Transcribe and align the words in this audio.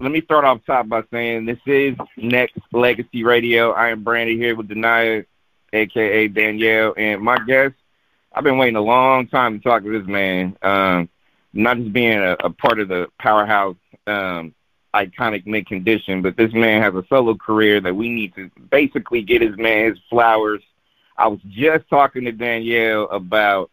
let 0.00 0.10
me 0.10 0.22
start 0.22 0.46
off 0.46 0.64
top 0.66 0.88
by 0.88 1.02
saying 1.12 1.44
this 1.44 1.58
is 1.66 1.94
Nexx 2.16 2.50
Legacy 2.72 3.22
Radio. 3.22 3.72
I 3.72 3.90
am 3.90 4.02
Brandy 4.02 4.36
here 4.38 4.56
with 4.56 4.68
Denia, 4.68 5.26
aka 5.74 6.28
Danielle, 6.28 6.94
and 6.96 7.20
my 7.20 7.38
guest. 7.46 7.74
I've 8.32 8.44
been 8.44 8.56
waiting 8.56 8.76
a 8.76 8.80
long 8.80 9.26
time 9.26 9.58
to 9.58 9.62
talk 9.62 9.82
to 9.82 9.98
this 9.98 10.08
man. 10.08 10.56
Um, 10.62 11.10
not 11.52 11.76
just 11.76 11.92
being 11.92 12.18
a, 12.18 12.32
a 12.40 12.48
part 12.48 12.80
of 12.80 12.88
the 12.88 13.08
powerhouse 13.18 13.76
um, 14.06 14.54
iconic 14.94 15.46
Mint 15.46 15.66
Condition, 15.66 16.22
but 16.22 16.34
this 16.36 16.52
man 16.54 16.80
has 16.80 16.94
a 16.94 17.04
solo 17.10 17.34
career 17.34 17.80
that 17.82 17.94
we 17.94 18.08
need 18.08 18.34
to 18.36 18.50
basically 18.70 19.20
get 19.20 19.42
his 19.42 19.56
man 19.58 19.90
his 19.90 19.98
flowers. 20.08 20.62
I 21.18 21.28
was 21.28 21.40
just 21.50 21.86
talking 21.90 22.24
to 22.24 22.32
Danielle 22.32 23.04
about 23.10 23.70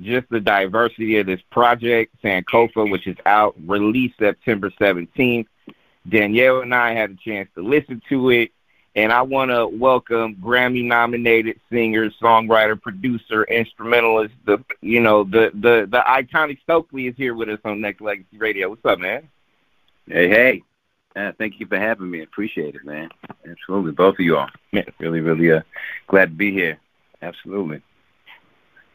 just 0.00 0.26
the 0.30 0.40
diversity 0.40 1.18
of 1.18 1.26
this 1.26 1.40
project, 1.50 2.14
Sankofa, 2.24 2.90
which 2.90 3.06
is 3.06 3.16
out, 3.26 3.54
released 3.66 4.18
September 4.18 4.70
17th. 4.80 5.46
Danielle 6.08 6.60
and 6.60 6.74
I 6.74 6.94
had 6.94 7.10
a 7.10 7.16
chance 7.16 7.48
to 7.54 7.62
listen 7.62 8.00
to 8.08 8.30
it, 8.30 8.52
and 8.94 9.12
I 9.12 9.22
want 9.22 9.50
to 9.50 9.66
welcome 9.66 10.36
Grammy-nominated 10.36 11.60
singer, 11.70 12.10
songwriter, 12.22 12.80
producer, 12.80 13.44
instrumentalist. 13.44 14.34
The 14.44 14.64
you 14.80 15.00
know 15.00 15.24
the 15.24 15.50
the 15.54 15.86
the 15.90 16.02
iconic 16.06 16.58
Stokley 16.62 17.08
is 17.08 17.16
here 17.16 17.34
with 17.34 17.48
us 17.48 17.60
on 17.64 17.78
Nexx 17.78 18.00
Legacy 18.00 18.38
Radio. 18.38 18.68
What's 18.68 18.84
up, 18.84 18.98
man? 18.98 19.28
Hey, 20.06 20.28
hey. 20.28 20.62
Uh, 21.14 21.32
thank 21.38 21.58
you 21.58 21.66
for 21.66 21.78
having 21.78 22.10
me. 22.10 22.22
Appreciate 22.22 22.74
it, 22.74 22.84
man. 22.84 23.08
Absolutely, 23.48 23.92
both 23.92 24.14
of 24.14 24.20
you 24.20 24.36
all. 24.36 24.48
Man, 24.72 24.84
really, 24.98 25.20
really 25.20 25.50
uh, 25.50 25.62
glad 26.08 26.26
to 26.26 26.34
be 26.34 26.52
here. 26.52 26.78
Absolutely. 27.22 27.80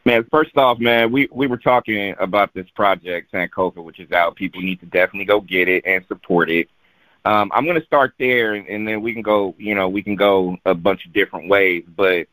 Man, 0.04 0.24
first 0.30 0.56
off, 0.56 0.78
man, 0.78 1.12
we 1.12 1.28
we 1.32 1.46
were 1.46 1.56
talking 1.56 2.14
about 2.18 2.54
this 2.54 2.68
project 2.74 3.32
Sankofa, 3.32 3.82
which 3.82 4.00
is 4.00 4.10
out. 4.12 4.36
People 4.36 4.60
need 4.60 4.80
to 4.80 4.86
definitely 4.86 5.24
go 5.24 5.40
get 5.40 5.68
it 5.68 5.84
and 5.84 6.04
support 6.06 6.50
it. 6.50 6.68
Um, 7.24 7.52
I'm 7.54 7.64
going 7.64 7.80
to 7.80 7.86
start 7.86 8.14
there, 8.18 8.54
and, 8.54 8.66
and 8.66 8.86
then 8.86 9.00
we 9.00 9.12
can 9.12 9.22
go. 9.22 9.54
You 9.58 9.74
know, 9.74 9.88
we 9.88 10.02
can 10.02 10.16
go 10.16 10.56
a 10.64 10.74
bunch 10.74 11.06
of 11.06 11.12
different 11.12 11.48
ways. 11.48 11.84
But 11.96 12.26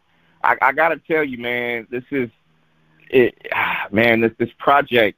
I, 0.43 0.55
I 0.61 0.71
got 0.71 0.89
to 0.89 0.97
tell 0.97 1.23
you, 1.23 1.37
man, 1.37 1.87
this 1.89 2.03
is 2.11 2.29
it. 3.09 3.35
Man, 3.91 4.21
this 4.21 4.31
this 4.37 4.49
project. 4.57 5.17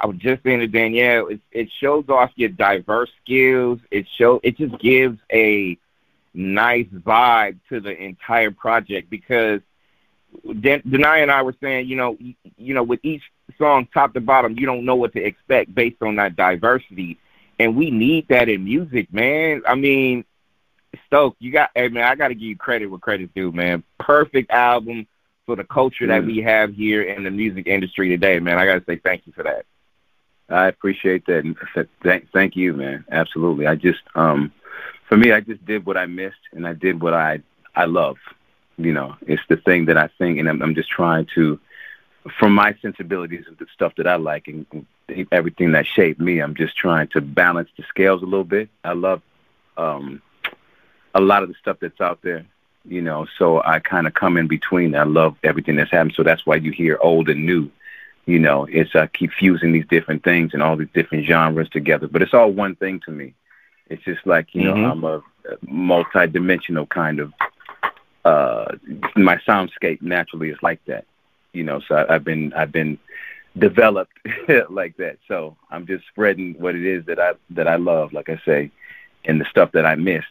I 0.00 0.06
was 0.06 0.16
just 0.18 0.44
saying 0.44 0.60
to 0.60 0.68
Danielle, 0.68 1.26
it, 1.26 1.40
it 1.50 1.68
shows 1.80 2.04
off 2.08 2.30
your 2.36 2.50
diverse 2.50 3.10
skills. 3.24 3.80
It 3.90 4.06
show 4.16 4.40
it 4.44 4.56
just 4.56 4.78
gives 4.78 5.18
a 5.32 5.76
nice 6.34 6.86
vibe 6.86 7.58
to 7.68 7.80
the 7.80 7.90
entire 7.90 8.52
project 8.52 9.10
because 9.10 9.60
Den- 10.60 10.82
Denia 10.88 11.22
and 11.22 11.30
I 11.30 11.42
were 11.42 11.54
saying, 11.60 11.88
you 11.88 11.96
know, 11.96 12.16
you 12.56 12.74
know, 12.74 12.82
with 12.82 13.00
each 13.02 13.22
song, 13.56 13.88
top 13.92 14.14
to 14.14 14.20
bottom, 14.20 14.58
you 14.58 14.66
don't 14.66 14.84
know 14.84 14.96
what 14.96 15.12
to 15.14 15.22
expect 15.22 15.74
based 15.74 16.02
on 16.02 16.16
that 16.16 16.36
diversity, 16.36 17.18
and 17.58 17.76
we 17.76 17.90
need 17.90 18.28
that 18.28 18.48
in 18.48 18.64
music, 18.64 19.12
man. 19.12 19.62
I 19.66 19.74
mean, 19.74 20.24
Stoke, 21.06 21.36
you 21.38 21.50
got, 21.50 21.70
hey 21.74 21.88
man, 21.88 22.04
I 22.04 22.14
got 22.14 22.28
to 22.28 22.34
give 22.34 22.42
you 22.42 22.56
credit 22.56 22.86
where 22.86 22.98
credit's 22.98 23.32
due, 23.34 23.52
man. 23.52 23.82
Perfect 23.98 24.50
album 24.50 25.06
for 25.46 25.56
the 25.56 25.64
culture 25.64 26.04
mm. 26.04 26.08
that 26.08 26.24
we 26.24 26.38
have 26.42 26.74
here 26.74 27.02
in 27.02 27.24
the 27.24 27.30
music 27.30 27.66
industry 27.66 28.08
today, 28.08 28.38
man. 28.38 28.58
I 28.58 28.66
got 28.66 28.74
to 28.74 28.84
say 28.84 28.96
thank 28.96 29.26
you 29.26 29.32
for 29.32 29.42
that. 29.42 29.66
I 30.48 30.68
appreciate 30.68 31.26
that. 31.26 31.44
And 31.44 31.56
thank, 32.02 32.30
thank 32.32 32.56
you, 32.56 32.72
man. 32.72 33.04
Absolutely. 33.10 33.66
I 33.66 33.74
just, 33.74 34.00
um, 34.14 34.52
for 35.08 35.16
me, 35.16 35.32
I 35.32 35.40
just 35.40 35.64
did 35.64 35.84
what 35.84 35.96
I 35.96 36.06
missed, 36.06 36.36
and 36.52 36.66
I 36.66 36.74
did 36.74 37.02
what 37.02 37.14
I 37.14 37.42
I 37.74 37.84
love. 37.84 38.16
You 38.76 38.92
know, 38.92 39.16
it's 39.22 39.42
the 39.48 39.56
thing 39.56 39.86
that 39.86 39.96
I 39.96 40.08
think, 40.18 40.38
and 40.38 40.48
I'm, 40.48 40.62
I'm 40.62 40.74
just 40.74 40.90
trying 40.90 41.26
to, 41.34 41.58
from 42.38 42.54
my 42.54 42.76
sensibilities 42.80 43.46
of 43.48 43.58
the 43.58 43.66
stuff 43.74 43.94
that 43.96 44.06
I 44.06 44.16
like 44.16 44.48
and 44.48 44.66
everything 45.30 45.72
that 45.72 45.86
shaped 45.86 46.20
me, 46.20 46.40
I'm 46.40 46.54
just 46.54 46.76
trying 46.76 47.08
to 47.08 47.20
balance 47.20 47.70
the 47.76 47.84
scales 47.84 48.22
a 48.22 48.26
little 48.26 48.44
bit. 48.44 48.68
I 48.84 48.92
love 48.92 49.22
um, 49.76 50.22
a 51.14 51.20
lot 51.20 51.42
of 51.42 51.48
the 51.48 51.54
stuff 51.60 51.78
that's 51.80 52.00
out 52.00 52.20
there, 52.22 52.44
you 52.84 53.02
know, 53.02 53.26
so 53.38 53.62
I 53.62 53.78
kind 53.80 54.06
of 54.06 54.14
come 54.14 54.36
in 54.36 54.46
between. 54.46 54.94
I 54.94 55.04
love 55.04 55.36
everything 55.42 55.76
that's 55.76 55.90
happening, 55.90 56.14
so 56.14 56.22
that's 56.22 56.46
why 56.46 56.56
you 56.56 56.72
hear 56.72 56.98
old 57.00 57.28
and 57.28 57.46
new. 57.46 57.70
You 58.26 58.38
know, 58.38 58.66
it's 58.70 58.94
I 58.94 59.06
keep 59.06 59.32
fusing 59.32 59.72
these 59.72 59.86
different 59.86 60.22
things 60.22 60.52
and 60.52 60.62
all 60.62 60.76
these 60.76 60.88
different 60.92 61.24
genres 61.24 61.70
together, 61.70 62.08
but 62.08 62.20
it's 62.20 62.34
all 62.34 62.50
one 62.50 62.76
thing 62.76 63.00
to 63.06 63.10
me. 63.10 63.34
It's 63.88 64.04
just 64.04 64.26
like 64.26 64.54
you 64.54 64.64
know, 64.64 64.74
mm-hmm. 64.74 65.04
I'm 65.04 65.04
a 65.04 65.22
multi-dimensional 65.66 66.86
kind 66.86 67.20
of 67.20 67.32
uh, 68.24 68.76
my 69.16 69.36
soundscape 69.38 70.02
naturally 70.02 70.50
is 70.50 70.58
like 70.62 70.84
that, 70.84 71.06
you 71.52 71.64
know. 71.64 71.80
So 71.80 71.94
I, 71.94 72.16
I've 72.16 72.24
been 72.24 72.52
I've 72.52 72.72
been 72.72 72.98
developed 73.58 74.12
like 74.70 74.96
that. 74.96 75.18
So 75.28 75.56
I'm 75.70 75.86
just 75.86 76.06
spreading 76.08 76.54
what 76.58 76.74
it 76.74 76.84
is 76.84 77.06
that 77.06 77.18
I 77.18 77.32
that 77.50 77.68
I 77.68 77.76
love, 77.76 78.12
like 78.12 78.28
I 78.28 78.40
say, 78.44 78.70
and 79.24 79.40
the 79.40 79.44
stuff 79.46 79.72
that 79.72 79.86
I 79.86 79.94
missed 79.96 80.26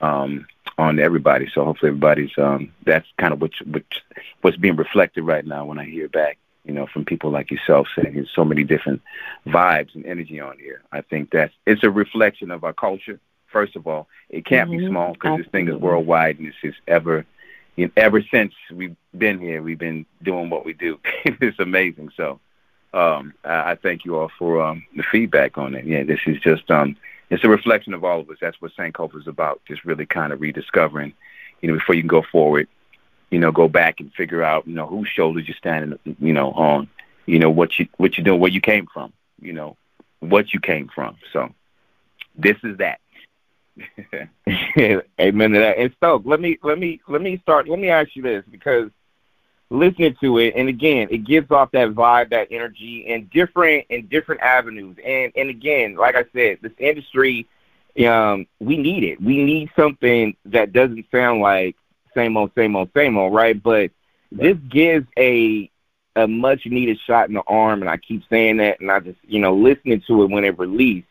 um, 0.00 0.46
on 0.78 0.98
everybody. 0.98 1.50
So 1.52 1.64
hopefully 1.64 1.90
everybody's 1.90 2.36
um, 2.38 2.72
that's 2.84 3.06
kind 3.18 3.32
of 3.32 3.40
what 3.40 3.52
which 3.66 4.02
what's 4.40 4.56
being 4.56 4.76
reflected 4.76 5.22
right 5.22 5.46
now 5.46 5.64
when 5.64 5.78
I 5.78 5.84
hear 5.84 6.08
back, 6.08 6.38
you 6.64 6.72
know, 6.72 6.86
from 6.86 7.04
people 7.04 7.30
like 7.30 7.50
yourself 7.50 7.88
saying 7.96 8.14
there's 8.14 8.30
so 8.34 8.44
many 8.44 8.64
different 8.64 9.02
vibes 9.46 9.94
and 9.94 10.06
energy 10.06 10.40
on 10.40 10.58
here. 10.58 10.82
I 10.92 11.02
think 11.02 11.30
that's 11.30 11.54
it's 11.66 11.84
a 11.84 11.90
reflection 11.90 12.50
of 12.50 12.64
our 12.64 12.72
culture 12.72 13.20
First 13.54 13.76
of 13.76 13.86
all, 13.86 14.08
it 14.28 14.44
can't 14.44 14.68
mm-hmm. 14.68 14.80
be 14.80 14.86
small 14.88 15.12
because 15.12 15.38
this 15.38 15.46
thing 15.46 15.68
is 15.68 15.76
worldwide 15.76 16.40
and 16.40 16.48
it's 16.48 16.56
just 16.60 16.78
ever, 16.88 17.24
you 17.76 17.86
know, 17.86 17.92
ever 17.96 18.20
since 18.20 18.52
we've 18.72 18.96
been 19.16 19.38
here, 19.38 19.62
we've 19.62 19.78
been 19.78 20.06
doing 20.24 20.50
what 20.50 20.64
we 20.64 20.72
do. 20.72 20.98
it's 21.24 21.60
amazing. 21.60 22.10
So, 22.16 22.40
um, 22.94 23.34
I, 23.44 23.72
I 23.72 23.74
thank 23.76 24.04
you 24.04 24.16
all 24.16 24.30
for 24.38 24.62
um, 24.62 24.84
the 24.96 25.02
feedback 25.02 25.58
on 25.58 25.74
it. 25.74 25.84
Yeah, 25.84 26.04
this 26.04 26.20
is 26.26 26.40
just 26.40 26.70
um, 26.70 26.96
it's 27.30 27.44
a 27.44 27.48
reflection 27.48 27.94
of 27.94 28.04
all 28.04 28.20
of 28.20 28.30
us. 28.30 28.38
That's 28.40 28.60
what 28.60 28.72
Sankofa 28.76 29.20
is 29.20 29.26
about. 29.26 29.60
Just 29.66 29.84
really 29.84 30.06
kind 30.06 30.32
of 30.32 30.40
rediscovering, 30.40 31.12
you 31.60 31.68
know, 31.68 31.74
before 31.74 31.94
you 31.94 32.02
can 32.02 32.08
go 32.08 32.22
forward, 32.22 32.68
you 33.30 33.38
know, 33.38 33.50
go 33.50 33.68
back 33.68 34.00
and 34.00 34.12
figure 34.14 34.42
out, 34.42 34.66
you 34.68 34.74
know, 34.74 34.86
whose 34.86 35.08
shoulders 35.08 35.48
you're 35.48 35.56
standing, 35.56 35.98
you 36.20 36.32
know, 36.32 36.52
on, 36.52 36.88
you 37.26 37.38
know, 37.38 37.50
what 37.50 37.78
you 37.78 37.88
what 37.96 38.16
you're 38.16 38.24
doing, 38.24 38.40
where 38.40 38.50
you 38.50 38.60
came 38.60 38.86
from, 38.86 39.12
you 39.40 39.52
know, 39.52 39.76
what 40.20 40.52
you 40.52 40.60
came 40.60 40.88
from. 40.94 41.16
So, 41.32 41.52
this 42.36 42.56
is 42.62 42.78
that. 42.78 43.00
Amen 45.20 45.50
to 45.50 45.58
that. 45.58 45.78
And 45.78 45.92
Stoke, 45.96 46.22
let 46.24 46.40
me 46.40 46.58
let 46.62 46.78
me 46.78 47.00
let 47.08 47.22
me 47.22 47.38
start. 47.38 47.68
Let 47.68 47.80
me 47.80 47.88
ask 47.88 48.14
you 48.14 48.22
this 48.22 48.44
because 48.48 48.90
listening 49.74 50.16
to 50.20 50.38
it, 50.38 50.54
and 50.56 50.68
again, 50.68 51.08
it 51.10 51.24
gives 51.24 51.50
off 51.50 51.70
that 51.72 51.90
vibe, 51.90 52.30
that 52.30 52.48
energy, 52.50 53.04
in 53.06 53.26
different 53.32 53.86
in 53.90 54.06
different 54.06 54.40
avenues. 54.40 54.96
And 55.04 55.32
and 55.36 55.50
again, 55.50 55.96
like 55.96 56.16
I 56.16 56.24
said, 56.32 56.58
this 56.62 56.72
industry, 56.78 57.46
um, 58.06 58.46
we 58.60 58.76
need 58.76 59.04
it. 59.04 59.20
We 59.20 59.42
need 59.42 59.70
something 59.76 60.36
that 60.46 60.72
doesn't 60.72 61.06
sound 61.10 61.40
like 61.40 61.76
same 62.14 62.36
old, 62.36 62.52
same 62.54 62.76
old, 62.76 62.90
same 62.94 63.16
old, 63.16 63.34
right? 63.34 63.60
But 63.60 63.90
this 64.32 64.56
gives 64.68 65.06
a 65.18 65.70
a 66.16 66.28
much 66.28 66.66
needed 66.66 66.98
shot 67.00 67.28
in 67.28 67.34
the 67.34 67.42
arm, 67.46 67.82
and 67.82 67.90
I 67.90 67.96
keep 67.96 68.22
saying 68.30 68.58
that, 68.58 68.80
and 68.80 68.90
I 68.90 69.00
just 69.00 69.18
you 69.26 69.40
know 69.40 69.54
listening 69.54 70.02
to 70.06 70.22
it 70.22 70.30
when 70.30 70.44
it 70.44 70.58
released 70.58 71.08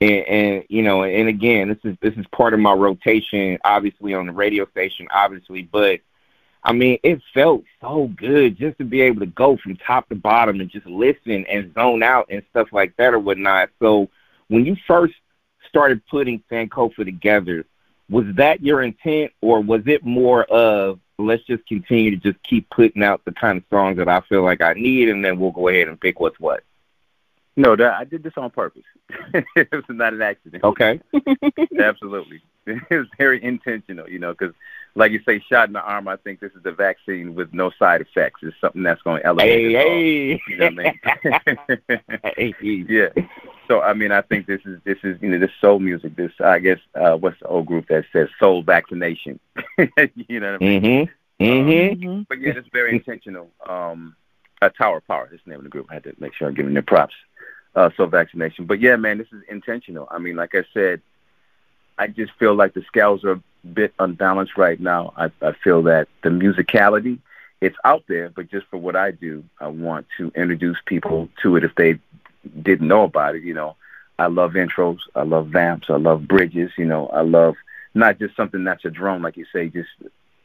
and, 0.00 0.26
and 0.26 0.64
you 0.68 0.82
know, 0.82 1.04
and 1.04 1.28
again, 1.28 1.68
this 1.68 1.78
is 1.84 1.96
this 2.00 2.14
is 2.14 2.26
part 2.32 2.54
of 2.54 2.60
my 2.60 2.72
rotation, 2.72 3.58
obviously 3.64 4.14
on 4.14 4.26
the 4.26 4.32
radio 4.32 4.66
station, 4.66 5.08
obviously, 5.10 5.62
but 5.62 6.00
I 6.62 6.72
mean, 6.72 6.98
it 7.02 7.20
felt 7.32 7.64
so 7.80 8.10
good 8.16 8.58
just 8.58 8.78
to 8.78 8.84
be 8.84 9.00
able 9.00 9.20
to 9.20 9.26
go 9.26 9.56
from 9.56 9.76
top 9.76 10.08
to 10.10 10.14
bottom 10.14 10.60
and 10.60 10.70
just 10.70 10.86
listen 10.86 11.46
and 11.46 11.72
zone 11.74 12.02
out 12.02 12.26
and 12.30 12.42
stuff 12.50 12.68
like 12.72 12.96
that 12.96 13.14
or 13.14 13.18
whatnot. 13.18 13.70
So 13.78 14.08
when 14.48 14.66
you 14.66 14.76
first 14.86 15.14
started 15.68 16.06
putting 16.06 16.42
Sankofa 16.50 17.04
together, 17.04 17.64
was 18.10 18.26
that 18.34 18.62
your 18.62 18.82
intent 18.82 19.32
or 19.40 19.60
was 19.60 19.82
it 19.86 20.04
more 20.04 20.44
of 20.44 20.98
let's 21.18 21.44
just 21.44 21.66
continue 21.66 22.10
to 22.10 22.16
just 22.16 22.42
keep 22.42 22.68
putting 22.70 23.02
out 23.02 23.24
the 23.24 23.32
kind 23.32 23.58
of 23.58 23.64
songs 23.70 23.98
that 23.98 24.08
I 24.08 24.20
feel 24.22 24.42
like 24.42 24.60
I 24.60 24.74
need 24.74 25.08
and 25.08 25.24
then 25.24 25.38
we'll 25.38 25.52
go 25.52 25.68
ahead 25.68 25.88
and 25.88 26.00
pick 26.00 26.20
what's 26.20 26.40
what? 26.40 26.64
No, 27.56 27.76
that, 27.76 27.94
I 27.94 28.04
did 28.04 28.22
this 28.22 28.32
on 28.36 28.50
purpose. 28.50 28.84
it 29.34 29.68
was 29.72 29.84
not 29.88 30.14
an 30.14 30.22
accident. 30.22 30.64
Okay. 30.64 31.00
Absolutely. 31.78 32.42
It 32.66 32.90
was 32.90 33.08
very 33.18 33.42
intentional, 33.42 34.08
you 34.08 34.18
know, 34.18 34.32
because, 34.32 34.54
like 34.94 35.12
you 35.12 35.20
say, 35.24 35.42
shot 35.48 35.68
in 35.68 35.72
the 35.72 35.80
arm, 35.80 36.08
I 36.08 36.16
think 36.16 36.40
this 36.40 36.52
is 36.52 36.62
the 36.62 36.72
vaccine 36.72 37.34
with 37.34 37.52
no 37.54 37.70
side 37.78 38.00
effects. 38.00 38.40
It's 38.42 38.56
something 38.60 38.82
that's 38.82 39.02
going 39.02 39.20
to 39.20 39.26
elevate 39.26 39.72
hey, 39.72 39.72
hey. 39.72 40.42
You 40.48 40.56
know 40.56 40.70
what 40.70 40.78
I 40.78 41.76
mean? 41.88 42.00
hey. 42.58 42.84
Yeah. 42.88 43.08
So, 43.68 43.80
I 43.80 43.94
mean, 43.94 44.10
I 44.10 44.20
think 44.22 44.46
this 44.46 44.60
is, 44.64 44.80
this 44.84 44.98
is, 45.04 45.16
you 45.22 45.28
know, 45.28 45.38
this 45.38 45.52
soul 45.60 45.78
music, 45.78 46.16
this, 46.16 46.32
I 46.42 46.58
guess, 46.58 46.78
uh, 46.94 47.16
what's 47.16 47.38
the 47.38 47.46
old 47.46 47.66
group 47.66 47.86
that 47.88 48.04
says 48.12 48.28
soul 48.38 48.62
vaccination? 48.62 49.38
you 50.14 50.40
know 50.40 50.52
what 50.52 50.62
I 50.62 50.64
mean? 50.64 50.82
Mm-hmm. 50.82 51.44
Mm-hmm. 51.44 52.08
Um, 52.08 52.26
but 52.28 52.40
yeah, 52.40 52.52
it's 52.56 52.68
very 52.72 52.94
intentional. 52.94 53.50
Um, 53.66 54.16
uh, 54.60 54.68
Tower 54.70 54.98
of 54.98 55.06
Power, 55.06 55.30
is 55.32 55.40
the 55.44 55.50
name 55.50 55.60
of 55.60 55.64
the 55.64 55.70
group. 55.70 55.86
I 55.88 55.94
had 55.94 56.04
to 56.04 56.14
make 56.18 56.34
sure 56.34 56.48
I'm 56.48 56.54
giving 56.54 56.74
them 56.74 56.84
props 56.84 57.14
uh, 57.74 57.90
so 57.96 58.06
vaccination. 58.06 58.66
But 58.66 58.80
yeah, 58.80 58.96
man, 58.96 59.18
this 59.18 59.28
is 59.32 59.42
intentional. 59.48 60.08
I 60.10 60.18
mean, 60.18 60.36
like 60.36 60.54
I 60.54 60.64
said, 60.74 61.00
I 61.98 62.08
just 62.08 62.32
feel 62.38 62.54
like 62.54 62.74
the 62.74 62.82
scales 62.88 63.24
are 63.24 63.32
a 63.32 63.42
bit 63.66 63.94
unbalanced 63.98 64.56
right 64.56 64.78
now. 64.78 65.12
I, 65.16 65.30
I 65.42 65.52
feel 65.52 65.82
that 65.82 66.08
the 66.22 66.30
musicality, 66.30 67.18
it's 67.60 67.76
out 67.84 68.04
there, 68.08 68.30
but 68.30 68.50
just 68.50 68.66
for 68.66 68.78
what 68.78 68.96
I 68.96 69.10
do, 69.10 69.44
I 69.60 69.68
want 69.68 70.06
to 70.18 70.32
introduce 70.34 70.78
people 70.86 71.28
to 71.42 71.56
it 71.56 71.64
if 71.64 71.74
they 71.74 71.98
didn't 72.62 72.88
know 72.88 73.04
about 73.04 73.36
it. 73.36 73.42
You 73.42 73.54
know, 73.54 73.76
I 74.18 74.26
love 74.26 74.52
intros. 74.52 74.98
I 75.14 75.22
love 75.22 75.48
vamps. 75.48 75.90
I 75.90 75.96
love 75.96 76.26
bridges. 76.26 76.70
You 76.76 76.86
know, 76.86 77.08
I 77.08 77.22
love 77.22 77.56
not 77.94 78.18
just 78.18 78.36
something 78.36 78.64
that's 78.64 78.84
a 78.84 78.90
drone, 78.90 79.22
like 79.22 79.36
you 79.36 79.46
say, 79.52 79.68
just 79.68 79.90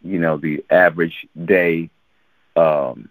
you 0.01 0.19
know 0.19 0.38
the 0.38 0.63
average 0.69 1.27
day, 1.45 1.89
um, 2.56 3.09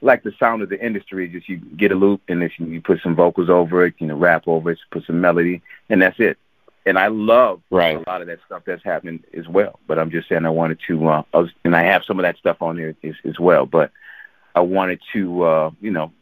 like 0.00 0.22
the 0.22 0.32
sound 0.38 0.62
of 0.62 0.68
the 0.68 0.84
industry. 0.84 1.28
Just 1.28 1.48
you 1.48 1.58
get 1.58 1.92
a 1.92 1.96
loop 1.96 2.22
and 2.28 2.42
if 2.42 2.58
you 2.58 2.80
put 2.80 3.02
some 3.02 3.14
vocals 3.14 3.48
over 3.50 3.86
it, 3.86 3.94
you 3.98 4.06
know, 4.06 4.16
rap 4.16 4.44
over 4.46 4.72
it, 4.72 4.78
put 4.90 5.04
some 5.04 5.20
melody, 5.20 5.62
and 5.88 6.02
that's 6.02 6.18
it. 6.18 6.38
And 6.86 6.98
I 6.98 7.08
love 7.08 7.60
right. 7.70 7.96
a 7.96 8.10
lot 8.10 8.22
of 8.22 8.28
that 8.28 8.38
stuff 8.46 8.62
that's 8.64 8.82
happening 8.82 9.22
as 9.34 9.46
well. 9.46 9.78
But 9.86 9.98
I'm 9.98 10.10
just 10.10 10.28
saying 10.28 10.46
I 10.46 10.50
wanted 10.50 10.78
to, 10.86 11.08
uh, 11.08 11.22
I 11.34 11.38
was, 11.38 11.50
and 11.64 11.76
I 11.76 11.82
have 11.82 12.04
some 12.04 12.18
of 12.18 12.22
that 12.22 12.38
stuff 12.38 12.62
on 12.62 12.76
there 12.76 12.94
as, 13.02 13.14
as 13.24 13.38
well. 13.38 13.66
But 13.66 13.90
I 14.54 14.60
wanted 14.60 15.00
to, 15.12 15.42
uh, 15.42 15.70
you 15.80 15.90
know, 15.90 16.12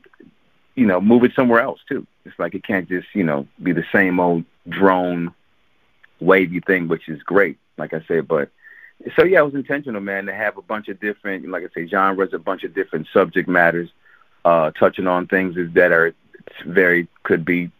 you 0.75 0.87
know, 0.87 1.01
move 1.01 1.25
it 1.25 1.33
somewhere 1.35 1.61
else 1.61 1.81
too. 1.89 2.07
It's 2.25 2.39
like 2.39 2.55
it 2.55 2.65
can't 2.65 2.89
just, 2.89 3.09
you 3.15 3.25
know, 3.25 3.47
be 3.63 3.73
the 3.73 3.85
same 3.93 4.21
old 4.21 4.45
drone 4.69 5.33
wavy 6.21 6.61
thing, 6.61 6.89
which 6.89 7.09
is 7.09 7.23
great, 7.23 7.59
like 7.79 7.95
I 7.95 8.03
said. 8.07 8.29
But 8.29 8.51
so 9.17 9.25
yeah, 9.25 9.41
it 9.41 9.45
was 9.45 9.55
intentional, 9.55 10.01
man, 10.01 10.27
to 10.27 10.35
have 10.35 10.59
a 10.59 10.63
bunch 10.63 10.89
of 10.89 11.01
different, 11.01 11.49
like 11.49 11.65
I 11.65 11.69
say, 11.75 11.87
genres, 11.87 12.33
a 12.33 12.39
bunch 12.39 12.65
of 12.65 12.75
different 12.75 13.07
subject 13.13 13.49
matters, 13.49 13.91
uh, 14.45 14.71
touching 14.73 15.07
on 15.07 15.27
things 15.27 15.57
that 15.75 15.93
are 15.93 16.15
very 16.65 17.09
could 17.23 17.45
be 17.45 17.71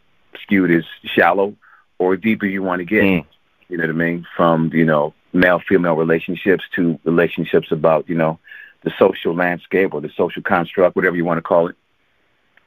skewed 0.43 0.71
as 0.71 0.85
shallow 1.05 1.55
or 1.99 2.17
deeper 2.17 2.47
you 2.47 2.63
want 2.63 2.81
to 2.81 2.85
get. 2.85 3.03
Mm. 3.03 3.27
You 3.69 3.77
know 3.79 3.85
what 3.85 3.91
I 3.91 3.95
mean? 3.95 4.27
From 4.37 4.71
you 4.73 4.85
know 4.85 5.15
male 5.33 5.61
female 5.61 5.95
relationships 5.95 6.65
to 6.75 6.99
relationships 7.05 7.73
about 7.73 8.09
you 8.09 8.15
know 8.15 8.39
the 8.83 8.93
social 8.99 9.35
landscape 9.35 9.95
or 9.95 10.01
the 10.01 10.11
social 10.17 10.43
construct, 10.43 10.97
whatever 10.97 11.17
you 11.17 11.25
want 11.25 11.39
to 11.39 11.43
call 11.43 11.69
it 11.69 11.77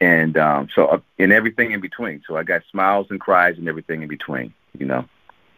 and 0.02 0.38
um, 0.38 0.70
so 0.74 0.86
uh, 0.88 1.00
and 1.18 1.32
everything 1.32 1.72
in 1.72 1.82
between. 1.82 2.24
So 2.28 2.38
I 2.38 2.44
got 2.44 2.62
smiles 2.72 3.08
and 3.10 3.20
cries 3.20 3.58
and 3.58 3.68
everything 3.68 4.02
in 4.02 4.08
between. 4.08 4.54
You 4.78 4.86
know, 4.86 5.06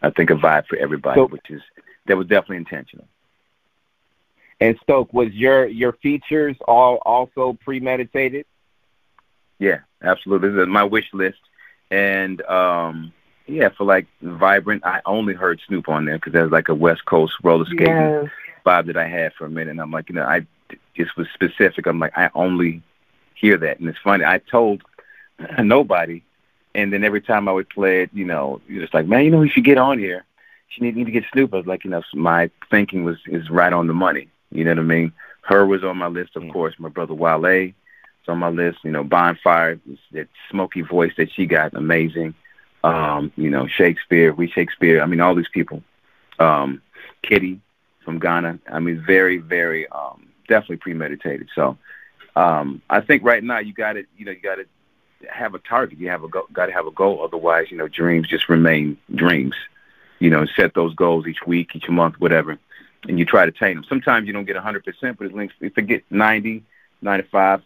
I 0.02 0.10
think 0.10 0.30
a 0.30 0.34
vibe 0.34 0.66
for 0.66 0.76
everybody, 0.76 1.20
so, 1.20 1.26
which 1.26 1.50
is 1.50 1.62
that 2.06 2.16
was 2.16 2.26
definitely 2.26 2.56
intentional. 2.56 3.06
And 4.60 4.78
Stoke, 4.82 5.12
was 5.12 5.32
your 5.32 5.66
your 5.66 5.92
features 5.92 6.56
all 6.66 6.96
also 7.04 7.58
premeditated? 7.64 8.46
Yeah, 9.58 9.80
absolutely. 10.02 10.50
This 10.50 10.62
is 10.62 10.68
my 10.68 10.84
wish 10.84 11.08
list, 11.12 11.38
and 11.90 12.42
um, 12.42 13.12
yeah, 13.52 13.68
for 13.68 13.84
like 13.84 14.06
vibrant, 14.22 14.84
I 14.84 15.00
only 15.04 15.34
heard 15.34 15.60
Snoop 15.66 15.88
on 15.88 16.04
there 16.04 16.16
because 16.16 16.32
that 16.32 16.42
was 16.42 16.52
like 16.52 16.68
a 16.68 16.74
West 16.74 17.04
Coast 17.04 17.34
roller 17.42 17.66
skating 17.66 17.86
yes. 17.86 18.30
vibe 18.64 18.86
that 18.86 18.96
I 18.96 19.06
had 19.06 19.34
for 19.34 19.44
a 19.46 19.50
minute. 19.50 19.72
And 19.72 19.80
I'm 19.80 19.90
like, 19.90 20.08
you 20.08 20.14
know, 20.14 20.24
I 20.24 20.46
just 20.96 21.16
was 21.16 21.28
specific. 21.34 21.86
I'm 21.86 21.98
like, 21.98 22.16
I 22.16 22.30
only 22.34 22.82
hear 23.34 23.56
that. 23.58 23.78
And 23.78 23.88
it's 23.88 23.98
funny. 23.98 24.24
I 24.24 24.38
told 24.38 24.82
nobody, 25.58 26.22
and 26.74 26.92
then 26.92 27.04
every 27.04 27.20
time 27.20 27.48
I 27.48 27.52
would 27.52 27.68
play 27.68 28.02
it, 28.02 28.10
you 28.12 28.24
know, 28.24 28.60
it's 28.68 28.94
like, 28.94 29.06
man, 29.06 29.24
you 29.24 29.30
know, 29.30 29.42
you 29.42 29.50
should 29.50 29.64
get 29.64 29.78
on 29.78 29.98
here. 29.98 30.24
You 30.76 30.86
need, 30.86 30.96
need 30.96 31.04
to 31.04 31.10
get 31.10 31.24
Snoop. 31.32 31.52
I 31.52 31.58
was 31.58 31.66
like, 31.66 31.84
you 31.84 31.90
know, 31.90 32.02
my 32.14 32.50
thinking 32.70 33.04
was 33.04 33.18
is 33.26 33.50
right 33.50 33.72
on 33.72 33.86
the 33.86 33.94
money. 33.94 34.28
You 34.50 34.64
know 34.64 34.70
what 34.70 34.78
I 34.78 34.82
mean? 34.82 35.12
H.E.R. 35.44 35.66
was 35.66 35.84
on 35.84 35.98
my 35.98 36.06
list, 36.06 36.36
of 36.36 36.44
mm. 36.44 36.52
course. 36.52 36.74
My 36.78 36.88
brother 36.88 37.12
Wale 37.12 37.44
is 37.44 37.72
on 38.28 38.38
my 38.38 38.48
list. 38.48 38.78
You 38.82 38.90
know, 38.90 39.04
Bonfire, 39.04 39.78
that 40.12 40.28
smoky 40.50 40.80
voice 40.80 41.12
that 41.18 41.30
she 41.32 41.44
got, 41.44 41.74
amazing. 41.74 42.34
Um, 42.84 43.32
you 43.36 43.50
know, 43.50 43.66
Shakespeare, 43.66 44.32
we 44.32 44.48
Shakespeare. 44.48 45.00
I 45.02 45.06
mean, 45.06 45.20
all 45.20 45.34
these 45.34 45.48
people. 45.48 45.82
Um, 46.38 46.82
Kitty 47.22 47.60
from 48.04 48.18
Ghana. 48.18 48.58
I 48.70 48.80
mean, 48.80 49.02
very, 49.06 49.38
very, 49.38 49.86
um, 49.88 50.26
definitely 50.48 50.78
premeditated. 50.78 51.48
So 51.54 51.78
um, 52.36 52.82
I 52.90 53.00
think 53.00 53.22
right 53.24 53.42
now 53.42 53.58
you 53.58 53.72
got 53.72 53.94
to, 53.94 54.04
you 54.16 54.24
know, 54.24 54.32
you 54.32 54.40
got 54.40 54.56
to 54.56 54.66
have 55.30 55.54
a 55.54 55.58
target. 55.58 55.98
You 55.98 56.08
have 56.08 56.24
a 56.24 56.28
go- 56.28 56.48
got 56.52 56.66
to 56.66 56.72
have 56.72 56.86
a 56.86 56.90
goal. 56.90 57.22
Otherwise, 57.22 57.70
you 57.70 57.76
know, 57.76 57.88
dreams 57.88 58.28
just 58.28 58.48
remain 58.48 58.98
dreams. 59.14 59.54
You 60.18 60.30
know, 60.30 60.46
set 60.46 60.74
those 60.74 60.94
goals 60.94 61.26
each 61.26 61.44
week, 61.46 61.74
each 61.74 61.88
month, 61.88 62.20
whatever, 62.20 62.56
and 63.08 63.18
you 63.18 63.24
try 63.24 63.44
to 63.44 63.50
attain 63.50 63.74
them. 63.74 63.84
Sometimes 63.88 64.26
you 64.26 64.32
don't 64.32 64.44
get 64.44 64.54
a 64.54 64.60
100%, 64.60 65.18
but 65.18 65.26
it 65.26 65.34
links, 65.34 65.54
if 65.60 65.76
it 65.76 65.86
get 65.88 66.04
90, 66.10 66.62
95, 67.00 67.62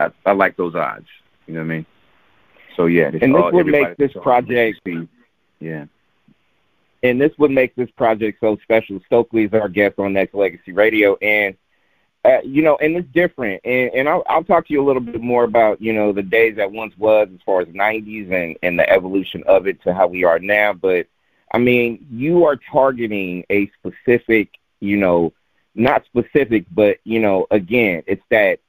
I, 0.00 0.10
I 0.26 0.32
like 0.32 0.56
those 0.56 0.74
odds. 0.74 1.06
You 1.46 1.54
know 1.54 1.60
what 1.60 1.66
I 1.66 1.68
mean? 1.68 1.86
So 2.76 2.86
yeah, 2.86 3.10
and 3.20 3.34
this 3.34 3.44
would 3.52 3.66
make 3.66 3.96
this 3.96 4.12
project. 4.22 4.80
Yeah. 5.60 5.86
And 7.04 7.20
this 7.20 7.32
would 7.36 7.50
make 7.50 7.74
this 7.74 7.90
project 7.90 8.38
so 8.40 8.56
special. 8.62 9.00
Stokley 9.06 9.44
is 9.44 9.52
our 9.52 9.68
guest 9.68 9.98
on 9.98 10.12
Nexx 10.12 10.34
Legacy 10.34 10.72
Radio, 10.72 11.16
and 11.16 11.56
uh, 12.24 12.38
you 12.44 12.62
know, 12.62 12.76
and 12.76 12.96
it's 12.96 13.08
different. 13.12 13.60
And, 13.64 13.90
and 13.94 14.08
I'll, 14.08 14.22
I'll 14.28 14.44
talk 14.44 14.66
to 14.68 14.72
you 14.72 14.82
a 14.82 14.86
little 14.86 15.02
bit 15.02 15.20
more 15.20 15.44
about, 15.44 15.80
you 15.82 15.92
know, 15.92 16.12
the 16.12 16.22
days 16.22 16.56
that 16.56 16.70
once 16.70 16.96
was 16.96 17.28
as 17.34 17.40
far 17.44 17.62
as 17.62 17.68
90s 17.68 18.30
and, 18.30 18.56
and 18.62 18.78
the 18.78 18.88
evolution 18.88 19.42
of 19.46 19.66
it 19.66 19.82
to 19.82 19.92
how 19.92 20.06
we 20.06 20.24
are 20.24 20.38
now. 20.38 20.72
But, 20.72 21.08
I 21.52 21.58
mean, 21.58 22.06
you 22.10 22.44
are 22.44 22.56
targeting 22.56 23.44
a 23.50 23.68
specific, 23.78 24.50
you 24.78 24.96
know, 24.96 25.32
not 25.74 26.04
specific, 26.04 26.66
but, 26.70 26.98
you 27.02 27.18
know, 27.18 27.46
again, 27.50 28.04
it's 28.06 28.24
that 28.30 28.60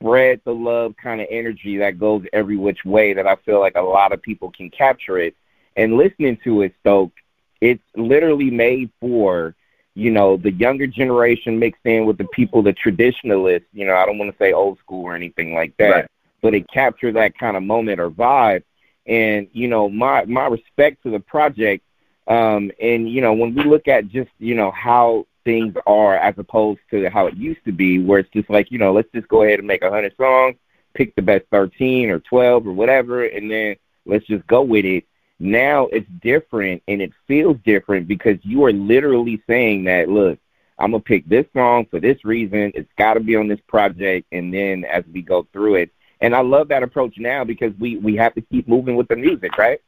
spread 0.00 0.40
the 0.44 0.54
love 0.54 0.94
kind 0.96 1.20
of 1.20 1.26
energy 1.30 1.78
that 1.78 1.98
goes 1.98 2.24
every 2.32 2.56
which 2.56 2.84
way 2.84 3.12
that 3.12 3.26
I 3.26 3.36
feel 3.36 3.60
like 3.60 3.76
a 3.76 3.82
lot 3.82 4.12
of 4.12 4.22
people 4.22 4.50
can 4.50 4.70
capture 4.70 5.18
it. 5.18 5.34
And 5.76 5.96
listening 5.96 6.38
to 6.44 6.62
it, 6.62 6.74
Stoke, 6.80 7.12
it's 7.60 7.82
literally 7.94 8.50
made 8.50 8.90
for 9.00 9.54
you 9.94 10.10
know, 10.10 10.36
the 10.36 10.52
younger 10.52 10.86
generation 10.86 11.58
mixed 11.58 11.84
in 11.84 12.06
with 12.06 12.16
the 12.16 12.24
people, 12.24 12.62
the 12.62 12.72
traditionalists, 12.72 13.68
you 13.72 13.86
know, 13.86 13.94
I 13.94 14.06
don't 14.06 14.18
want 14.18 14.30
to 14.30 14.38
say 14.38 14.52
old 14.52 14.78
school 14.78 15.04
or 15.04 15.14
anything 15.14 15.52
like 15.54 15.76
that, 15.78 15.90
right. 15.90 16.06
but 16.40 16.54
it 16.54 16.70
captured 16.70 17.16
that 17.16 17.36
kind 17.36 17.56
of 17.56 17.62
moment 17.62 18.00
or 18.00 18.10
vibe. 18.10 18.62
And, 19.06 19.48
you 19.52 19.66
know, 19.66 19.88
my, 19.88 20.24
my 20.26 20.46
respect 20.46 21.02
to 21.02 21.10
the 21.10 21.20
project. 21.20 21.84
Um, 22.28 22.70
and, 22.80 23.10
you 23.10 23.20
know, 23.20 23.32
when 23.32 23.54
we 23.54 23.64
look 23.64 23.88
at 23.88 24.08
just, 24.08 24.30
you 24.38 24.54
know, 24.54 24.70
how 24.70 25.26
things 25.44 25.74
are 25.86 26.16
as 26.16 26.34
opposed 26.38 26.80
to 26.90 27.08
how 27.10 27.26
it 27.26 27.36
used 27.36 27.64
to 27.64 27.72
be, 27.72 27.98
where 28.02 28.20
it's 28.20 28.30
just 28.30 28.50
like, 28.50 28.70
you 28.70 28.78
know, 28.78 28.92
let's 28.92 29.10
just 29.14 29.28
go 29.28 29.42
ahead 29.42 29.58
and 29.58 29.68
make 29.68 29.82
a 29.82 29.90
hundred 29.90 30.16
songs, 30.16 30.56
pick 30.94 31.14
the 31.16 31.22
best 31.22 31.44
13 31.50 32.10
or 32.10 32.20
12 32.20 32.66
or 32.66 32.72
whatever, 32.72 33.24
and 33.24 33.50
then 33.50 33.76
let's 34.06 34.26
just 34.26 34.46
go 34.46 34.62
with 34.62 34.84
it 34.84 35.04
now 35.40 35.86
it's 35.86 36.08
different 36.22 36.82
and 36.86 37.00
it 37.00 37.12
feels 37.26 37.56
different 37.64 38.06
because 38.06 38.36
you 38.42 38.64
are 38.66 38.72
literally 38.72 39.42
saying 39.48 39.84
that, 39.84 40.08
look, 40.08 40.38
I'm 40.78 40.92
gonna 40.92 41.02
pick 41.02 41.26
this 41.26 41.46
song 41.54 41.86
for 41.90 41.98
this 41.98 42.24
reason. 42.24 42.72
It's 42.74 42.90
got 42.96 43.14
to 43.14 43.20
be 43.20 43.36
on 43.36 43.48
this 43.48 43.60
project, 43.66 44.26
and 44.32 44.52
then 44.52 44.84
as 44.84 45.04
we 45.12 45.20
go 45.20 45.46
through 45.52 45.76
it, 45.76 45.90
and 46.22 46.34
I 46.34 46.40
love 46.40 46.68
that 46.68 46.82
approach 46.82 47.18
now 47.18 47.44
because 47.44 47.72
we 47.78 47.96
we 47.98 48.16
have 48.16 48.34
to 48.34 48.40
keep 48.40 48.66
moving 48.66 48.96
with 48.96 49.08
the 49.08 49.16
music, 49.16 49.58
right? 49.58 49.80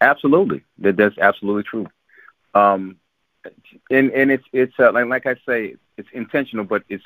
Absolutely, 0.00 0.64
that 0.78 0.96
that's 0.96 1.18
absolutely 1.18 1.64
true. 1.64 1.86
Um, 2.54 2.96
and 3.90 4.10
and 4.10 4.30
it's 4.30 4.44
it's 4.52 4.74
uh, 4.78 4.92
like 4.92 5.06
like 5.06 5.26
I 5.26 5.36
say, 5.46 5.76
it's 5.96 6.08
intentional, 6.12 6.64
but 6.64 6.82
it's 6.88 7.04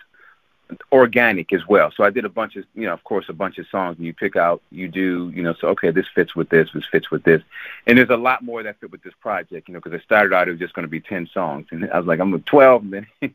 organic 0.91 1.53
as 1.53 1.67
well. 1.67 1.91
So 1.95 2.05
I 2.05 2.11
did 2.11 2.25
a 2.25 2.31
bunch 2.31 2.57
of, 2.57 2.65
you 2.75 2.87
know, 2.87 2.93
of 2.93 3.05
course, 3.05 3.27
a 3.29 3.33
bunch 3.33 3.59
of 3.59 3.67
songs, 3.69 3.99
and 3.99 4.07
you 4.07 4.15
pick 4.15 4.37
out, 4.37 4.63
you 4.71 4.89
do, 4.89 5.31
you 5.35 5.43
know, 5.43 5.55
so 5.61 5.69
okay, 5.69 5.91
this 5.91 6.07
fits 6.15 6.35
with 6.35 6.49
this, 6.49 6.71
this 6.73 6.87
fits 6.91 7.11
with 7.11 7.25
this, 7.25 7.43
and 7.87 7.99
there's 7.99 8.11
a 8.11 8.17
lot 8.17 8.43
more 8.43 8.63
that 8.63 8.81
fit 8.81 8.91
with 8.91 9.03
this 9.03 9.15
project, 9.21 9.69
you 9.69 9.75
know, 9.75 9.81
because 9.81 9.99
I 9.99 10.03
started 10.03 10.35
out 10.35 10.49
it 10.49 10.53
was 10.53 10.61
just 10.61 10.75
going 10.75 10.85
to 10.85 10.91
be 10.91 11.01
ten 11.01 11.27
songs, 11.27 11.67
and 11.71 11.91
I 11.91 11.99
was 11.99 12.07
like, 12.07 12.21
I'm 12.21 12.35
at 12.35 12.47
twelve, 12.47 12.83
and 12.83 12.93
then. 12.93 13.35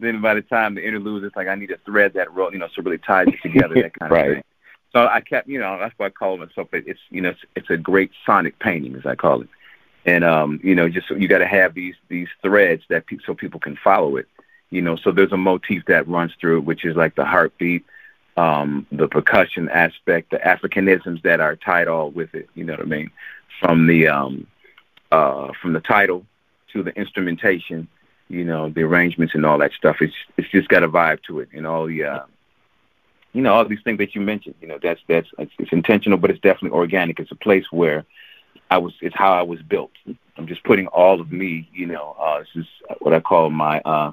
then 0.00 0.20
by 0.20 0.32
the 0.32 0.42
time 0.42 0.76
the 0.76 0.86
interludes, 0.86 1.26
it's 1.26 1.34
like 1.34 1.48
I 1.48 1.56
need 1.56 1.70
to 1.70 1.78
thread 1.78 2.12
that 2.14 2.32
rope, 2.32 2.52
you 2.52 2.60
know, 2.60 2.68
so 2.68 2.82
really 2.82 2.98
ties 2.98 3.26
it 3.26 3.42
together, 3.42 3.74
that 3.74 3.98
kind 3.98 4.12
right. 4.12 4.28
of 4.28 4.34
thing. 4.36 4.44
So 4.92 5.06
I 5.06 5.20
kept, 5.20 5.48
you 5.48 5.58
know, 5.58 5.76
that's 5.78 5.92
why 5.96 6.06
I 6.06 6.10
call 6.10 6.36
myself. 6.38 6.68
It's, 6.72 7.00
you 7.10 7.20
know, 7.20 7.30
it's, 7.30 7.40
it's 7.56 7.70
a 7.70 7.76
great 7.76 8.12
sonic 8.24 8.58
painting, 8.58 8.94
as 8.94 9.04
I 9.04 9.16
call 9.16 9.42
it, 9.42 9.48
and 10.04 10.24
um, 10.24 10.60
you 10.62 10.74
know, 10.74 10.88
just 10.88 11.10
you 11.10 11.28
got 11.28 11.38
to 11.38 11.46
have 11.46 11.74
these 11.74 11.94
these 12.08 12.28
threads 12.42 12.82
that 12.88 13.06
pe- 13.06 13.18
so 13.24 13.34
people 13.34 13.60
can 13.60 13.76
follow 13.76 14.16
it 14.16 14.26
you 14.70 14.82
know, 14.82 14.96
so 14.96 15.10
there's 15.10 15.32
a 15.32 15.36
motif 15.36 15.84
that 15.86 16.08
runs 16.08 16.32
through, 16.40 16.58
it, 16.58 16.64
which 16.64 16.84
is 16.84 16.96
like 16.96 17.14
the 17.14 17.24
heartbeat, 17.24 17.84
um, 18.36 18.86
the 18.92 19.08
percussion 19.08 19.68
aspect, 19.68 20.30
the 20.30 20.38
Africanisms 20.38 21.22
that 21.22 21.40
are 21.40 21.56
tied 21.56 21.88
all 21.88 22.10
with 22.10 22.34
it. 22.34 22.48
You 22.54 22.64
know 22.64 22.74
what 22.74 22.82
I 22.82 22.84
mean? 22.84 23.10
From 23.60 23.86
the 23.86 24.08
um, 24.08 24.46
uh, 25.10 25.52
from 25.60 25.72
the 25.72 25.80
title 25.80 26.26
to 26.72 26.82
the 26.82 26.90
instrumentation, 26.90 27.88
you 28.28 28.44
know, 28.44 28.68
the 28.68 28.82
arrangements 28.82 29.34
and 29.34 29.46
all 29.46 29.58
that 29.58 29.72
stuff. 29.72 29.96
It's 30.00 30.14
it's 30.36 30.50
just 30.50 30.68
got 30.68 30.82
a 30.82 30.88
vibe 30.88 31.22
to 31.24 31.40
it, 31.40 31.48
and 31.54 31.66
all 31.66 31.86
the 31.86 32.04
uh, 32.04 32.24
you 33.32 33.40
know 33.40 33.54
all 33.54 33.64
these 33.64 33.82
things 33.82 33.98
that 33.98 34.14
you 34.14 34.20
mentioned. 34.20 34.56
You 34.60 34.68
know, 34.68 34.78
that's 34.80 35.00
that's 35.08 35.28
it's, 35.38 35.52
it's 35.58 35.72
intentional, 35.72 36.18
but 36.18 36.30
it's 36.30 36.40
definitely 36.40 36.76
organic. 36.76 37.18
It's 37.18 37.32
a 37.32 37.36
place 37.36 37.64
where 37.72 38.04
I 38.70 38.78
was. 38.78 38.94
It's 39.00 39.16
how 39.16 39.32
I 39.32 39.42
was 39.42 39.60
built. 39.62 39.92
I'm 40.36 40.46
just 40.46 40.64
putting 40.64 40.86
all 40.88 41.20
of 41.20 41.32
me. 41.32 41.68
You 41.72 41.86
know, 41.86 42.16
uh, 42.18 42.40
this 42.40 42.48
is 42.54 42.66
what 43.00 43.14
I 43.14 43.20
call 43.20 43.50
my. 43.50 43.80
Uh, 43.80 44.12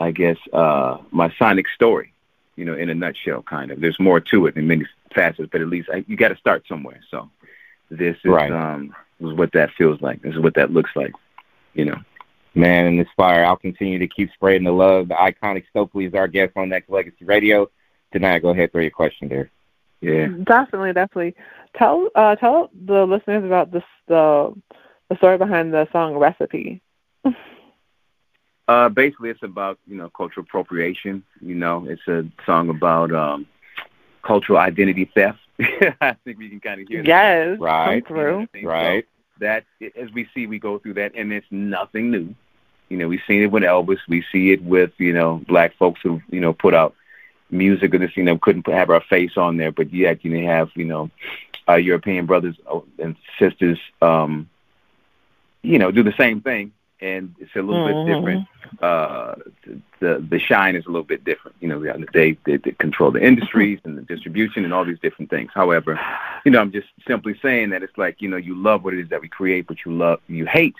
I 0.00 0.10
guess, 0.10 0.36
uh, 0.52 0.98
my 1.12 1.32
sonic 1.38 1.68
story, 1.68 2.12
you 2.56 2.64
know, 2.64 2.74
in 2.74 2.90
a 2.90 2.94
nutshell, 2.94 3.42
kind 3.42 3.70
of. 3.70 3.80
There's 3.80 3.98
more 4.00 4.20
to 4.20 4.46
it 4.46 4.56
in 4.56 4.66
many 4.66 4.84
facets, 5.14 5.48
but 5.50 5.60
at 5.60 5.68
least 5.68 5.88
I, 5.92 6.04
you 6.08 6.16
got 6.16 6.28
to 6.28 6.36
start 6.36 6.64
somewhere. 6.68 7.00
So 7.10 7.30
this 7.90 8.16
is, 8.24 8.30
right. 8.30 8.50
um, 8.50 8.94
is 9.20 9.32
what 9.34 9.52
that 9.52 9.70
feels 9.78 10.00
like. 10.02 10.20
This 10.20 10.34
is 10.34 10.40
what 10.40 10.54
that 10.54 10.72
looks 10.72 10.90
like, 10.96 11.12
you 11.74 11.84
know. 11.84 11.96
Man, 12.56 12.86
and 12.86 13.00
Inspire, 13.00 13.44
I'll 13.44 13.56
continue 13.56 13.98
to 14.00 14.08
keep 14.08 14.32
spreading 14.32 14.64
the 14.64 14.72
love. 14.72 15.08
The 15.08 15.14
iconic 15.14 15.64
Stokley 15.70 16.06
is 16.06 16.14
our 16.14 16.28
guest 16.28 16.52
on 16.56 16.68
Nexx 16.68 16.84
Legacy 16.88 17.24
Radio. 17.24 17.70
Tonight, 18.12 18.42
go 18.42 18.50
ahead, 18.50 18.72
throw 18.72 18.82
your 18.82 18.90
question 18.90 19.28
there. 19.28 19.50
Yeah. 20.04 20.28
Definitely, 20.44 20.92
definitely. 20.92 21.34
Tell 21.76 22.08
uh 22.14 22.36
tell 22.36 22.70
the 22.86 23.04
listeners 23.06 23.44
about 23.44 23.72
this 23.72 23.84
the 24.06 24.54
the 25.08 25.16
story 25.16 25.38
behind 25.38 25.72
the 25.72 25.88
song 25.92 26.16
recipe. 26.16 26.82
uh 28.68 28.88
basically 28.88 29.30
it's 29.30 29.42
about, 29.42 29.78
you 29.86 29.96
know, 29.96 30.10
cultural 30.10 30.44
appropriation. 30.44 31.22
You 31.40 31.54
know, 31.54 31.86
it's 31.88 32.06
a 32.08 32.24
song 32.46 32.68
about 32.68 33.12
um 33.12 33.46
cultural 34.22 34.58
identity 34.58 35.10
theft. 35.14 35.38
I 36.00 36.16
think 36.24 36.38
we 36.38 36.48
can 36.48 36.60
kind 36.60 36.80
of 36.80 36.88
hear 36.88 37.02
that. 37.02 37.08
Yes, 37.08 37.58
Right. 37.60 38.04
come 38.04 38.14
through. 38.14 38.48
Right. 38.62 39.04
So 39.04 39.44
that 39.44 39.64
as 39.96 40.12
we 40.12 40.28
see, 40.34 40.46
we 40.46 40.58
go 40.58 40.78
through 40.78 40.94
that, 40.94 41.12
and 41.16 41.32
it's 41.32 41.46
nothing 41.50 42.10
new. 42.10 42.34
You 42.88 42.98
know, 42.98 43.08
we've 43.08 43.22
seen 43.26 43.42
it 43.42 43.50
with 43.50 43.62
Elvis. 43.62 43.98
We 44.08 44.24
see 44.30 44.52
it 44.52 44.62
with 44.62 44.92
you 44.98 45.12
know 45.12 45.42
black 45.48 45.74
folks 45.76 46.00
who 46.02 46.20
you 46.30 46.40
know 46.40 46.52
put 46.52 46.74
out 46.74 46.94
music 47.54 47.94
and 47.94 48.02
this 48.02 48.16
you 48.16 48.22
know 48.24 48.36
couldn't 48.38 48.66
have 48.66 48.90
our 48.90 49.00
face 49.00 49.36
on 49.36 49.56
there, 49.56 49.72
but 49.72 49.92
yet 49.92 50.24
you 50.24 50.46
have 50.46 50.70
you 50.74 50.84
know 50.84 51.10
our 51.66 51.78
European 51.78 52.26
brothers 52.26 52.56
and 52.98 53.16
sisters, 53.38 53.78
um, 54.02 54.48
you 55.62 55.78
know, 55.78 55.90
do 55.90 56.02
the 56.02 56.12
same 56.18 56.40
thing, 56.42 56.72
and 57.00 57.34
it's 57.38 57.54
a 57.56 57.62
little 57.62 57.82
Mhm. 57.82 58.06
bit 58.06 58.14
different. 58.14 58.46
Uh, 58.82 59.34
the 60.00 60.18
the 60.28 60.38
shine 60.38 60.74
is 60.76 60.84
a 60.84 60.88
little 60.88 61.04
bit 61.04 61.24
different. 61.24 61.56
You 61.60 61.68
know, 61.68 61.80
they 62.12 62.36
they, 62.44 62.56
they 62.56 62.72
control 62.72 63.10
the 63.10 63.24
industries 63.24 63.78
and 63.84 63.96
the 63.96 64.02
distribution 64.02 64.64
and 64.64 64.74
all 64.74 64.84
these 64.84 64.98
different 65.00 65.30
things. 65.30 65.50
However, 65.54 65.98
you 66.44 66.50
know, 66.50 66.60
I'm 66.60 66.72
just 66.72 66.88
simply 67.06 67.38
saying 67.40 67.70
that 67.70 67.82
it's 67.82 67.96
like 67.96 68.20
you 68.20 68.28
know 68.28 68.36
you 68.36 68.54
love 68.54 68.84
what 68.84 68.94
it 68.94 69.00
is 69.00 69.08
that 69.10 69.22
we 69.22 69.28
create, 69.28 69.66
but 69.66 69.84
you 69.84 69.92
love 69.92 70.20
you 70.28 70.44
hate 70.46 70.74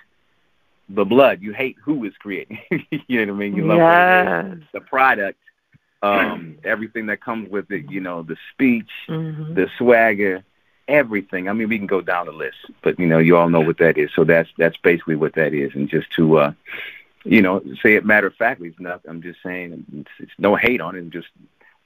the 0.90 1.04
blood. 1.04 1.40
You 1.40 1.52
hate 1.52 1.76
who 1.82 2.04
is 2.04 2.14
creating. 2.18 2.58
you 3.08 3.24
know 3.24 3.32
what 3.32 3.38
I 3.38 3.44
mean? 3.44 3.54
You 3.56 3.66
love 3.66 3.78
what 3.78 3.98
it 3.98 4.08
is, 4.08 4.28
Yes. 4.28 4.56
the 4.72 4.80
product, 4.80 5.38
um, 6.04 6.58
everything 6.64 7.06
that 7.06 7.20
comes 7.20 7.48
with 7.50 7.70
it. 7.70 7.90
You 7.90 8.00
know, 8.00 8.22
the 8.22 8.36
speech, 8.52 8.90
Mhm. 9.08 9.54
the 9.54 9.68
swagger, 9.78 10.44
everything. 10.88 11.48
I 11.48 11.52
mean, 11.52 11.68
we 11.68 11.78
can 11.78 11.86
go 11.86 12.00
down 12.00 12.26
the 12.26 12.32
list, 12.32 12.58
but 12.82 12.98
you 12.98 13.06
know, 13.06 13.18
you 13.18 13.36
all 13.36 13.48
know 13.48 13.60
what 13.60 13.78
that 13.78 13.96
is. 13.96 14.10
So 14.14 14.24
that's 14.24 14.50
that's 14.58 14.76
basically 14.78 15.16
what 15.16 15.34
that 15.34 15.52
is. 15.54 15.74
And 15.74 15.88
just 15.88 16.10
to, 16.16 16.38
uh, 16.38 16.52
you 17.24 17.40
know, 17.42 17.62
say 17.82 17.94
it 17.94 18.04
matter 18.04 18.26
of 18.28 18.34
factly, 18.36 18.68
it's 18.68 18.80
not. 18.80 19.00
I'm 19.08 19.22
just 19.22 19.40
saying, 19.42 19.84
it's, 20.00 20.10
it's 20.18 20.32
no 20.38 20.54
hate 20.56 20.80
on 20.80 20.94
it. 20.96 21.00
I'm 21.00 21.10
just, 21.10 21.28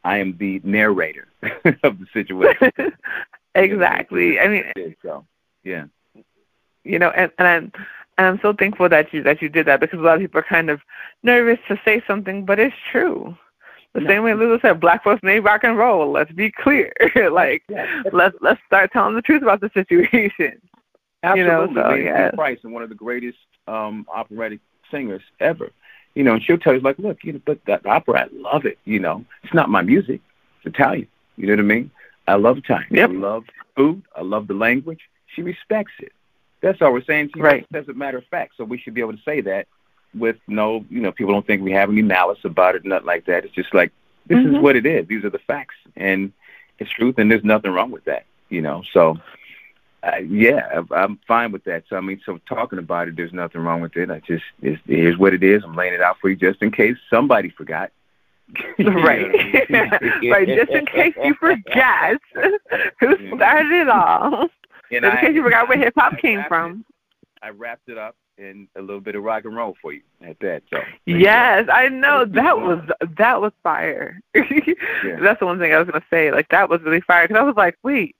I 0.05 0.19
am 0.19 0.37
the 0.37 0.61
narrator 0.65 1.29
of 1.85 1.99
the 2.01 2.07
situation. 2.13 2.73
exactly. 3.55 4.39
I 4.41 4.49
mean, 4.49 4.95
So, 5.03 5.25
yeah. 5.65 5.85
you 6.85 6.99
know, 6.99 7.11
and, 7.11 7.31
and 7.39 7.49
I'm 7.49 7.73
and 8.17 8.27
I'm 8.27 8.41
so 8.41 8.53
thankful 8.53 8.89
that 8.89 9.13
you 9.13 9.23
that 9.23 9.41
you 9.43 9.49
did 9.49 9.67
that 9.67 9.81
because 9.81 10.01
a 10.01 10.03
lot 10.03 10.17
of 10.17 10.21
people 10.21 10.41
are 10.41 10.43
kind 10.57 10.71
of 10.71 10.81
nervous 11.23 11.59
to 11.69 11.79
say 11.85 12.03
something, 12.07 12.45
but 12.45 12.59
it's 12.59 12.75
true. 12.91 13.37
The 13.99 14.05
No. 14.05 14.11
same 14.11 14.23
way 14.23 14.35
Lulu 14.35 14.61
said, 14.61 14.81
black 14.81 15.03
folks 15.03 15.23
need 15.23 15.41
rock 15.41 15.65
and 15.65 15.77
roll. 15.77 16.11
Let's 16.13 16.31
be 16.33 16.51
clear. 16.51 16.93
like 17.33 17.63
Yeah. 17.69 18.03
let's 18.13 18.37
let's 18.41 18.61
start 18.67 18.93
telling 18.93 19.15
the 19.17 19.23
truth 19.23 19.43
about 19.43 19.61
the 19.61 19.71
situation. 19.75 20.61
You 21.35 21.43
know, 21.45 21.65
Absolutely. 21.65 21.83
so, 21.83 21.95
yeah. 21.95 22.31
Price 22.31 22.61
and 22.63 22.73
one 22.73 22.85
of 22.85 22.91
the 22.91 22.95
greatest 22.95 23.39
um 23.67 24.07
operatic 24.15 24.61
singers 24.89 25.23
ever. 25.41 25.73
You 26.15 26.23
know, 26.23 26.35
and 26.35 26.43
she'll 26.45 26.59
tell 26.59 26.75
you 26.75 26.81
like, 26.81 26.97
look, 27.01 27.25
you 27.25 27.33
know, 27.33 27.41
but 27.45 27.59
that 27.67 27.85
opera, 27.87 28.21
I 28.21 28.27
love 28.33 28.65
it. 28.67 28.79
You 28.85 29.01
know, 29.01 29.25
it's 29.43 29.53
not 29.53 29.69
my 29.69 29.83
music. 29.83 30.21
It's 30.63 30.73
Italian. 30.77 31.09
You 31.37 31.49
know 31.49 31.55
what 31.55 31.59
I 31.61 31.63
mean? 31.75 31.91
I 32.29 32.35
love 32.37 32.59
Italian. 32.59 32.87
Yep. 32.93 33.11
I 33.11 33.13
love 33.15 33.45
food. 33.75 34.03
I 34.15 34.23
love 34.23 34.47
the 34.47 34.55
language. 34.55 35.01
She 35.35 35.43
respects 35.43 35.93
it. 35.99 36.13
That's 36.61 36.81
all 36.83 36.93
we're 36.93 37.03
saying. 37.03 37.31
She 37.35 37.41
Right. 37.41 37.67
As 37.75 37.89
a 37.89 37.95
matter 37.95 38.19
of 38.19 38.25
fact, 38.27 38.53
so 38.57 38.63
we 38.63 38.79
should 38.79 38.95
be 38.95 39.01
able 39.01 39.17
to 39.17 39.23
say 39.25 39.41
that 39.41 39.67
with 40.15 40.37
no, 40.49 40.85
you 40.91 41.01
know, 41.01 41.13
people 41.13 41.33
don't 41.33 41.47
think 41.47 41.63
we 41.63 41.73
have 41.73 41.91
any 41.91 42.03
malice 42.03 42.39
about 42.45 42.75
it, 42.75 42.85
nothing 42.85 43.07
like 43.07 43.27
that. 43.27 43.45
It's 43.45 43.55
just 43.55 43.75
like 43.75 43.93
this 44.27 44.39
is 44.39 44.47
Mhm. 44.55 44.61
what 44.61 44.77
it 44.77 44.87
is. 44.87 45.07
These 45.07 45.25
are 45.25 45.31
the 45.31 45.39
facts, 45.39 45.75
and 45.97 46.33
it's 46.79 46.91
truth, 46.91 47.19
and 47.19 47.31
there's 47.31 47.45
nothing 47.45 47.71
wrong 47.73 47.91
with 47.91 48.05
that. 48.05 48.25
You 48.49 48.63
know, 48.63 48.83
so 48.93 49.17
uh, 50.03 50.17
yeah, 50.27 50.83
I- 50.91 50.95
I'm 51.03 51.19
fine 51.27 51.51
with 51.53 51.65
that. 51.65 51.85
So 51.89 51.97
I 51.97 52.01
mean, 52.01 52.21
so 52.25 52.39
talking 52.49 52.79
about 52.79 53.09
it, 53.09 53.17
there's 53.17 53.33
nothing 53.33 53.63
wrong 53.63 53.81
with 53.81 53.97
it. 53.97 54.11
I 54.11 54.21
just 54.21 54.45
it's, 54.63 54.81
here's 54.87 55.19
what 55.19 55.35
it 55.35 55.43
is. 55.43 55.63
I'm 55.65 55.75
laying 55.75 55.93
it 55.95 56.01
out 56.01 56.19
for 56.21 56.31
you 56.31 56.37
just 56.37 56.63
in 56.63 56.71
case 56.71 56.97
somebody 57.11 57.51
forgot. 57.51 57.91
Right. 58.79 59.31
what 59.31 59.41
I 59.41 60.19
mean? 60.21 60.31
right. 60.33 60.49
Just 60.49 60.71
in 60.71 60.87
case 60.87 61.15
you 61.23 61.35
forgot 61.35 62.17
who 63.01 63.37
started 63.37 63.73
it 63.73 63.89
all. 63.91 64.49
And 64.91 65.03
Just 65.03 65.05
in 65.05 65.05
I- 65.05 65.21
case 65.21 65.35
you 65.35 65.43
forgot 65.43 65.69
where 65.69 65.77
hip 65.77 65.93
hop 65.97 66.17
came 66.19 66.43
from. 66.49 66.85
it- 67.43 67.45
I 67.47 67.51
wrapped 67.51 67.89
it 67.89 67.99
up 67.99 68.17
in 68.39 68.69
a 68.77 68.81
little 68.81 69.01
bit 69.01 69.15
of 69.15 69.23
rock 69.23 69.45
and 69.45 69.55
roll 69.55 69.77
for 69.83 69.93
you 69.93 70.03
at 70.23 70.39
that. 70.41 70.63
So 70.71 70.77
there 70.79 70.89
you. 71.07 71.19
Yes, 71.19 71.69
I 71.73 71.89
know 71.89 72.25
that 72.25 72.59
was 72.59 72.81
that 73.19 73.41
was 73.41 73.53
fire. 73.63 74.21
Yeah. 75.05 75.21
That's 75.21 75.39
the 75.39 75.47
one 75.47 75.61
thing 75.61 75.73
I 75.73 75.79
was 75.79 75.89
gonna 75.89 76.05
say. 76.11 76.33
Like 76.33 76.49
that 76.49 76.69
was 76.69 76.81
really 76.83 77.01
fire 77.01 77.29
because 77.29 77.41
I 77.41 77.45
was 77.45 77.57
like, 77.57 77.77
wait, 77.85 78.17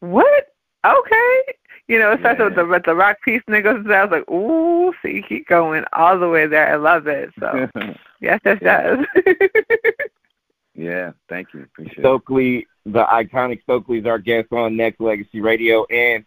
what? 0.00 0.54
Okay, 0.84 1.42
you 1.88 1.98
know, 1.98 2.12
it 2.12 2.20
starts 2.20 2.40
with 2.40 2.54
the 2.54 2.64
with 2.64 2.84
the 2.84 2.94
rock 2.94 3.18
piece 3.22 3.42
and 3.46 3.54
it 3.54 3.62
goes. 3.62 3.82
to 3.82 3.88
that. 3.88 3.98
I 3.98 4.04
was 4.04 4.12
like, 4.12 4.30
ooh, 4.30 4.92
see, 5.02 5.22
keep 5.28 5.46
going 5.46 5.84
all 5.92 6.18
the 6.18 6.28
way 6.28 6.46
there. 6.46 6.72
I 6.72 6.76
love 6.76 7.06
it. 7.06 7.30
So 7.38 7.68
yes, 8.20 8.40
yes, 8.44 8.58
yes. 8.62 9.04
yeah, 10.74 11.12
thank 11.28 11.48
you. 11.54 11.62
Appreciate 11.62 11.98
it. 11.98 12.02
Stokley, 12.02 12.66
the 12.86 13.04
iconic 13.04 13.62
Stokley 13.64 13.98
is 14.00 14.06
our 14.06 14.18
guest 14.18 14.48
on 14.52 14.74
Nexx 14.74 14.94
Legacy 15.00 15.40
Radio. 15.40 15.84
And 15.86 16.24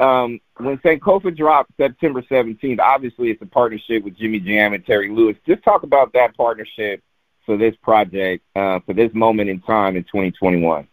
um, 0.00 0.40
when 0.58 0.78
Sankofa 0.78 1.36
dropped 1.36 1.72
September 1.76 2.22
17th, 2.22 2.80
obviously 2.80 3.30
it's 3.30 3.42
a 3.42 3.46
partnership 3.46 4.04
with 4.04 4.16
Jimmy 4.16 4.38
Jam 4.40 4.72
and 4.72 4.84
Terry 4.84 5.10
Lewis. 5.10 5.36
Just 5.46 5.62
talk 5.64 5.82
about 5.82 6.12
that 6.12 6.36
partnership 6.36 7.02
for 7.44 7.56
this 7.56 7.74
project, 7.82 8.44
uh, 8.54 8.78
for 8.80 8.92
this 8.92 9.12
moment 9.14 9.50
in 9.50 9.60
time 9.60 9.96
in 9.96 10.04
2021. 10.04 10.86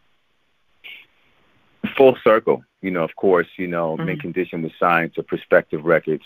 full 1.96 2.18
circle. 2.24 2.64
You 2.82 2.90
know, 2.92 3.04
of 3.04 3.16
course, 3.16 3.48
you 3.58 3.68
know, 3.68 3.96
Mhm. 3.96 4.06
Mint 4.06 4.22
Condition 4.22 4.64
was 4.64 4.72
signed 4.80 5.14
to 5.16 5.24
Perspective 5.24 5.86
Records, 5.86 6.26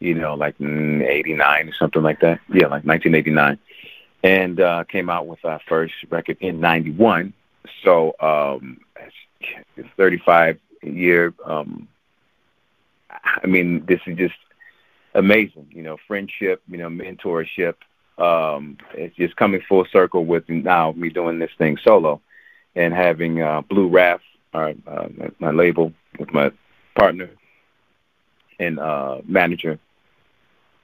you 0.00 0.14
know, 0.14 0.34
like 0.34 0.56
mm, 0.58 1.02
89 1.02 1.68
or 1.68 1.72
something 1.72 2.02
like 2.02 2.20
that. 2.20 2.40
Yeah, 2.52 2.66
like 2.66 2.84
1989. 2.84 3.58
And 4.22 4.60
uh, 4.60 4.84
came 4.84 5.08
out 5.08 5.26
with 5.26 5.44
our 5.46 5.60
first 5.66 5.94
record 6.10 6.36
in 6.40 6.60
91. 6.60 7.32
So, 7.82 8.14
um, 8.20 8.80
35 9.96 10.58
year, 10.82 11.32
um, 11.44 11.88
I 13.24 13.46
mean, 13.46 13.84
this 13.86 14.00
is 14.06 14.16
just 14.16 14.34
amazing, 15.14 15.68
you 15.70 15.82
know, 15.82 15.96
friendship, 16.06 16.62
you 16.68 16.78
know, 16.78 16.88
mentorship. 16.88 17.74
Um, 18.18 18.78
it's 18.94 19.16
just 19.16 19.36
coming 19.36 19.62
full 19.68 19.86
circle 19.86 20.24
with 20.24 20.48
now 20.48 20.92
me 20.92 21.08
doing 21.08 21.38
this 21.38 21.50
thing 21.58 21.78
solo 21.82 22.20
and 22.74 22.94
having 22.94 23.40
uh, 23.42 23.62
Blue 23.62 23.88
Raff, 23.88 24.20
our, 24.54 24.74
uh, 24.86 25.08
my, 25.38 25.50
label 25.50 25.92
with 26.18 26.32
my 26.32 26.52
partner 26.94 27.30
and 28.58 28.78
uh, 28.78 29.18
manager, 29.24 29.78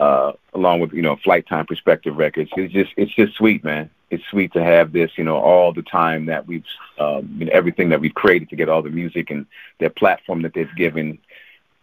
uh, 0.00 0.33
along 0.54 0.80
with 0.80 0.92
you 0.92 1.02
know 1.02 1.16
Flyte 1.16 1.47
Tyme 1.47 1.66
Perspective 1.66 2.16
Records. 2.16 2.50
It's 2.57 2.73
just 2.73 2.92
it's 2.97 3.14
just 3.14 3.35
sweet, 3.35 3.62
man. 3.62 3.90
It's 4.11 4.25
sweet 4.30 4.54
to 4.54 4.64
have 4.64 4.92
this, 4.92 5.11
you 5.16 5.25
know, 5.25 5.37
all 5.37 5.75
the 5.75 5.83
time 5.83 6.26
that 6.26 6.47
we've, 6.47 6.64
um, 6.99 7.37
you 7.38 7.45
know, 7.45 7.52
everything 7.52 7.90
that 7.90 8.00
we've 8.00 8.14
created 8.14 8.49
to 8.49 8.57
get 8.57 8.71
all 8.71 8.80
the 8.80 8.88
music 8.88 9.30
and 9.30 9.45
their 9.80 9.90
platform 9.90 10.40
that 10.42 10.54
they've 10.54 10.75
given 10.76 11.18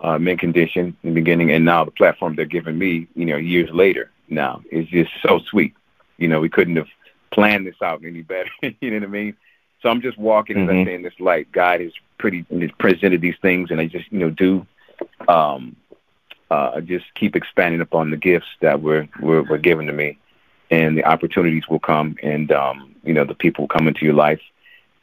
uh, 0.02 0.18
Mint 0.18 0.40
Condition 0.40 0.96
in 1.04 1.10
the 1.10 1.14
beginning, 1.14 1.52
and 1.52 1.66
now 1.66 1.84
the 1.86 1.92
platform 1.92 2.36
they're 2.36 2.46
giving 2.46 2.78
me, 2.78 3.08
you 3.16 3.26
know, 3.26 3.38
years 3.38 3.70
later. 3.72 4.12
Now 4.30 4.62
is 4.72 4.88
just 4.88 5.12
so 5.22 5.40
sweet. 5.40 5.74
You 6.18 6.28
know, 6.28 6.40
we 6.40 6.50
couldn't 6.50 6.76
have 6.78 6.88
planned 7.32 7.68
this 7.68 7.82
out 7.82 8.04
any 8.04 8.22
better. 8.22 8.50
you 8.62 8.92
know 8.92 8.98
what 8.98 9.04
I 9.04 9.08
mean? 9.08 9.36
So 9.82 9.90
I'm 9.90 10.02
just 10.02 10.18
walking, 10.18 10.58
as 10.58 10.70
I 10.70 10.74
Mhm. 10.74 10.86
say, 10.86 10.96
in 10.96 11.02
this 11.04 11.20
light. 11.20 11.52
God 11.52 11.82
has 11.82 11.92
pretty 12.18 12.46
has 12.60 12.72
presented 12.80 13.22
these 13.22 13.38
things, 13.42 13.72
and 13.72 13.80
I 13.80 13.86
just 13.86 14.12
you 14.12 14.20
know 14.20 14.30
do 14.30 14.66
um, 15.28 15.76
uh, 16.50 16.82
just 16.82 17.06
keep 17.16 17.36
expanding 17.36 17.82
upon 17.82 18.10
the 18.12 18.18
gifts 18.18 18.48
that 18.62 18.82
were, 18.82 19.08
were 19.20 19.44
were 19.44 19.58
given 19.58 19.86
to 19.88 19.94
me, 19.94 20.18
and 20.72 20.98
the 20.98 21.06
opportunities 21.06 21.68
will 21.70 21.80
come, 21.80 22.16
and 22.24 22.52
um, 22.52 22.96
you 23.04 23.14
know 23.14 23.26
the 23.26 23.36
people 23.36 23.64
will 23.64 23.76
come 23.76 23.88
into 23.88 24.06
your 24.06 24.14
life 24.16 24.42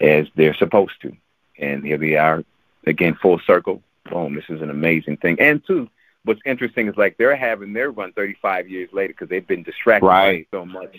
as 0.01 0.27
they're 0.35 0.55
supposed 0.55 1.01
to, 1.03 1.15
and 1.59 1.85
here 1.85 1.99
they 1.99 2.17
are 2.17 2.43
again, 2.87 3.15
full 3.21 3.39
circle. 3.47 3.83
Boom! 4.11 4.35
This 4.35 4.45
is 4.49 4.61
an 4.63 4.71
amazing 4.71 5.17
thing, 5.19 5.41
and 5.41 5.63
two. 5.67 5.89
What's 6.25 6.41
interesting 6.47 6.87
is 6.89 6.97
like 6.97 7.17
they're 7.17 7.35
having 7.35 7.73
their 7.73 7.91
run 7.91 8.13
35 8.13 8.69
years 8.69 8.89
later 8.93 9.13
because 9.13 9.29
they've 9.29 9.47
been 9.47 9.65
distracted 9.65 10.07
Right. 10.07 10.49
by 10.53 10.57
so 10.59 10.65
much 10.65 10.97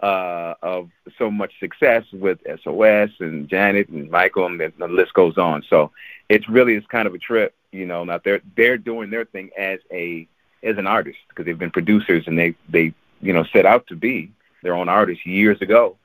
uh, 0.00 0.54
of 0.62 0.88
so 1.18 1.30
much 1.30 1.52
success 1.60 2.04
with 2.12 2.38
SOS 2.62 3.10
and 3.20 3.46
Janet 3.48 3.88
and 3.88 4.10
Michael, 4.10 4.46
and 4.46 4.58
the, 4.58 4.72
the 4.78 4.88
list 4.88 5.12
goes 5.14 5.36
on. 5.38 5.62
So 5.68 5.90
it's 6.30 6.48
really 6.48 6.74
it's 6.76 6.86
kind 6.86 7.06
of 7.06 7.14
a 7.14 7.18
trip, 7.18 7.54
you 7.72 7.86
know. 7.86 8.04
Now 8.04 8.20
they're 8.24 8.40
they're 8.56 8.78
doing 8.78 9.10
their 9.10 9.24
thing 9.26 9.50
as 9.58 9.80
a 9.92 10.26
as 10.62 10.78
an 10.78 10.86
artist 10.86 11.18
because 11.28 11.44
they've 11.44 11.58
been 11.58 11.70
producers 11.70 12.24
and 12.26 12.38
they 12.38 12.54
they 12.68 12.94
you 13.20 13.32
know 13.32 13.44
set 13.44 13.66
out 13.66 13.86
to 13.88 13.96
be 13.96 14.30
their 14.62 14.74
own 14.74 14.88
artists 14.88 15.26
years 15.26 15.60
ago. 15.60 15.96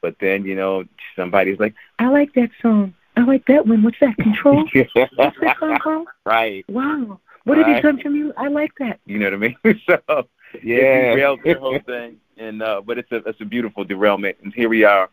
But 0.00 0.16
then 0.20 0.44
you 0.46 0.54
know 0.54 0.84
somebody's 1.16 1.58
like, 1.58 1.74
I 1.98 2.08
like 2.08 2.32
that 2.34 2.50
song. 2.62 2.94
I 3.16 3.22
like 3.22 3.46
that 3.46 3.66
one. 3.66 3.82
What's 3.82 3.98
that? 4.00 4.16
Control. 4.16 4.64
What's 4.94 5.38
that 5.40 5.56
song 5.58 5.78
called? 5.78 6.08
right. 6.24 6.64
Wow. 6.68 7.20
What 7.44 7.58
have 7.58 7.68
you 7.68 7.74
Right. 7.74 7.82
done 7.82 8.00
for 8.00 8.10
me? 8.10 8.32
I 8.36 8.48
like 8.48 8.72
that. 8.78 8.98
You 9.06 9.18
know 9.18 9.26
what 9.26 9.34
I 9.34 9.36
mean? 9.36 9.56
so 9.86 10.28
Yeah. 10.62 10.76
it 10.76 11.14
derailed 11.14 11.40
the 11.44 11.54
whole 11.54 11.78
thing. 11.78 12.18
And 12.38 12.62
uh, 12.62 12.82
but 12.84 12.98
it's 12.98 13.10
a 13.12 13.16
it's 13.28 13.40
a 13.40 13.44
beautiful 13.44 13.84
derailment. 13.84 14.36
And 14.42 14.52
here 14.52 14.68
we 14.68 14.84
are, 14.84 15.08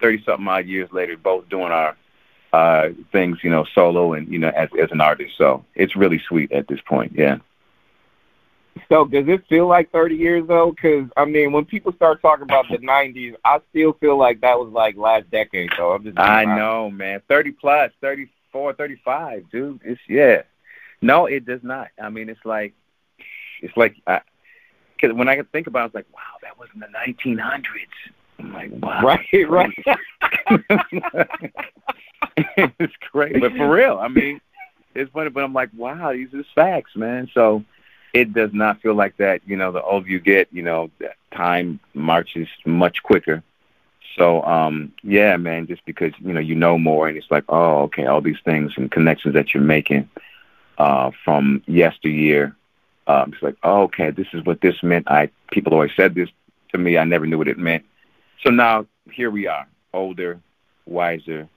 thirty 0.00 0.22
something 0.24 0.48
odd 0.48 0.66
years 0.66 0.90
later, 0.92 1.16
both 1.16 1.48
doing 1.48 1.70
our 1.70 1.96
uh, 2.52 2.88
things, 3.12 3.38
you 3.42 3.50
know, 3.50 3.64
solo 3.74 4.14
and 4.14 4.26
you 4.32 4.38
know 4.38 4.48
as 4.48 4.68
as 4.82 4.90
an 4.90 5.00
artist. 5.00 5.36
So 5.36 5.64
it's 5.74 5.94
really 5.94 6.18
sweet 6.18 6.50
at 6.52 6.66
this 6.66 6.80
point. 6.80 7.12
Yeah. 7.14 7.38
So 8.88 9.04
does 9.06 9.28
it 9.28 9.46
feel 9.48 9.66
like 9.66 9.90
30 9.92 10.16
years 10.16 10.46
though? 10.46 10.72
Because 10.72 11.08
I 11.16 11.24
mean, 11.24 11.52
when 11.52 11.64
people 11.64 11.92
start 11.92 12.20
talking 12.20 12.44
about 12.44 12.66
the 12.68 12.78
90s, 12.78 13.34
I 13.44 13.60
still 13.70 13.92
feel 13.94 14.18
like 14.18 14.40
that 14.40 14.58
was 14.58 14.72
like 14.72 14.96
last 14.96 15.30
decade. 15.30 15.70
So 15.76 15.92
I'm 15.92 16.04
just. 16.04 16.18
I 16.18 16.44
know, 16.44 16.90
man. 16.90 17.20
30 17.28 17.52
plus, 17.52 17.92
34, 18.00 18.74
35, 18.74 19.50
dude. 19.50 19.80
It's 19.84 20.00
yeah. 20.08 20.42
No, 21.00 21.26
it 21.26 21.44
does 21.44 21.62
not. 21.62 21.88
I 22.02 22.08
mean, 22.08 22.28
it's 22.28 22.44
like, 22.44 22.72
it's 23.60 23.76
like, 23.76 23.94
because 24.06 25.14
when 25.14 25.28
I 25.28 25.42
think 25.52 25.66
about, 25.66 25.82
it, 25.82 25.86
it's 25.86 25.94
like, 25.94 26.06
wow, 26.14 26.20
that 26.42 26.58
was 26.58 26.68
in 26.72 26.80
the 26.80 26.86
1900s. 26.86 27.62
I'm 28.38 28.52
like, 28.52 28.70
wow. 28.72 29.02
Right, 29.02 29.28
right. 29.48 29.70
it's 32.78 32.94
crazy, 33.12 33.38
but 33.38 33.52
for 33.52 33.68
real, 33.70 33.98
I 33.98 34.08
mean, 34.08 34.40
it's 34.94 35.10
funny, 35.12 35.30
but 35.30 35.44
I'm 35.44 35.52
like, 35.52 35.70
wow, 35.76 36.12
these 36.12 36.32
are 36.32 36.44
facts, 36.54 36.96
man. 36.96 37.28
So 37.34 37.64
it 38.14 38.32
does 38.32 38.50
not 38.54 38.80
feel 38.80 38.94
like 38.94 39.16
that. 39.18 39.42
You 39.44 39.56
know, 39.56 39.72
the 39.72 39.82
older 39.82 40.08
you 40.08 40.20
get, 40.20 40.48
you 40.52 40.62
know, 40.62 40.90
time 41.32 41.80
marches 41.92 42.48
much 42.64 43.02
quicker. 43.02 43.42
So, 44.16 44.42
um, 44.44 44.92
yeah, 45.02 45.36
man, 45.36 45.66
just 45.66 45.84
because, 45.84 46.12
you 46.20 46.32
know, 46.32 46.40
you 46.40 46.54
know 46.54 46.78
more 46.78 47.08
and 47.08 47.18
it's 47.18 47.30
like, 47.30 47.44
oh, 47.48 47.82
okay, 47.82 48.06
all 48.06 48.20
these 48.20 48.38
things 48.44 48.72
and 48.76 48.90
connections 48.90 49.34
that 49.34 49.52
you're 49.52 49.62
making 49.62 50.08
uh, 50.78 51.10
from 51.24 51.64
yesteryear. 51.66 52.54
Um, 53.08 53.32
it's 53.32 53.42
like, 53.42 53.56
oh, 53.64 53.82
okay, 53.82 54.12
this 54.12 54.28
is 54.32 54.44
what 54.44 54.60
this 54.60 54.80
meant. 54.82 55.10
I 55.10 55.30
people 55.50 55.74
always 55.74 55.90
said 55.96 56.14
this 56.14 56.30
to 56.70 56.78
me. 56.78 56.96
I 56.96 57.04
never 57.04 57.26
knew 57.26 57.36
what 57.36 57.48
it 57.48 57.58
meant. 57.58 57.84
So 58.44 58.50
now 58.50 58.86
here 59.10 59.30
we 59.30 59.48
are, 59.48 59.66
older, 59.92 60.40
wiser, 60.86 61.48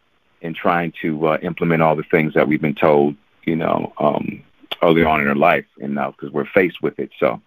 and 0.42 0.56
trying 0.56 0.94
to 1.04 1.28
uh, 1.28 1.38
implement 1.44 1.84
all 1.84 1.96
the 1.96 2.04
things 2.04 2.34
that 2.34 2.48
we've 2.48 2.62
been 2.62 2.76
told, 2.76 3.16
you 3.46 3.56
know, 3.56 3.94
um, 4.00 4.44
early 4.81 5.03
on 5.03 5.22
in 5.22 5.27
our 5.27 5.36
life, 5.36 5.65
and 5.81 5.96
now 5.96 6.12
because 6.12 6.31
we're 6.31 6.46
faced 6.46 6.81
with 6.81 7.00
it, 7.00 7.12
so 7.19 7.41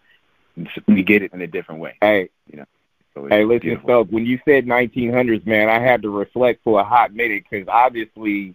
we 0.87 1.02
get 1.02 1.22
it 1.22 1.32
in 1.32 1.40
a 1.40 1.46
different 1.46 1.80
way. 1.80 1.96
Hey, 2.00 2.30
you 2.50 2.58
know. 2.58 2.66
So 3.14 3.26
hey, 3.26 3.44
listen, 3.44 3.80
so 3.87 4.04
when 4.04 4.25
you 4.25 4.38
said 4.44 4.66
1900s, 4.66 5.44
man, 5.44 5.68
I 5.68 5.80
had 5.80 6.02
to 6.02 6.10
reflect 6.10 6.62
for 6.62 6.80
a 6.80 6.84
hot 6.84 7.12
minute 7.12 7.44
because 7.50 7.66
obviously, 7.66 8.54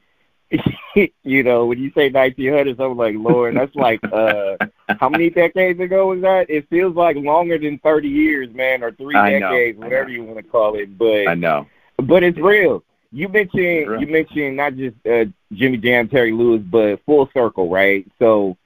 you 1.23 1.43
know, 1.43 1.65
when 1.65 1.79
you 1.79 1.91
say 1.93 2.09
1900s, 2.09 2.79
I'm 2.79 2.95
like, 2.95 3.15
Lord, 3.17 3.57
that's 3.57 3.75
like, 3.75 3.99
uh, 4.13 4.55
how 4.97 5.09
many 5.09 5.29
decades 5.29 5.79
ago 5.81 6.07
was 6.07 6.21
that? 6.21 6.49
It 6.49 6.69
feels 6.69 6.95
like 6.95 7.17
longer 7.17 7.57
than 7.57 7.79
30 7.79 8.07
years, 8.07 8.53
man, 8.53 8.81
or 8.81 8.93
three 8.93 9.15
I 9.15 9.31
decades, 9.31 9.77
know, 9.77 9.85
whatever 9.85 10.09
you 10.09 10.23
want 10.23 10.37
to 10.37 10.43
call 10.43 10.75
it. 10.75 10.97
But 10.97 11.27
I 11.27 11.33
know, 11.33 11.67
but 11.97 12.23
it's 12.23 12.37
real. 12.37 12.81
You 13.11 13.27
mentioned 13.29 14.01
you 14.01 14.07
mentioned 14.07 14.57
not 14.57 14.75
just 14.75 14.95
uh, 15.05 15.25
Jimmy 15.51 15.77
Jam, 15.77 16.07
Terry 16.07 16.31
Lewis, 16.31 16.61
but 16.61 17.03
full 17.05 17.29
circle, 17.33 17.69
right? 17.69 18.05
So 18.19 18.57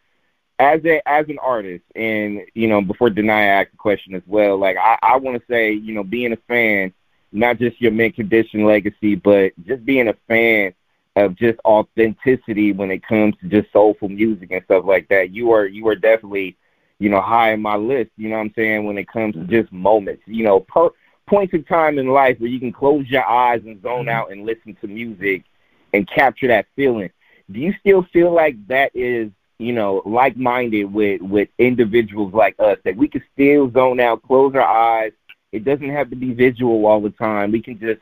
as 0.60 0.84
a 0.86 1.02
as 1.08 1.28
an 1.30 1.40
artist, 1.40 1.86
and 1.96 2.42
you 2.54 2.68
know, 2.68 2.82
before 2.82 3.10
Denia 3.10 3.34
ask 3.34 3.72
the 3.72 3.78
question 3.78 4.14
as 4.14 4.22
well, 4.28 4.58
like 4.58 4.76
I, 4.78 4.98
I 5.02 5.18
want 5.18 5.40
to 5.40 5.48
say, 5.50 5.72
you 5.72 5.94
know, 5.94 6.04
being 6.04 6.34
a 6.34 6.38
fan, 6.48 6.94
not 7.32 7.58
just 7.58 7.82
your 7.82 7.92
Mint 7.92 8.16
Condition 8.16 8.66
legacy, 8.66 9.16
but 9.16 9.54
just 9.66 9.86
being 9.86 10.10
a 10.10 10.16
fan 10.28 10.74
of 11.16 11.36
just 11.36 11.60
authenticity 11.66 12.74
when 12.74 12.92
it 12.92 13.06
comes 13.06 13.36
to 13.42 13.48
just 13.48 13.72
soulful 13.72 14.10
music 14.10 14.52
and 14.52 14.64
stuff 14.66 14.84
like 14.86 15.08
that. 15.08 15.32
You 15.32 15.52
are 15.52 15.66
you 15.66 15.88
are 15.88 15.96
definitely, 15.96 16.58
you 17.00 17.10
know, 17.10 17.22
high 17.22 17.54
in 17.54 17.62
my 17.62 17.78
list. 17.78 18.12
You 18.18 18.30
know 18.30 18.36
what 18.36 18.42
I'm 18.44 18.54
saying 18.54 18.84
when 18.84 18.98
it 18.98 19.08
comes 19.08 19.36
to 19.36 19.46
just 19.46 19.72
moments, 19.72 20.24
you 20.26 20.44
know, 20.44 20.60
per, 20.60 20.90
points 21.26 21.54
in 21.54 21.64
time 21.64 21.98
in 22.00 22.08
life 22.08 22.38
where 22.40 22.50
you 22.50 22.60
can 22.60 22.74
close 22.74 23.08
your 23.08 23.26
eyes 23.26 23.62
and 23.66 23.82
zone 23.82 24.02
mm-hmm. 24.02 24.10
out 24.10 24.32
and 24.32 24.46
listen 24.46 24.76
to 24.82 24.88
music 24.88 25.46
and 25.94 26.10
capture 26.10 26.48
that 26.50 26.68
feeling. 26.76 27.10
Do 27.50 27.60
you 27.60 27.74
still 27.80 28.04
feel 28.12 28.32
like 28.34 28.56
that 28.68 28.92
is 28.94 29.32
you 29.60 29.74
know, 29.74 30.02
like 30.06 30.38
minded 30.38 30.86
with 30.86 31.22
with 31.22 31.50
individuals 31.58 32.34
like 32.34 32.56
us 32.60 32.78
that 32.86 32.96
we 32.96 33.08
can 33.10 33.22
still 33.34 33.70
zone 33.72 34.00
out, 34.00 34.24
close 34.24 34.56
our 34.56 34.62
eyes. 34.62 35.12
It 35.52 35.66
doesn't 35.66 35.90
have 35.90 36.10
to 36.12 36.16
be 36.16 36.34
visual 36.34 36.86
all 36.86 37.02
the 37.02 37.10
time. 37.10 37.52
We 37.52 37.62
can 37.62 37.78
just 37.78 38.00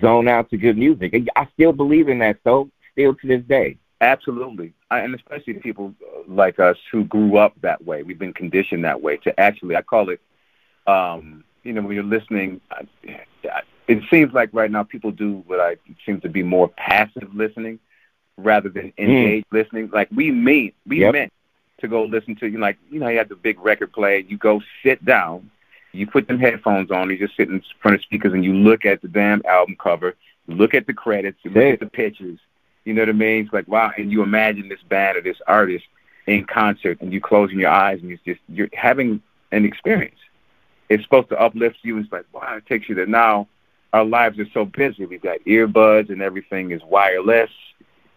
zone 0.00 0.28
out 0.28 0.50
to 0.50 0.58
good 0.58 0.76
music. 0.76 1.14
I 1.34 1.48
still 1.54 1.72
believe 1.72 2.08
in 2.08 2.18
that, 2.18 2.38
so 2.44 2.70
still 2.92 3.14
to 3.14 3.26
this 3.26 3.42
day. 3.44 3.78
Absolutely, 4.02 4.74
I, 4.90 5.00
and 5.00 5.14
especially 5.14 5.54
people 5.54 5.94
like 6.28 6.60
us 6.60 6.76
who 6.90 7.04
grew 7.04 7.38
up 7.38 7.54
that 7.62 7.84
way. 7.84 8.02
We've 8.02 8.18
been 8.18 8.34
conditioned 8.34 8.84
that 8.84 9.00
way 9.00 9.16
to 9.18 9.40
actually. 9.40 9.76
I 9.76 9.82
call 9.82 10.10
it, 10.10 10.20
um, 10.86 11.44
you 11.62 11.72
know, 11.72 11.82
when 11.82 11.94
you're 11.94 12.04
listening. 12.04 12.60
It 13.88 14.00
seems 14.10 14.32
like 14.32 14.50
right 14.52 14.70
now 14.70 14.84
people 14.84 15.10
do 15.10 15.42
what 15.46 15.58
I 15.58 15.76
seem 16.06 16.20
to 16.20 16.28
be 16.28 16.42
more 16.42 16.68
passive 16.68 17.34
listening 17.34 17.80
rather 18.38 18.68
than 18.68 18.92
hmm. 18.96 19.02
engaged 19.02 19.46
mm. 19.46 19.52
listening. 19.52 19.90
Like 19.92 20.08
we 20.14 20.30
mean, 20.30 20.72
we 20.86 21.00
yep. 21.00 21.12
meant 21.12 21.32
to 21.80 21.88
go 21.88 22.04
listen 22.04 22.36
to 22.36 22.48
you. 22.48 22.58
Like 22.58 22.78
you 22.90 23.00
know, 23.00 23.08
you 23.08 23.18
have 23.18 23.28
the 23.28 23.36
big 23.36 23.60
record 23.60 23.92
player. 23.92 24.18
You 24.18 24.38
go 24.38 24.62
sit 24.82 25.04
down, 25.04 25.50
you 25.92 26.06
put 26.06 26.28
them 26.28 26.38
headphones 26.38 26.90
on, 26.90 27.10
you 27.10 27.18
just 27.18 27.36
sit 27.36 27.48
in 27.48 27.62
front 27.80 27.96
of 27.96 28.02
speakers, 28.02 28.32
and 28.32 28.44
you 28.44 28.54
look 28.54 28.84
at 28.84 29.02
the 29.02 29.08
damn 29.08 29.42
album 29.46 29.76
cover, 29.78 30.14
look 30.46 30.74
at 30.74 30.86
the 30.86 30.94
credits, 30.94 31.38
you 31.42 31.50
look 31.50 31.64
at 31.64 31.80
the 31.80 31.86
pictures. 31.86 32.38
You 32.84 32.94
know 32.94 33.02
what 33.02 33.10
I 33.10 33.12
mean? 33.12 33.44
It's 33.44 33.52
like 33.52 33.68
wow, 33.68 33.92
and 33.96 34.10
you 34.10 34.22
imagine 34.22 34.68
this 34.68 34.82
band 34.88 35.16
or 35.16 35.20
this 35.20 35.40
artist 35.46 35.84
in 36.26 36.44
concert, 36.44 37.00
and 37.00 37.12
you 37.12 37.20
closing 37.20 37.60
your 37.60 37.70
eyes, 37.70 38.00
and 38.00 38.10
you 38.10 38.18
just 38.24 38.40
you're 38.48 38.68
having 38.72 39.22
an 39.52 39.64
experience. 39.64 40.18
It's 40.88 41.02
supposed 41.04 41.28
to 41.30 41.40
uplift 41.40 41.78
you. 41.82 41.98
It's 41.98 42.10
like 42.10 42.26
wow, 42.32 42.56
it 42.56 42.66
takes 42.66 42.88
you 42.88 42.94
to 42.96 43.06
now. 43.06 43.48
Our 43.92 44.04
lives 44.06 44.38
are 44.38 44.48
so 44.54 44.64
busy. 44.64 45.04
We've 45.04 45.20
got 45.20 45.40
earbuds 45.40 46.08
and 46.08 46.22
everything 46.22 46.70
is 46.70 46.80
wireless 46.82 47.50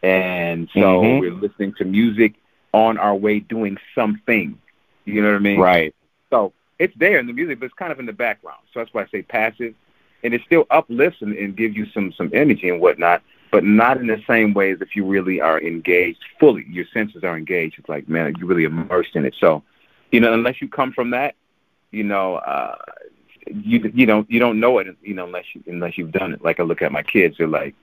and 0.03 0.69
so 0.73 0.79
mm-hmm. 0.79 1.19
we're 1.19 1.33
listening 1.33 1.73
to 1.75 1.85
music 1.85 2.35
on 2.73 2.97
our 2.97 3.15
way 3.15 3.39
doing 3.39 3.77
something. 3.93 4.59
You 5.05 5.21
know 5.21 5.29
what 5.29 5.37
I 5.37 5.39
mean? 5.39 5.59
Right. 5.59 5.95
So 6.29 6.53
it's 6.79 6.93
there 6.97 7.19
in 7.19 7.27
the 7.27 7.33
music, 7.33 7.59
but 7.59 7.67
it's 7.67 7.75
kind 7.75 7.91
of 7.91 7.99
in 7.99 8.05
the 8.05 8.13
background. 8.13 8.59
So 8.73 8.79
that's 8.79 8.93
why 8.93 9.03
I 9.03 9.07
say 9.07 9.21
passive, 9.21 9.73
and 10.23 10.33
it 10.33 10.41
still 10.45 10.65
uplifts 10.69 11.21
and, 11.21 11.35
and 11.35 11.55
gives 11.55 11.75
you 11.75 11.85
some 11.87 12.11
some 12.13 12.29
energy 12.33 12.69
and 12.69 12.81
whatnot, 12.81 13.23
but 13.51 13.63
not 13.63 13.97
in 13.97 14.07
the 14.07 14.21
same 14.27 14.53
way 14.53 14.71
as 14.71 14.81
if 14.81 14.95
you 14.95 15.05
really 15.05 15.39
are 15.39 15.61
engaged 15.61 16.23
fully. 16.39 16.65
Your 16.69 16.85
senses 16.93 17.23
are 17.23 17.37
engaged. 17.37 17.79
It's 17.79 17.89
like 17.89 18.09
man, 18.09 18.35
you're 18.37 18.47
really 18.47 18.65
immersed 18.65 19.15
in 19.15 19.25
it. 19.25 19.35
So, 19.39 19.63
you 20.11 20.19
know, 20.19 20.33
unless 20.33 20.61
you 20.61 20.67
come 20.67 20.91
from 20.91 21.11
that, 21.11 21.35
you 21.91 22.03
know, 22.03 22.35
uh, 22.35 22.75
you 23.47 23.91
you 23.93 24.05
don't 24.05 24.29
you 24.29 24.39
don't 24.39 24.59
know 24.59 24.79
it, 24.79 24.87
you 25.01 25.13
know, 25.13 25.25
unless 25.25 25.45
you 25.53 25.63
unless 25.67 25.97
you've 25.97 26.11
done 26.11 26.33
it. 26.33 26.43
Like 26.43 26.59
I 26.59 26.63
look 26.63 26.81
at 26.81 26.91
my 26.91 27.03
kids, 27.03 27.37
they're 27.37 27.47
like 27.47 27.75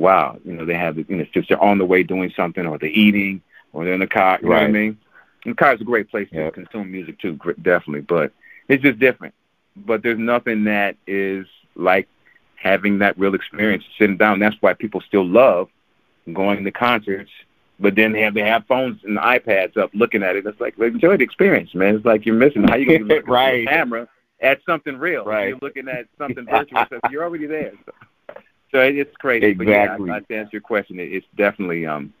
wow, 0.00 0.38
you 0.44 0.52
know, 0.52 0.64
they 0.64 0.74
have, 0.74 0.96
you 0.96 1.04
know, 1.08 1.26
if 1.32 1.46
they're 1.46 1.62
on 1.62 1.78
the 1.78 1.84
way 1.84 2.02
doing 2.02 2.32
something 2.34 2.66
or 2.66 2.78
they're 2.78 2.88
eating 2.88 3.42
or 3.72 3.84
they're 3.84 3.94
in 3.94 4.00
the 4.00 4.06
car, 4.06 4.38
you 4.42 4.48
right. 4.48 4.56
know 4.56 4.62
what 4.62 4.68
I 4.68 4.72
mean? 4.72 4.98
And 5.44 5.52
the 5.52 5.56
car 5.56 5.74
is 5.74 5.80
a 5.80 5.84
great 5.84 6.10
place 6.10 6.28
to 6.30 6.50
consume 6.50 6.90
music 6.90 7.20
too, 7.20 7.38
definitely, 7.62 8.00
but 8.00 8.32
it's 8.68 8.82
just 8.82 8.98
different. 8.98 9.34
But 9.76 10.02
there's 10.02 10.18
nothing 10.18 10.64
that 10.64 10.96
is 11.06 11.46
like 11.76 12.08
having 12.56 12.98
that 12.98 13.18
real 13.18 13.34
experience, 13.34 13.84
sitting 13.98 14.16
down. 14.16 14.38
That's 14.38 14.56
why 14.60 14.74
people 14.74 15.00
still 15.02 15.26
love 15.26 15.68
going 16.32 16.64
to 16.64 16.70
concerts. 16.70 17.30
But 17.78 17.94
then 17.94 18.12
they 18.12 18.20
have 18.22 18.34
they 18.34 18.42
have 18.42 18.66
phones 18.66 19.02
and 19.04 19.16
iPads 19.16 19.76
up 19.76 19.90
looking 19.94 20.22
at 20.22 20.36
it. 20.36 20.44
It's 20.46 20.60
like 20.60 20.78
enjoy 20.78 21.16
the 21.16 21.24
experience, 21.24 21.74
man. 21.74 21.96
It's 21.96 22.04
like 22.04 22.26
you're 22.26 22.34
missing. 22.34 22.64
How 22.64 22.76
you 22.76 22.86
gonna 22.86 23.14
look 23.14 23.26
right. 23.26 23.60
at 23.60 23.60
the 23.60 23.66
camera 23.66 24.08
at 24.40 24.60
something 24.66 24.96
real? 24.98 25.24
Right. 25.24 25.48
You're 25.48 25.58
looking 25.62 25.88
at 25.88 26.06
something 26.18 26.44
virtual. 26.50 26.84
so 26.90 27.00
you're 27.10 27.22
already 27.22 27.46
there. 27.46 27.72
So. 27.86 27.92
So 28.72 28.80
it's 28.80 29.16
crazy. 29.16 29.46
Exactly. 29.46 30.08
But 30.08 30.22
yeah, 30.30 30.36
to 30.36 30.40
answer 30.40 30.50
your 30.52 30.60
question, 30.60 31.00
it's 31.00 31.26
definitely 31.36 31.86
um, 31.86 32.12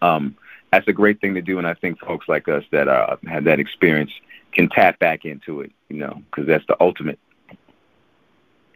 um, 0.00 0.36
that's 0.72 0.86
a 0.88 0.92
great 0.92 1.20
thing 1.20 1.34
to 1.34 1.42
do, 1.42 1.58
and 1.58 1.66
I 1.66 1.74
think 1.74 1.98
folks 2.00 2.28
like 2.28 2.48
us 2.48 2.64
that 2.70 2.88
uh, 2.88 3.16
have 3.26 3.44
that 3.44 3.58
experience 3.58 4.12
can 4.52 4.68
tap 4.68 4.98
back 4.98 5.24
into 5.24 5.60
it, 5.60 5.72
you 5.88 5.96
know, 5.96 6.22
because 6.30 6.46
that's 6.46 6.66
the 6.66 6.76
ultimate. 6.80 7.18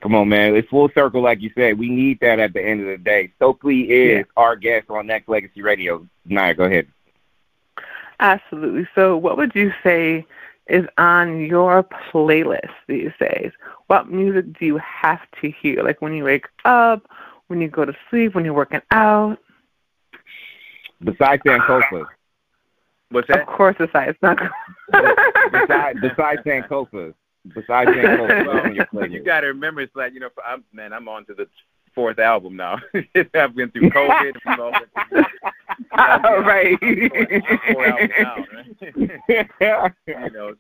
Come 0.01 0.15
on, 0.15 0.29
man! 0.29 0.57
It's 0.57 0.69
full 0.69 0.89
circle, 0.95 1.23
like 1.23 1.41
you 1.43 1.51
said. 1.55 1.79
We 1.79 1.91
need 1.91 2.21
that 2.21 2.41
at 2.41 2.55
the 2.55 2.65
end 2.65 2.81
of 2.81 2.87
the 2.87 2.97
day. 2.97 3.33
Stokley 3.39 3.83
is 3.91 4.19
yeah. 4.19 4.23
our 4.37 4.57
guest 4.57 4.89
on 4.89 5.07
Nexx 5.07 5.29
Legacy 5.29 5.63
Radio. 5.63 6.07
Naya, 6.25 6.55
go 6.55 6.65
ahead. 6.65 6.87
Absolutely. 8.19 8.89
So, 8.95 9.17
what 9.17 9.37
would 9.37 9.55
you 9.55 9.73
say 9.83 10.27
is 10.71 10.87
on 10.99 11.41
your 11.41 11.83
playlist 12.13 12.71
these 12.87 13.11
days? 13.19 13.53
What 13.89 14.11
music 14.11 14.59
do 14.59 14.67
you 14.67 14.79
have 14.79 15.21
to 15.41 15.51
hear? 15.51 15.83
Like 15.83 16.01
when 16.01 16.15
you 16.15 16.25
wake 16.25 16.47
up, 16.65 17.09
when 17.49 17.61
you 17.61 17.69
go 17.69 17.85
to 17.85 17.95
sleep, 18.09 18.35
when 18.35 18.45
you're 18.45 18.55
working 18.55 18.83
out? 18.91 19.39
Besides 21.03 21.43
Sankofa. 21.43 22.07
What's 23.11 23.27
that? 23.29 23.41
Of 23.41 23.47
course, 23.47 23.77
besides 23.79 24.17
not. 24.23 24.39
besides, 24.93 25.99
besides 26.01 26.43
Sankofa. 26.43 27.15
Besides 27.55 27.91
Sankofa. 27.91 28.87
well, 28.93 29.07
you 29.11 29.23
got 29.25 29.41
to 29.41 29.49
remember, 29.49 29.81
it's 29.81 29.97
like 29.97 30.15
you 30.15 30.21
know, 30.21 30.31
I'm, 30.47 30.65
man, 30.73 30.93
I'm 30.93 31.09
on 31.09 31.25
to 31.27 31.35
the 31.35 31.49
fourth 31.95 32.19
album 32.19 32.57
now. 32.57 32.79
I've 33.35 33.55
been 33.55 33.71
through 33.71 33.91
COVID. 33.91 34.37
oh, 35.99 36.43
right. 36.43 36.79
Albums 36.83 38.11
now, 38.19 38.37
right? 39.61 39.95
you 40.07 40.31
know, 40.31 40.55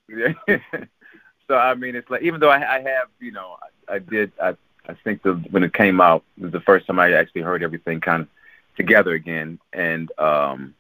so 1.49 1.57
I 1.57 1.75
mean, 1.75 1.97
it's 1.97 2.09
like 2.11 2.23
even 2.23 2.40
though 2.40 2.51
I, 2.51 2.77
I 2.77 2.81
have, 2.81 3.09
you 3.19 3.33
know, 3.33 3.57
I, 3.88 3.95
I 3.95 3.99
did. 3.99 4.33
I 4.43 4.55
I 4.88 4.95
think 5.05 5.23
the 5.23 5.35
when 5.51 5.62
it 5.62 5.75
came 5.75 6.01
out, 6.01 6.25
it 6.37 6.45
was 6.45 6.53
the 6.53 6.61
first 6.61 6.87
time 6.87 6.99
I 6.99 7.12
actually 7.12 7.43
heard 7.43 7.62
everything 7.62 8.01
kind 8.01 8.23
of 8.23 8.29
together 8.77 9.12
again. 9.12 9.59
And 9.73 10.11
um, 10.19 10.75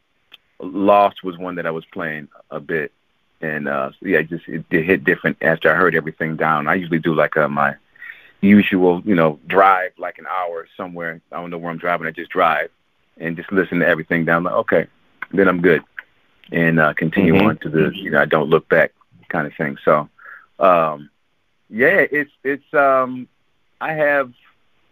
Lost 0.58 1.22
was 1.22 1.38
one 1.38 1.56
that 1.56 1.66
I 1.66 1.70
was 1.70 1.84
playing 1.86 2.28
a 2.50 2.60
bit, 2.60 2.92
and 3.40 3.68
uh, 3.68 3.90
yeah, 4.00 4.22
just 4.22 4.48
it, 4.48 4.64
it 4.70 4.84
hit 4.84 5.04
different 5.04 5.38
after 5.42 5.72
I 5.72 5.76
heard 5.76 5.94
everything 5.94 6.36
down. 6.36 6.68
I 6.68 6.74
usually 6.74 6.98
do 6.98 7.14
like 7.14 7.36
uh, 7.36 7.48
my 7.48 7.76
usual, 8.40 9.02
you 9.04 9.14
know, 9.14 9.38
drive 9.46 9.92
like 9.98 10.18
an 10.18 10.26
hour 10.26 10.66
somewhere. 10.76 11.20
I 11.32 11.36
don't 11.36 11.50
know 11.50 11.58
where 11.58 11.70
I'm 11.70 11.78
driving. 11.78 12.06
I 12.06 12.10
just 12.10 12.30
drive 12.30 12.70
and 13.18 13.36
just 13.36 13.52
listen 13.52 13.80
to 13.80 13.86
everything 13.86 14.24
down. 14.24 14.44
Like, 14.44 14.54
okay, 14.54 14.86
then 15.32 15.48
I'm 15.48 15.60
good, 15.60 15.82
and 16.52 16.80
uh, 16.80 16.94
continue 16.94 17.34
mm-hmm. 17.34 17.46
on 17.46 17.58
to 17.58 17.68
the, 17.68 17.92
you 17.94 18.10
know, 18.10 18.20
I 18.20 18.24
don't 18.24 18.48
look 18.48 18.68
back 18.68 18.92
kind 19.28 19.46
of 19.46 19.54
thing. 19.54 19.76
So, 19.84 20.08
um, 20.58 21.10
yeah, 21.68 22.04
it's 22.10 22.32
it's. 22.44 22.74
um 22.74 23.28
I 23.80 23.94
have 23.94 24.32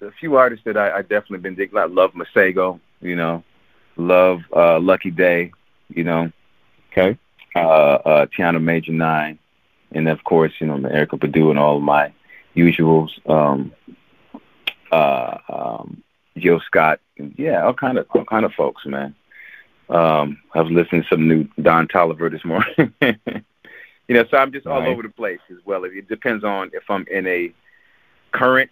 a 0.01 0.11
few 0.13 0.37
artists 0.37 0.65
that 0.65 0.77
I, 0.77 0.99
I 0.99 1.03
definitely 1.03 1.39
been 1.41 1.55
digging. 1.55 1.77
I 1.77 1.85
love 1.85 2.13
Masego, 2.13 2.81
you 3.03 3.17
know, 3.17 3.45
love 3.97 4.41
uh, 4.55 4.81
Lucky 4.81 5.11
Daye, 5.11 5.53
you 5.89 6.05
know, 6.05 6.33
okay, 6.91 7.19
uh, 7.55 7.59
uh, 7.59 8.27
Tiana 8.27 8.63
Major 8.63 8.93
Nine, 8.93 9.39
and 9.93 10.09
of 10.09 10.25
course, 10.25 10.53
you 10.59 10.67
know, 10.67 10.79
Erykah 10.79 11.19
Badu 11.19 11.51
and 11.51 11.59
all 11.59 11.77
of 11.77 11.83
my 11.83 12.13
usuals. 12.57 13.11
Um, 13.29 13.73
uh, 14.91 15.39
um, 15.49 16.03
Jill 16.37 16.61
Scott, 16.61 17.01
yeah, 17.37 17.65
all 17.65 17.75
kind 17.75 17.99
of 17.99 18.07
all 18.11 18.25
kind 18.25 18.45
of 18.45 18.53
folks, 18.53 18.87
man. 18.87 19.15
Um, 19.89 20.39
I 20.55 20.61
was 20.61 20.71
listening 20.71 21.03
to 21.03 21.09
some 21.09 21.29
new 21.29 21.49
Don 21.61 21.89
Toliver 21.89 22.31
this 22.31 22.45
morning. 22.45 22.95
you 23.01 24.15
know, 24.15 24.25
so 24.31 24.37
I'm 24.37 24.53
just 24.53 24.67
all 24.67 24.83
over 24.83 25.03
the 25.03 25.09
place 25.09 25.41
as 25.51 25.59
well. 25.65 25.85
It 25.85 26.09
depends 26.09 26.45
on 26.45 26.71
if 26.75 26.89
I'm 26.91 27.07
in 27.11 27.27
a 27.27 27.53
current 28.33 28.71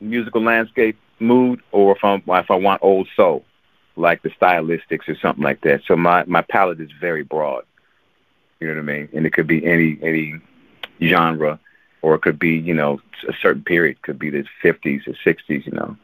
musical 0.00 0.42
landscape 0.42 0.98
mood 1.18 1.60
or 1.72 1.96
if 1.96 2.04
I'm 2.04 2.22
if 2.26 2.50
I 2.50 2.56
want 2.56 2.82
old 2.82 3.08
soul, 3.16 3.44
like 3.96 4.22
the 4.22 4.30
stylistics 4.30 5.08
or 5.08 5.16
something 5.16 5.44
like 5.44 5.60
that. 5.62 5.82
So 5.86 5.96
my 5.96 6.24
my 6.26 6.42
palette 6.42 6.80
is 6.80 6.90
very 7.00 7.22
broad. 7.22 7.64
You 8.60 8.68
know 8.68 8.74
what 8.74 8.80
I 8.80 8.98
mean? 8.98 9.08
And 9.12 9.26
it 9.26 9.32
could 9.32 9.46
be 9.46 9.64
any 9.64 9.98
any 10.02 10.40
genre, 11.02 11.58
or 12.02 12.14
it 12.14 12.22
could 12.22 12.38
be 12.38 12.50
you 12.50 12.74
know 12.74 13.00
a 13.28 13.32
certain 13.40 13.62
period. 13.62 13.96
It 13.96 14.02
could 14.02 14.18
be 14.18 14.30
the 14.30 14.44
50s 14.62 15.06
or 15.06 15.14
60s. 15.24 15.66
You 15.66 15.72
know, 15.72 15.96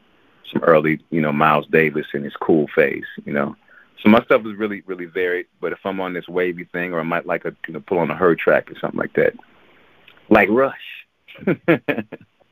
some 0.52 0.62
early 0.62 1.00
you 1.10 1.20
know 1.20 1.32
Miles 1.32 1.66
Davis 1.66 2.06
in 2.14 2.24
his 2.24 2.36
cool 2.36 2.66
phase. 2.74 3.06
You 3.24 3.32
know. 3.32 3.56
So 4.02 4.08
my 4.08 4.22
stuff 4.22 4.46
is 4.46 4.54
really, 4.54 4.82
really 4.86 5.06
varied. 5.06 5.46
But 5.60 5.72
if 5.72 5.80
I'm 5.84 6.00
on 6.00 6.12
this 6.12 6.28
wavy 6.28 6.64
thing, 6.64 6.92
or 6.92 7.00
I 7.00 7.02
might 7.02 7.26
like 7.26 7.44
a 7.44 7.54
you 7.66 7.74
know 7.74 7.80
pull 7.80 7.98
on 7.98 8.10
a 8.10 8.14
her 8.14 8.34
track 8.34 8.70
or 8.70 8.78
something 8.78 8.98
like 8.98 9.14
that, 9.14 9.34
like 10.30 10.48
Rush. 10.50 10.76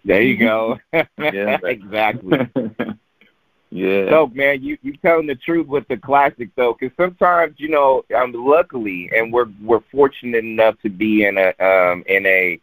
There 0.07 0.23
you 0.23 0.37
go. 0.37 0.79
yeah, 0.93 1.59
exactly. 1.65 2.49
yeah. 3.71 4.09
So, 4.09 4.31
man, 4.33 4.63
you 4.63 4.79
you 4.83 4.97
telling 4.99 5.27
the 5.27 5.35
truth 5.35 5.67
with 5.67 5.89
the 5.89 5.97
classic 5.97 6.51
though, 6.55 6.77
because 6.79 6.97
sometimes 6.97 7.57
you 7.59 7.69
know, 7.69 8.05
um, 8.17 8.33
luckily, 8.33 9.11
and 9.15 9.33
we're 9.33 9.49
we're 9.61 9.83
fortunate 9.91 10.45
enough 10.45 10.81
to 10.83 10.89
be 10.89 11.25
in 11.25 11.37
a 11.39 11.49
um 11.59 12.05
in 12.07 12.25
a 12.25 12.61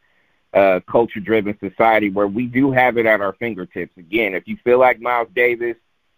uh, 0.53 0.79
culture 0.87 1.19
driven 1.19 1.57
society 1.59 2.09
where 2.09 2.27
we 2.27 2.45
do 2.45 2.71
have 2.71 2.97
it 2.97 3.05
at 3.05 3.21
our 3.21 3.33
fingertips. 3.33 3.97
Again, 3.97 4.33
if 4.33 4.47
you 4.47 4.57
feel 4.63 4.79
like 4.79 4.99
Miles 4.99 5.29
Davis, 5.33 5.77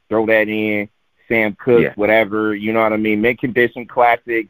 throw 0.10 0.26
that 0.28 0.48
in. 0.48 0.90
Sam 1.28 1.56
Cooke, 1.56 1.82
yeah. 1.82 1.94
whatever, 1.96 2.54
you 2.54 2.72
know 2.72 2.82
what 2.82 2.94
I 2.94 2.98
mean? 2.98 3.22
Mint 3.22 3.40
Condition 3.40 3.88
classics, 3.88 4.50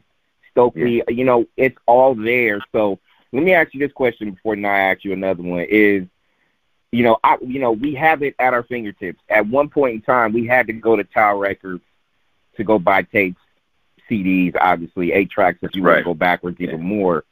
Stokley, 0.50 0.98
yeah. 0.98 1.04
you 1.08 1.24
know, 1.24 1.46
it's 1.56 1.76
all 1.86 2.14
there. 2.14 2.60
So 2.72 2.98
let 3.32 3.42
me 3.42 3.54
ask 3.54 3.72
you 3.72 3.80
this 3.80 3.92
question 3.92 4.32
before 4.32 4.56
now 4.56 4.72
I 4.72 4.80
ask 4.90 5.04
you 5.04 5.12
another 5.12 5.42
one 5.42 5.66
is 5.68 6.06
you 6.92 7.02
know, 7.02 7.18
I 7.22 7.36
you 7.42 7.58
know, 7.58 7.72
we 7.72 7.94
have 7.94 8.22
it 8.22 8.34
at 8.38 8.54
our 8.54 8.62
fingertips. 8.62 9.20
At 9.28 9.46
one 9.46 9.68
point 9.68 9.94
in 9.94 10.02
time, 10.02 10.32
we 10.32 10.46
had 10.46 10.68
to 10.68 10.72
go 10.72 10.96
to 10.96 11.04
Tower 11.04 11.36
Records 11.36 11.82
to 12.56 12.64
go 12.64 12.78
buy 12.78 13.02
tapes, 13.02 13.40
CDs, 14.08 14.56
obviously, 14.58 15.12
eight 15.12 15.30
tracks 15.30 15.58
if 15.62 15.74
you 15.74 15.82
right. 15.82 15.94
want 15.94 15.98
to 15.98 16.04
go 16.04 16.14
backwards 16.14 16.56
yeah. 16.58 16.68
even 16.68 16.82
more. 16.82 17.24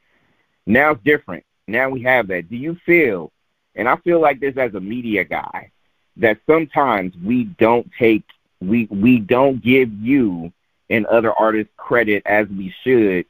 Now 0.67 0.93
it's 0.93 1.03
different. 1.05 1.45
Now 1.66 1.88
we 1.90 2.03
have 2.03 2.29
that. 2.29 2.48
Do 2.50 2.57
you 2.57 2.77
feel, 2.87 3.33
and 3.74 3.88
I 3.88 3.96
feel 3.96 4.20
like 4.20 4.40
this 4.40 4.57
as 4.57 4.74
a 4.74 4.81
media 4.81 5.24
guy, 5.24 5.70
that 6.16 6.38
sometimes 6.46 7.14
we 7.22 7.44
don't 7.44 7.90
take 7.98 8.24
we 8.61 8.87
we 8.90 9.18
don't 9.18 9.62
give 9.62 9.92
you 9.92 10.53
and 10.88 11.07
other 11.07 11.33
artists 11.33 11.72
credit 11.77 12.22
as 12.24 12.46
we 12.48 12.72
should 12.83 13.27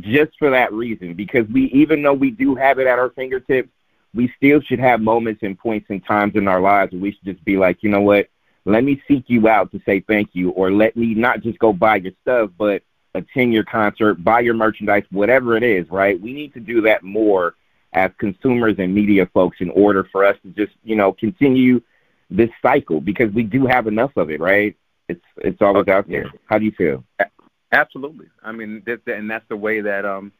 just 0.00 0.32
for 0.38 0.50
that 0.50 0.72
reason 0.72 1.14
because 1.14 1.48
we 1.48 1.64
even 1.66 2.02
though 2.02 2.12
we 2.12 2.30
do 2.30 2.54
have 2.54 2.78
it 2.78 2.86
at 2.86 2.98
our 2.98 3.10
fingertips 3.10 3.70
we 4.14 4.32
still 4.36 4.60
should 4.60 4.78
have 4.78 5.00
moments 5.00 5.42
and 5.42 5.58
points 5.58 5.86
and 5.90 6.04
times 6.04 6.34
in 6.34 6.48
our 6.48 6.60
lives 6.60 6.92
where 6.92 7.00
we 7.00 7.12
should 7.12 7.24
just 7.24 7.44
be 7.44 7.56
like, 7.56 7.82
you 7.82 7.90
know 7.90 8.00
what, 8.00 8.28
let 8.64 8.84
me 8.84 9.02
seek 9.06 9.24
you 9.28 9.48
out 9.48 9.70
to 9.72 9.80
say 9.84 10.00
thank 10.00 10.30
you, 10.32 10.50
or 10.50 10.70
let 10.70 10.96
me 10.96 11.14
not 11.14 11.40
just 11.40 11.58
go 11.58 11.72
buy 11.72 11.96
your 11.96 12.12
stuff, 12.22 12.50
but 12.58 12.82
attend 13.14 13.52
your 13.52 13.64
concert, 13.64 14.22
buy 14.22 14.40
your 14.40 14.54
merchandise, 14.54 15.04
whatever 15.10 15.56
it 15.56 15.62
is, 15.62 15.88
right? 15.90 16.20
We 16.20 16.32
need 16.32 16.54
to 16.54 16.60
do 16.60 16.82
that 16.82 17.02
more 17.02 17.54
as 17.98 18.12
consumers 18.18 18.76
and 18.78 18.94
media 18.94 19.26
folks 19.34 19.56
in 19.60 19.70
order 19.70 20.04
for 20.12 20.24
us 20.24 20.36
to 20.44 20.48
just, 20.50 20.72
you 20.84 20.94
know, 20.94 21.12
continue 21.12 21.82
this 22.30 22.50
cycle 22.62 23.00
because 23.00 23.32
we 23.32 23.42
do 23.42 23.66
have 23.66 23.88
enough 23.88 24.16
of 24.16 24.30
it, 24.30 24.40
right? 24.40 24.76
It's 25.08 25.24
it's 25.38 25.60
always 25.60 25.88
out 25.88 26.08
there. 26.08 26.30
How 26.46 26.58
do 26.58 26.64
you 26.64 26.72
feel? 26.72 27.04
Absolutely. 27.72 28.26
I 28.42 28.52
mean, 28.52 28.82
that, 28.86 29.00
and 29.06 29.28
that's 29.30 29.48
the 29.48 29.56
way 29.56 29.80
that 29.80 30.04
um 30.04 30.32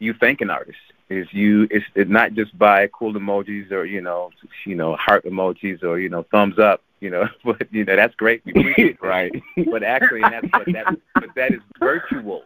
you 0.00 0.14
thank 0.14 0.40
an 0.40 0.50
artist 0.50 0.78
is 1.10 1.26
you 1.32 1.68
it's, 1.70 1.84
it's 1.94 2.10
not 2.10 2.32
just 2.34 2.56
by 2.58 2.88
cool 2.88 3.12
emojis 3.14 3.70
or 3.70 3.84
you 3.84 4.00
know 4.00 4.30
you 4.64 4.74
know 4.74 4.96
heart 4.96 5.24
emojis 5.24 5.82
or 5.82 5.98
you 5.98 6.08
know 6.08 6.24
thumbs 6.30 6.58
up 6.58 6.82
you 7.00 7.10
know 7.10 7.28
but 7.44 7.72
you 7.72 7.84
know 7.84 7.96
that's 7.96 8.14
great 8.14 8.42
right 9.02 9.32
but 9.70 9.82
actually 9.82 10.22
and 10.22 10.32
that's 10.32 10.48
but 10.52 10.66
that 10.72 10.96
but 11.14 11.34
that 11.34 11.52
is 11.52 11.60
virtual 11.78 12.44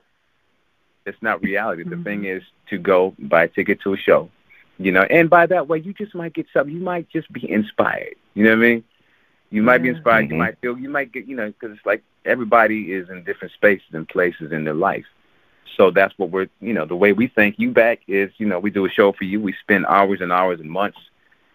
it's 1.07 1.23
not 1.23 1.43
reality. 1.43 1.83
The 1.85 2.03
thing 2.03 2.25
is 2.25 2.43
to 2.71 2.79
go 2.79 3.15
buy 3.19 3.45
a 3.45 3.49
ticket 3.49 3.81
to 3.83 3.93
a 3.95 3.97
show 3.97 4.31
you 4.79 4.91
know? 4.91 5.03
And 5.03 5.31
by 5.31 5.47
that 5.47 5.69
way 5.69 5.79
you 5.79 5.93
just 5.93 6.15
might 6.15 6.33
get 6.33 6.47
something 6.53 6.75
you 6.75 6.81
might 6.81 7.09
just 7.09 7.33
be 7.33 7.49
inspired 7.49 8.17
you 8.35 8.43
know 8.43 8.51
what 8.51 8.65
i 8.65 8.69
mean? 8.69 8.85
You 9.51 9.63
might 9.63 9.79
be 9.79 9.89
inspired 9.89 10.25
mm-hmm. 10.25 10.33
you 10.33 10.39
might 10.39 10.59
feel 10.61 10.77
you 10.77 10.89
might 10.89 11.13
get 11.13 11.27
you 11.27 11.37
know 11.37 11.47
because 11.47 11.77
it's 11.77 11.87
like 11.87 12.03
everybody 12.25 12.93
is 12.93 13.09
in 13.09 13.25
different 13.25 13.53
spaces 13.55 13.87
and 13.93 14.09
places 14.09 14.53
in 14.53 14.65
their 14.65 14.75
life. 14.75 15.05
So 15.77 15.91
that's 15.91 16.17
what 16.19 16.31
we're, 16.31 16.49
you 16.61 16.73
know, 16.73 16.85
the 16.85 16.97
way 16.97 17.13
we 17.13 17.27
thank 17.27 17.59
you 17.59 17.71
back 17.71 18.01
is, 18.07 18.31
you 18.39 18.47
know, 18.47 18.59
we 18.59 18.71
do 18.71 18.85
a 18.87 18.91
show 18.91 19.13
for 19.13 19.25
you. 19.25 19.41
We 19.41 19.55
spend 19.61 19.87
hours 19.87 20.21
and 20.21 20.33
hours 20.33 20.61
and 20.61 20.71
months 20.71 20.99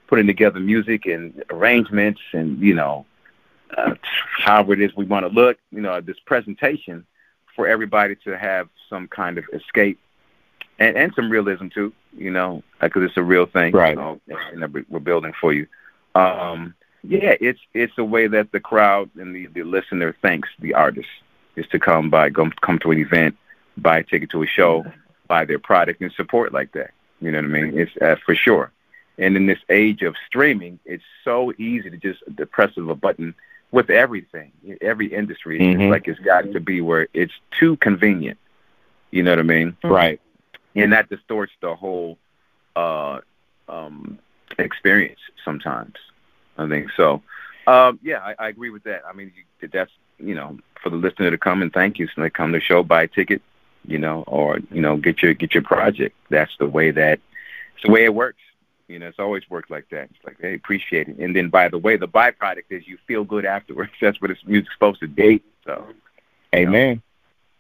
putting 0.08 0.28
together 0.28 0.60
music 0.60 1.06
and 1.06 1.44
arrangements 1.50 2.22
and, 2.34 2.60
you 2.60 2.74
know, 2.74 3.06
uh, 3.78 3.96
however 4.38 4.74
it 4.74 4.82
is 4.82 4.96
we 4.96 5.06
want 5.06 5.26
to 5.26 5.32
look, 5.32 5.58
you 5.72 5.82
know, 5.82 6.02
this 6.02 6.20
presentation 6.26 7.06
for 7.60 7.68
everybody 7.68 8.16
to 8.16 8.38
have 8.38 8.70
some 8.90 9.06
kind 9.10 9.38
of 9.38 9.44
escape 9.52 10.00
and, 10.80 10.96
and 10.96 11.14
some 11.14 11.30
realism 11.30 11.68
too, 11.68 11.92
you 12.16 12.32
know, 12.32 12.64
because 12.80 13.04
it's 13.04 13.18
a 13.18 13.22
real 13.22 13.46
thing. 13.46 13.74
Right. 13.74 13.98
You 13.98 14.02
know, 14.02 14.22
and 14.54 14.86
we're 14.88 15.00
building 15.00 15.34
for 15.42 15.52
you. 15.52 15.68
Um, 16.16 16.74
yeah, 17.04 17.36
it's 17.42 17.60
it's 17.74 17.98
a 17.98 18.04
way 18.06 18.28
that 18.28 18.54
the 18.54 18.62
crowd 18.62 19.10
and 19.18 19.36
the, 19.36 19.48
the 19.48 19.64
listener 19.64 20.16
thanks 20.22 20.48
the 20.60 20.74
artist 20.74 21.10
is 21.58 21.68
to 21.68 21.80
come 21.80 22.10
by, 22.10 22.30
come, 22.30 22.54
come 22.62 22.80
to 22.80 22.92
an 22.92 23.00
event 23.00 23.36
buy 23.76 24.00
a 24.00 24.04
ticket 24.04 24.30
to 24.30 24.42
a 24.44 24.48
show, 24.48 24.86
buy 25.28 25.44
their 25.44 25.60
product, 25.60 26.02
and 26.02 26.14
support 26.14 26.54
like 26.54 26.72
that. 26.74 26.92
You 27.20 27.32
know 27.32 27.40
what 27.40 27.46
I 27.46 27.48
mean? 27.48 27.78
It's 27.78 27.92
uh, 28.02 28.16
for 28.26 28.36
sure. 28.36 28.72
And 29.18 29.36
in 29.36 29.48
this 29.48 29.60
age 29.70 30.02
of 30.02 30.16
streaming, 30.28 30.80
it's 30.86 31.04
so 31.26 31.52
easy 31.58 31.90
to 31.90 31.98
just 31.98 32.24
the 32.26 32.46
press 32.46 32.78
of 32.78 32.88
a 32.88 32.96
button 32.96 33.36
with 33.72 33.90
everything. 33.90 34.52
Every 34.82 35.14
industry, 35.14 35.60
mm-hmm. 35.60 35.82
it's 35.82 35.92
like 35.92 36.08
it's 36.08 36.20
got 36.20 36.52
to 36.52 36.60
be 36.60 36.82
where 36.82 37.08
it's 37.14 37.34
too 37.60 37.78
convenient. 37.78 38.38
You 39.12 39.24
know 39.24 39.32
what 39.32 39.40
I 39.40 39.44
mean? 39.44 39.78
Right. 39.84 40.20
And 40.76 40.94
that 40.94 41.10
distorts 41.10 41.52
the 41.62 41.76
whole 41.76 42.18
uh, 42.76 43.20
um, 43.68 44.20
experience 44.58 45.20
sometimes. 45.44 45.96
I 46.58 46.68
think 46.68 46.92
so. 46.96 47.22
Um, 47.68 48.00
yeah, 48.04 48.20
I, 48.20 48.36
I 48.40 48.48
agree 48.50 48.70
with 48.70 48.84
that. 48.84 49.04
I 49.08 49.14
mean, 49.14 49.32
you, 49.36 49.68
that's 49.68 49.92
you 50.18 50.36
know 50.36 50.58
for 50.82 50.90
the 50.90 50.96
listener 50.96 51.32
to 51.32 51.38
come 51.38 51.62
and 51.62 51.72
thank 51.72 52.00
you. 52.00 52.08
So 52.08 52.22
they 52.22 52.30
come 52.30 52.52
to 52.52 52.60
the 52.60 52.64
show, 52.64 52.84
buy 52.84 53.04
a 53.04 53.08
ticket, 53.08 53.42
you 53.86 53.98
know, 53.98 54.24
or 54.28 54.60
you 54.72 54.82
know, 54.82 54.98
get 54.98 55.22
your 55.22 55.34
get 55.34 55.54
your 55.54 55.64
project. 55.64 56.16
That's 56.30 56.56
the 56.58 56.68
way 56.68 56.92
that 56.92 57.20
it's 57.76 57.86
the 57.86 57.92
way 57.92 58.06
it 58.06 58.14
works. 58.14 58.42
You 58.90 59.00
know, 59.00 59.08
it's 59.08 59.20
always 59.20 59.44
worked 59.50 59.70
like 59.70 59.88
that. 59.90 60.10
It's 60.10 60.26
like 60.26 60.38
they 60.40 60.56
appreciate 60.56 61.08
it, 61.08 61.18
and 61.20 61.36
then 61.36 61.50
by 61.50 61.70
the 61.70 61.78
way, 61.78 61.96
the 61.96 62.08
byproduct 62.08 62.64
is 62.70 62.88
you 62.88 62.98
feel 63.08 63.24
good 63.24 63.46
afterwards. 63.46 63.92
That's 64.02 64.20
what 64.20 64.30
this 64.30 64.40
music's 64.46 64.74
supposed 64.74 65.00
to 65.02 65.08
do. 65.08 65.40
So, 65.66 65.86
amen, 66.56 67.02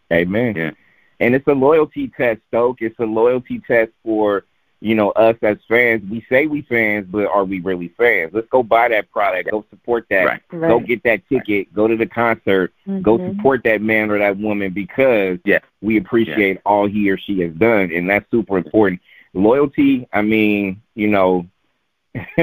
know. 0.10 0.18
amen. 0.18 0.56
Yeah, 0.56 0.72
and 1.20 1.36
it's 1.36 1.48
a 1.48 1.54
loyalty 1.54 2.08
test, 2.10 2.42
Stoke. 2.48 2.82
It's 2.82 3.00
a 3.00 3.06
loyalty 3.06 3.60
test 3.60 3.92
for 4.04 4.44
you 4.82 4.96
know, 4.96 5.12
us 5.12 5.36
as 5.42 5.58
fans, 5.68 6.10
we 6.10 6.26
say 6.30 6.48
we 6.48 6.62
fans, 6.62 7.06
but 7.10 7.26
are 7.26 7.44
we 7.44 7.60
really 7.60 7.90
fans? 7.98 8.32
Let's 8.34 8.48
go 8.48 8.64
buy 8.64 8.88
that 8.90 9.12
product, 9.12 9.52
go 9.52 9.66
support 9.70 10.06
that, 10.10 10.24
right. 10.24 10.42
go 10.50 10.80
get 10.80 11.04
that 11.04 11.28
ticket, 11.28 11.68
right. 11.68 11.74
go 11.74 11.88
to 11.88 11.98
the 11.98 12.06
concert, 12.06 12.74
mm-hmm. 12.88 13.02
go 13.02 13.18
support 13.18 13.64
that 13.66 13.82
man 13.82 14.10
or 14.10 14.20
that 14.20 14.38
woman 14.38 14.72
because 14.72 15.38
yeah. 15.44 15.60
we 15.82 15.98
appreciate 15.98 16.56
yeah. 16.56 16.62
all 16.66 16.88
he 16.88 17.10
or 17.12 17.18
she 17.18 17.42
has 17.42 17.52
done, 17.54 17.92
and 17.92 18.10
that's 18.10 18.30
super 18.32 18.58
important. 18.58 19.02
Loyalty, 19.34 20.08
I 20.12 20.22
mean, 20.22 20.82
you 20.96 21.08
know, 21.08 21.46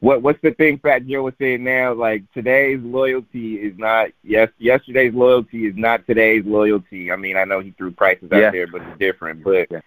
what 0.00 0.22
what's 0.22 0.40
the 0.42 0.52
thing 0.52 0.78
Fat 0.78 1.06
Joe 1.06 1.22
was 1.22 1.34
saying 1.38 1.64
now? 1.64 1.92
Like 1.92 2.22
today's 2.32 2.80
loyalty 2.80 3.56
is 3.56 3.76
not 3.76 4.10
yes 4.22 4.48
yesterday's 4.58 5.12
loyalty 5.12 5.66
is 5.66 5.74
not 5.76 6.06
today's 6.06 6.44
loyalty. 6.44 7.10
I 7.10 7.16
mean, 7.16 7.36
I 7.36 7.44
know 7.44 7.60
he 7.60 7.72
threw 7.72 7.90
prices 7.90 8.30
out 8.32 8.38
Yeah. 8.38 8.50
there, 8.50 8.66
but 8.68 8.82
it's 8.82 8.98
different. 8.98 9.42
But 9.42 9.68
Yeah. 9.70 9.80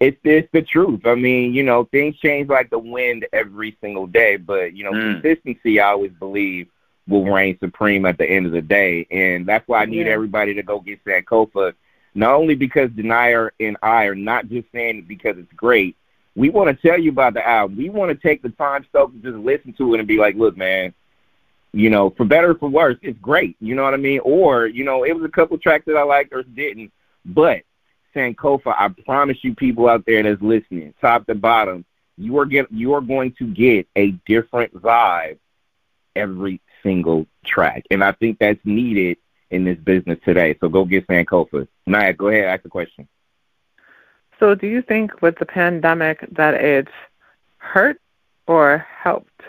it's 0.00 0.18
it's 0.24 0.48
the 0.52 0.62
truth. 0.62 1.06
I 1.06 1.14
mean, 1.14 1.54
you 1.54 1.62
know, 1.62 1.84
things 1.84 2.16
change 2.18 2.48
like 2.50 2.68
the 2.70 2.78
wind 2.78 3.26
every 3.32 3.76
single 3.80 4.06
day, 4.06 4.36
but 4.36 4.74
you 4.74 4.84
know, 4.84 4.92
Mm. 4.92 5.22
consistency 5.22 5.80
I 5.80 5.88
always 5.92 6.12
believe 6.12 6.68
will 7.08 7.24
reign 7.24 7.58
supreme 7.58 8.04
at 8.06 8.18
the 8.18 8.28
end 8.28 8.46
of 8.46 8.52
the 8.52 8.62
day. 8.62 9.06
And 9.10 9.46
that's 9.46 9.66
why 9.68 9.82
I 9.82 9.86
need 9.86 10.06
Yeah. 10.06 10.12
everybody 10.12 10.54
to 10.54 10.62
go 10.62 10.80
get 10.80 11.02
Sankofa, 11.04 11.72
not 12.14 12.34
only 12.34 12.54
because 12.54 12.90
Denier 12.90 13.52
and 13.58 13.76
I 13.82 14.04
are 14.04 14.14
not 14.14 14.48
just 14.48 14.70
saying 14.72 14.98
it 14.98 15.08
because 15.08 15.36
it's 15.38 15.52
great. 15.52 15.96
We 16.36 16.50
want 16.50 16.68
to 16.68 16.88
tell 16.88 16.98
you 16.98 17.10
about 17.10 17.34
the 17.34 17.46
album. 17.46 17.76
We 17.76 17.88
want 17.90 18.10
to 18.10 18.28
take 18.28 18.42
the 18.42 18.50
time, 18.50 18.84
Stoke, 18.88 19.12
to 19.12 19.18
just 19.18 19.36
listen 19.36 19.72
to 19.74 19.94
it 19.94 19.98
and 19.98 20.08
be 20.08 20.18
like, 20.18 20.36
look, 20.36 20.56
man, 20.56 20.94
you 21.72 21.90
know, 21.90 22.10
for 22.10 22.24
better 22.24 22.50
or 22.50 22.54
for 22.54 22.68
worse, 22.68 22.96
it's 23.02 23.18
great. 23.20 23.56
You 23.60 23.74
know 23.74 23.82
what 23.82 23.94
I 23.94 23.98
mean? 23.98 24.20
Or, 24.24 24.66
you 24.66 24.84
know, 24.84 25.04
it 25.04 25.14
was 25.14 25.24
a 25.24 25.28
couple 25.28 25.58
tracks 25.58 25.84
that 25.86 25.96
I 25.96 26.02
liked 26.02 26.32
or 26.32 26.42
didn't. 26.42 26.92
But 27.24 27.62
Sankofa, 28.14 28.74
I 28.78 28.88
promise 29.04 29.42
you 29.42 29.54
people 29.54 29.88
out 29.88 30.04
there 30.06 30.22
that's 30.22 30.42
listening, 30.42 30.94
top 31.00 31.26
to 31.26 31.34
bottom, 31.34 31.84
you 32.16 32.38
are 32.38 32.46
get 32.46 32.70
you 32.70 32.94
are 32.94 33.00
going 33.00 33.32
to 33.38 33.46
get 33.46 33.88
a 33.96 34.12
different 34.26 34.72
vibe 34.74 35.38
every 36.14 36.60
single 36.82 37.26
track. 37.44 37.84
And 37.90 38.04
I 38.04 38.12
think 38.12 38.38
that's 38.38 38.60
needed 38.64 39.18
in 39.50 39.64
this 39.64 39.78
business 39.78 40.18
today. 40.24 40.56
So 40.60 40.68
go 40.68 40.84
get 40.84 41.06
Sankofa. 41.06 41.68
Naya, 41.86 42.12
go 42.12 42.28
ahead, 42.28 42.44
ask 42.44 42.62
the 42.62 42.68
question. 42.68 43.08
So, 44.40 44.54
do 44.54 44.66
you 44.66 44.82
think 44.82 45.22
with 45.22 45.38
the 45.38 45.46
pandemic 45.46 46.26
that 46.32 46.54
it's 46.54 46.90
hurt 47.58 48.00
or 48.46 48.78
helped 48.78 49.42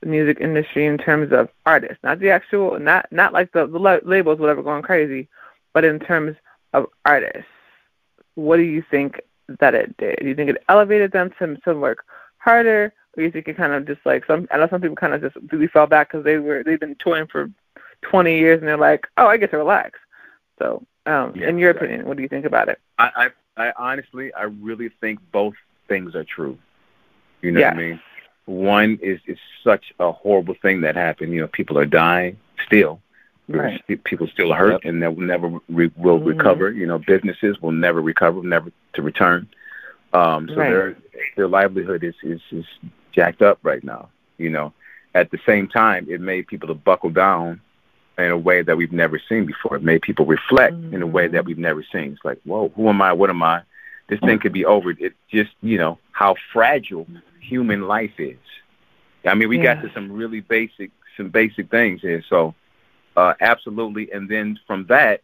the 0.00 0.06
music 0.06 0.38
industry 0.40 0.86
in 0.86 0.98
terms 0.98 1.32
of 1.32 1.48
artists, 1.66 1.98
not 2.02 2.18
the 2.18 2.30
actual, 2.30 2.78
not 2.78 3.06
not 3.10 3.32
like 3.32 3.52
the, 3.52 3.66
the 3.66 3.78
la- 3.78 3.98
labels, 4.04 4.38
whatever, 4.38 4.62
going 4.62 4.82
crazy, 4.82 5.28
but 5.72 5.84
in 5.84 5.98
terms 6.00 6.36
of 6.72 6.86
artists? 7.04 7.48
What 8.34 8.56
do 8.56 8.62
you 8.62 8.82
think 8.90 9.20
that 9.60 9.74
it 9.74 9.96
did? 9.96 10.18
Do 10.20 10.28
you 10.28 10.34
think 10.34 10.50
it 10.50 10.64
elevated 10.68 11.12
them 11.12 11.32
to 11.38 11.56
to 11.64 11.74
work 11.74 12.04
harder, 12.38 12.84
or 12.86 12.92
do 13.16 13.22
you 13.22 13.30
think 13.30 13.48
it 13.48 13.56
kind 13.56 13.72
of 13.72 13.86
just 13.86 14.04
like 14.04 14.26
some? 14.26 14.48
I 14.50 14.58
know 14.58 14.68
some 14.68 14.80
people 14.80 14.96
kind 14.96 15.14
of 15.14 15.20
just 15.20 15.36
really 15.52 15.68
fell 15.68 15.86
back 15.86 16.10
because 16.10 16.24
they 16.24 16.38
were 16.38 16.62
they've 16.64 16.80
been 16.80 16.96
touring 16.96 17.28
for 17.28 17.50
twenty 18.02 18.38
years 18.38 18.58
and 18.60 18.68
they're 18.68 18.76
like, 18.76 19.06
oh, 19.16 19.26
I 19.26 19.36
get 19.36 19.50
to 19.50 19.58
relax. 19.58 19.98
So, 20.58 20.84
um, 21.06 21.32
Yeah, 21.36 21.48
in 21.48 21.58
your 21.58 21.72
right. 21.72 21.82
opinion, 21.82 22.06
what 22.06 22.16
do 22.16 22.22
you 22.22 22.28
think 22.28 22.44
about 22.44 22.68
it? 22.68 22.78
I, 22.98 23.30
I, 23.56 23.68
I 23.68 23.72
honestly, 23.76 24.32
I 24.34 24.44
really 24.44 24.88
think 25.00 25.20
both 25.32 25.54
things 25.88 26.14
are 26.14 26.24
true. 26.24 26.58
You 27.42 27.52
know 27.52 27.60
Yeah. 27.60 27.68
what 27.74 27.78
I 27.78 27.82
mean? 27.88 28.00
One 28.46 28.98
is 29.02 29.20
is 29.26 29.38
such 29.62 29.92
a 30.00 30.10
horrible 30.10 30.54
thing 30.60 30.80
that 30.82 30.96
happened. 30.96 31.32
You 31.32 31.42
know, 31.42 31.48
people 31.48 31.78
are 31.78 31.84
dying 31.86 32.38
still. 32.64 33.00
Right. 33.48 33.82
People 34.04 34.26
still 34.26 34.52
hurt, 34.52 34.84
and 34.84 35.02
they 35.02 35.08
will 35.08 35.22
never 35.22 35.48
re- 35.70 35.90
will 35.96 36.18
Mhm. 36.20 36.26
recover. 36.26 36.70
You 36.70 36.86
know, 36.86 36.98
businesses 36.98 37.60
will 37.62 37.72
never 37.72 38.02
recover, 38.02 38.42
never 38.42 38.70
to 38.94 39.02
return. 39.02 39.48
Um, 40.12 40.48
so 40.48 40.56
Right. 40.56 40.70
their 40.70 40.96
their 41.36 41.48
livelihood 41.48 42.04
is, 42.04 42.14
is 42.22 42.40
is 42.52 42.66
jacked 43.12 43.40
up 43.42 43.58
right 43.62 43.82
now. 43.82 44.10
You 44.38 44.50
know, 44.50 44.72
at 45.14 45.30
the 45.30 45.38
same 45.46 45.66
time, 45.68 46.06
it 46.10 46.20
made 46.20 46.46
people 46.46 46.68
to 46.68 46.74
buckle 46.74 47.10
down 47.10 47.60
in 48.18 48.30
a 48.30 48.36
way 48.38 48.62
that 48.62 48.76
we've 48.76 48.92
never 48.92 49.20
seen 49.28 49.46
before. 49.46 49.76
It 49.76 49.82
made 49.82 50.02
people 50.02 50.26
reflect 50.26 50.74
in 50.74 51.02
a 51.02 51.06
way 51.06 51.28
that 51.28 51.44
we've 51.44 51.58
never 51.58 51.82
seen. 51.82 52.12
It's 52.12 52.24
like, 52.24 52.40
whoa, 52.44 52.70
who 52.74 52.88
am 52.88 53.00
I? 53.00 53.12
What 53.12 53.30
am 53.30 53.42
I? 53.42 53.62
This 54.08 54.20
thing 54.20 54.38
could 54.38 54.52
be 54.52 54.64
over. 54.64 54.90
It 54.90 55.14
just, 55.30 55.50
you 55.62 55.78
know, 55.78 55.98
how 56.12 56.34
fragile 56.52 57.06
human 57.40 57.82
life 57.86 58.18
is. 58.18 58.38
I 59.24 59.34
mean, 59.34 59.48
we 59.48 59.58
got 59.58 59.82
to 59.82 59.92
some 59.92 60.10
really 60.10 60.40
basic, 60.40 60.90
some 61.16 61.28
basic 61.28 61.70
things 61.70 62.00
here. 62.00 62.22
So, 62.28 62.54
uh, 63.16 63.34
absolutely. 63.40 64.10
And 64.12 64.28
then 64.28 64.58
from 64.66 64.86
that, 64.86 65.22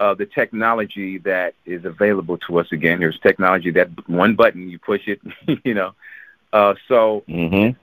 uh, 0.00 0.14
the 0.14 0.26
technology 0.26 1.18
that 1.18 1.54
is 1.64 1.84
available 1.84 2.38
to 2.38 2.58
us 2.58 2.70
again. 2.72 3.00
There's 3.00 3.18
technology 3.20 3.70
that 3.72 4.08
one 4.08 4.34
button 4.34 4.68
you 4.68 4.78
push 4.78 5.08
it, 5.08 5.20
you 5.64 5.74
know. 5.74 5.94
Uh, 6.52 6.74
so 6.88 7.24
Mm-hmm. 7.28 7.78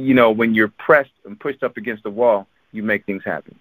you 0.00 0.14
know, 0.14 0.30
when 0.30 0.54
you're 0.54 0.68
pressed 0.68 1.10
and 1.24 1.38
pushed 1.38 1.62
up 1.62 1.76
against 1.76 2.02
the 2.02 2.10
wall, 2.10 2.46
you 2.72 2.82
make 2.82 3.06
things 3.06 3.22
happen. 3.24 3.58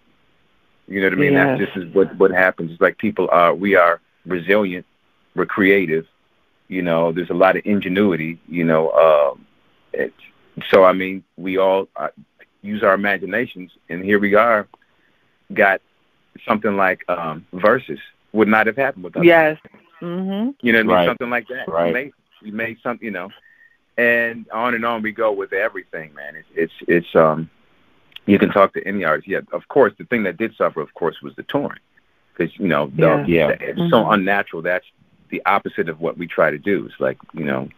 You 0.87 1.01
know 1.01 1.07
what 1.07 1.13
I 1.13 1.15
mean? 1.17 1.33
Yes. 1.33 1.59
That's 1.59 1.73
just 1.73 1.87
is 1.87 1.93
what 1.93 2.15
what 2.17 2.31
happens. 2.31 2.71
It's 2.71 2.81
like 2.81 2.97
people 2.97 3.27
are 3.31 3.53
we 3.53 3.75
are 3.75 4.01
resilient, 4.25 4.85
we're 5.35 5.45
creative. 5.45 6.05
You 6.67 6.81
know, 6.81 7.11
there's 7.11 7.29
a 7.29 7.35
lot 7.35 7.55
of 7.55 7.63
ingenuity. 7.65 8.39
You 8.47 8.63
know, 8.63 8.91
um, 8.91 9.45
it, 9.93 10.13
so 10.69 10.83
I 10.83 10.93
mean, 10.93 11.23
we 11.37 11.57
all 11.57 11.87
uh, 11.95 12.09
use 12.61 12.83
our 12.83 12.93
imaginations, 12.93 13.71
and 13.89 14.03
here 14.03 14.19
we 14.19 14.35
are, 14.35 14.67
got 15.53 15.81
something 16.47 16.75
like 16.75 17.03
um, 17.09 17.45
verses 17.53 17.99
would 18.33 18.47
not 18.47 18.67
have 18.67 18.75
happened 18.75 19.03
without. 19.05 19.23
Yes. 19.23 19.57
Mhm. 20.01 20.55
You 20.61 20.73
know 20.73 20.79
what 20.79 20.83
I 20.83 20.87
mean? 20.87 20.95
Right. 20.95 21.07
Something 21.07 21.29
like 21.29 21.47
that. 21.47 21.67
Right. 21.67 21.87
We 21.87 21.93
made, 21.93 22.13
we 22.43 22.51
made 22.51 22.77
something, 22.83 23.05
you 23.05 23.11
know, 23.11 23.29
and 23.97 24.45
on 24.51 24.75
and 24.75 24.85
on 24.85 25.01
we 25.01 25.11
go 25.11 25.31
with 25.31 25.53
everything, 25.53 26.13
man. 26.13 26.35
It's 26.35 26.47
it's 26.55 26.73
it's 26.87 27.15
um, 27.15 27.49
you 28.25 28.39
can 28.39 28.49
talk 28.49 28.73
to 28.73 28.87
any 28.87 29.03
artist. 29.03 29.27
Yeah, 29.27 29.41
of 29.51 29.67
course. 29.67 29.93
The 29.97 30.05
thing 30.05 30.23
that 30.23 30.37
did 30.37 30.55
suffer, 30.55 30.81
of 30.81 30.93
course, 30.93 31.21
was 31.21 31.35
the 31.35 31.43
touring, 31.43 31.79
because 32.35 32.57
you 32.59 32.67
know, 32.67 32.91
the, 32.95 33.23
Yeah. 33.27 33.47
the- 33.47 33.69
it's 33.69 33.89
so 33.91 34.03
Mhm. 34.03 34.13
unnatural. 34.13 34.61
That's 34.61 34.85
the 35.29 35.41
opposite 35.45 35.89
of 35.89 35.99
what 36.01 36.17
we 36.17 36.27
try 36.27 36.51
to 36.51 36.57
do. 36.57 36.85
It's 36.85 36.99
like 36.99 37.17
you 37.33 37.45
know, 37.45 37.69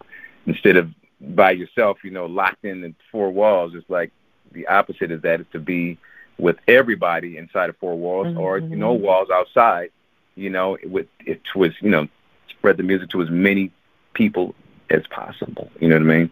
instead 0.46 0.78
of 0.78 0.90
by 1.22 1.52
yourself, 1.52 2.04
you 2.04 2.12
know, 2.12 2.28
locked 2.28 2.64
in 2.64 2.82
the 2.82 2.94
four 3.12 3.32
walls, 3.32 3.74
it's 3.76 3.90
like 3.90 4.12
the 4.52 4.68
opposite 4.68 5.12
of 5.12 5.22
that 5.24 5.42
is 5.42 5.48
to 5.52 5.60
be 5.60 5.98
with 6.38 6.58
everybody 6.68 7.38
inside 7.38 7.70
of 7.70 7.78
four 7.78 7.98
walls 7.98 8.36
or 8.38 8.62
Mhm. 8.62 8.70
no 8.72 8.94
walls 8.94 9.30
outside 9.30 9.90
you 10.36 10.52
know, 10.52 10.78
with 10.86 11.08
it 11.26 11.42
was, 11.56 11.72
you 11.82 11.90
know, 11.90 12.08
spread 12.48 12.78
the 12.78 12.84
music 12.84 13.10
to 13.10 13.24
as 13.24 13.30
many 13.32 13.72
people 14.14 14.54
as 14.92 15.02
possible. 15.08 15.72
You 15.80 15.88
know 15.90 15.96
what 15.96 16.04
I 16.04 16.18
mean? 16.18 16.30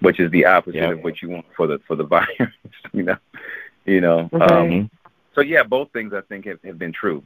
Which 0.00 0.20
is 0.20 0.30
the 0.30 0.44
opposite 0.46 0.76
Yeah. 0.76 0.90
of 0.90 1.02
what 1.02 1.22
you 1.22 1.30
want 1.30 1.46
for 1.56 1.66
the 1.66 1.78
for 1.86 1.96
the 1.96 2.04
virus. 2.16 2.52
You 2.92 3.02
know, 3.04 3.16
you 3.84 4.00
know. 4.00 4.28
Right. 4.32 4.50
Um, 4.50 4.90
so 5.34 5.40
yeah, 5.40 5.62
both 5.62 5.92
things 5.92 6.12
I 6.12 6.22
think 6.22 6.46
have, 6.46 6.62
have 6.64 6.78
been 6.78 6.92
true, 6.92 7.22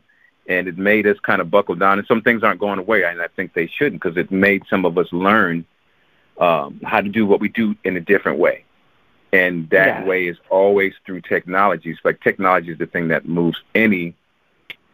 and 0.47 0.69
it 0.69 0.79
made 0.79 1.07
us 1.07 1.19
kind 1.21 1.41
of 1.41 1.51
buckle 1.51 1.75
down. 1.75 1.99
And 1.99 2.07
some 2.07 2.23
things 2.23 2.43
aren't 2.43 2.61
going 2.61 2.79
away, 2.79 3.05
and 3.05 3.21
I 3.21 3.29
think 3.29 3.55
they 3.55 3.67
shouldn't 3.67 4.03
because 4.03 4.17
it 4.17 4.31
made 4.31 4.65
some 4.69 4.85
of 4.85 4.99
us 4.99 5.13
learn 5.13 5.65
um, 6.39 6.81
how 6.85 7.01
to 7.01 7.09
do 7.09 7.27
what 7.27 7.41
we 7.41 7.49
do 7.49 7.77
in 7.85 7.97
a 7.97 8.01
different 8.01 8.39
way. 8.39 8.65
And 9.33 9.69
that 9.71 9.87
Yeah. 9.87 10.05
way 10.05 10.27
is 10.27 10.39
always 10.49 10.95
through 11.07 11.21
technology. 11.21 11.91
It's 11.91 12.01
like 12.05 12.21
technology 12.21 12.73
is 12.73 12.79
the 12.79 12.87
thing 12.87 13.09
that 13.09 13.29
moves 13.29 13.63
any 13.75 14.15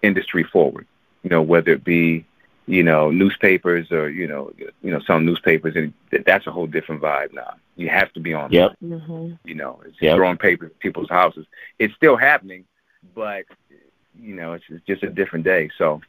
industry 0.02 0.42
forward 0.44 0.86
you 1.26 1.30
know, 1.30 1.42
whether 1.42 1.72
it 1.72 1.82
be, 1.82 2.24
you 2.68 2.84
know, 2.84 3.10
newspapers 3.10 3.90
or, 3.90 4.08
you 4.08 4.28
know, 4.28 4.52
you 4.80 4.92
know, 4.92 5.00
some 5.00 5.26
newspapers 5.26 5.74
and 5.74 5.92
that's 6.24 6.46
a 6.46 6.52
whole 6.52 6.68
different 6.68 7.02
vibe 7.02 7.32
now. 7.32 7.54
You 7.76 7.88
have 7.90 8.12
to 8.14 8.20
be 8.20 8.32
on 8.34 8.50
Yep. 8.50 8.76
Mhm. 8.82 9.38
you 9.44 9.54
know, 9.54 9.80
it's 9.86 10.00
Yep. 10.00 10.16
throwing 10.16 10.36
papers 10.38 10.70
at 10.70 10.78
people's 10.78 11.10
houses. 11.10 11.46
It's 11.78 11.94
still 11.94 12.16
happening, 12.16 12.64
but 13.14 13.44
you 14.18 14.34
know, 14.34 14.54
it's, 14.54 14.64
it's 14.68 14.84
just 14.86 15.02
a 15.02 15.10
different 15.10 15.44
day. 15.44 15.70
So 15.78 16.00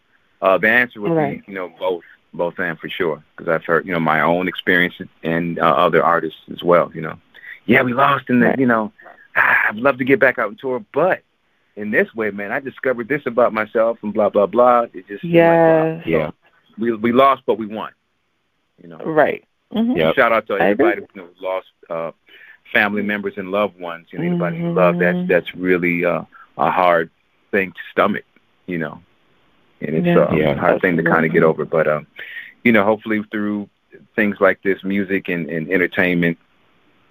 uh 0.41 0.57
the 0.57 0.69
answer 0.69 1.01
would 1.01 1.11
Right. 1.11 1.45
be, 1.45 1.51
you 1.51 1.57
know, 1.57 1.69
both 1.79 2.03
both 2.33 2.59
and 2.59 2.77
for 2.79 2.89
sure 2.89 3.21
because 3.35 3.49
I've 3.51 3.65
heard, 3.65 3.85
you 3.85 3.93
know, 3.93 3.99
my 3.99 4.21
own 4.21 4.47
experiences 4.47 5.07
and 5.23 5.59
uh, 5.59 5.63
other 5.63 6.03
artists 6.03 6.39
as 6.51 6.63
well, 6.63 6.91
you 6.93 7.01
know. 7.01 7.17
Yeah, 7.65 7.81
we 7.81 7.93
lost 7.93 8.29
in 8.29 8.39
the, 8.39 8.47
Right. 8.47 8.59
you 8.59 8.65
know, 8.67 8.91
ah, 9.35 9.67
I'd 9.69 9.75
love 9.75 9.97
to 9.97 10.03
get 10.05 10.19
back 10.19 10.37
out 10.39 10.47
and 10.49 10.59
tour, 10.59 10.83
but 10.93 11.21
in 11.75 11.91
this 11.91 12.13
way, 12.15 12.31
man, 12.31 12.51
I 12.51 12.59
discovered 12.59 13.07
this 13.07 13.25
about 13.25 13.53
myself 13.53 13.97
and 14.03 14.13
blah 14.13 14.29
blah 14.29 14.45
blah. 14.45 14.85
It 14.93 15.07
just 15.07 15.23
yeah, 15.23 15.49
like, 15.49 15.59
wow. 15.59 16.01
Yes. 16.05 16.07
Yeah. 16.07 16.31
we 16.77 16.93
we 16.95 17.11
lost, 17.11 17.43
but 17.45 17.57
we 17.57 17.65
won. 17.65 17.91
You 18.81 18.89
know. 18.89 18.97
Right. 18.99 19.43
Mhm. 19.73 19.97
Yep. 19.97 20.15
Shout 20.15 20.31
out 20.31 20.47
to 20.47 20.53
everybody 20.53 21.01
who 21.13 21.27
lost 21.41 21.67
uh, 21.89 22.11
family 22.73 23.01
members 23.01 23.33
and 23.37 23.51
loved 23.51 23.79
ones. 23.79 24.07
You 24.11 24.19
know, 24.19 24.25
anybody 24.25 24.57
you 24.57 24.63
Mhm. 24.63 24.75
love. 24.75 24.99
That's 24.99 25.27
that's 25.27 25.55
really 25.55 26.05
uh, 26.05 26.23
a 26.57 26.71
hard 26.71 27.09
thing 27.51 27.71
to 27.71 27.79
stomach. 27.91 28.23
You 28.65 28.77
know, 28.79 29.01
and 29.81 29.95
it's 29.95 30.05
Yeah. 30.07 30.19
uh, 30.19 30.33
Yeah. 30.35 30.51
a 30.51 30.57
hard 30.57 30.81
thing 30.81 30.97
to 30.97 31.03
kind 31.03 31.25
of 31.25 31.31
get 31.33 31.43
over. 31.43 31.65
But 31.65 31.87
um, 31.87 32.07
you 32.63 32.71
know, 32.71 32.83
hopefully 32.83 33.23
through 33.31 33.69
things 34.15 34.37
like 34.39 34.61
this, 34.63 34.83
music 34.83 35.27
and, 35.29 35.49
and 35.49 35.69
entertainment, 35.71 36.37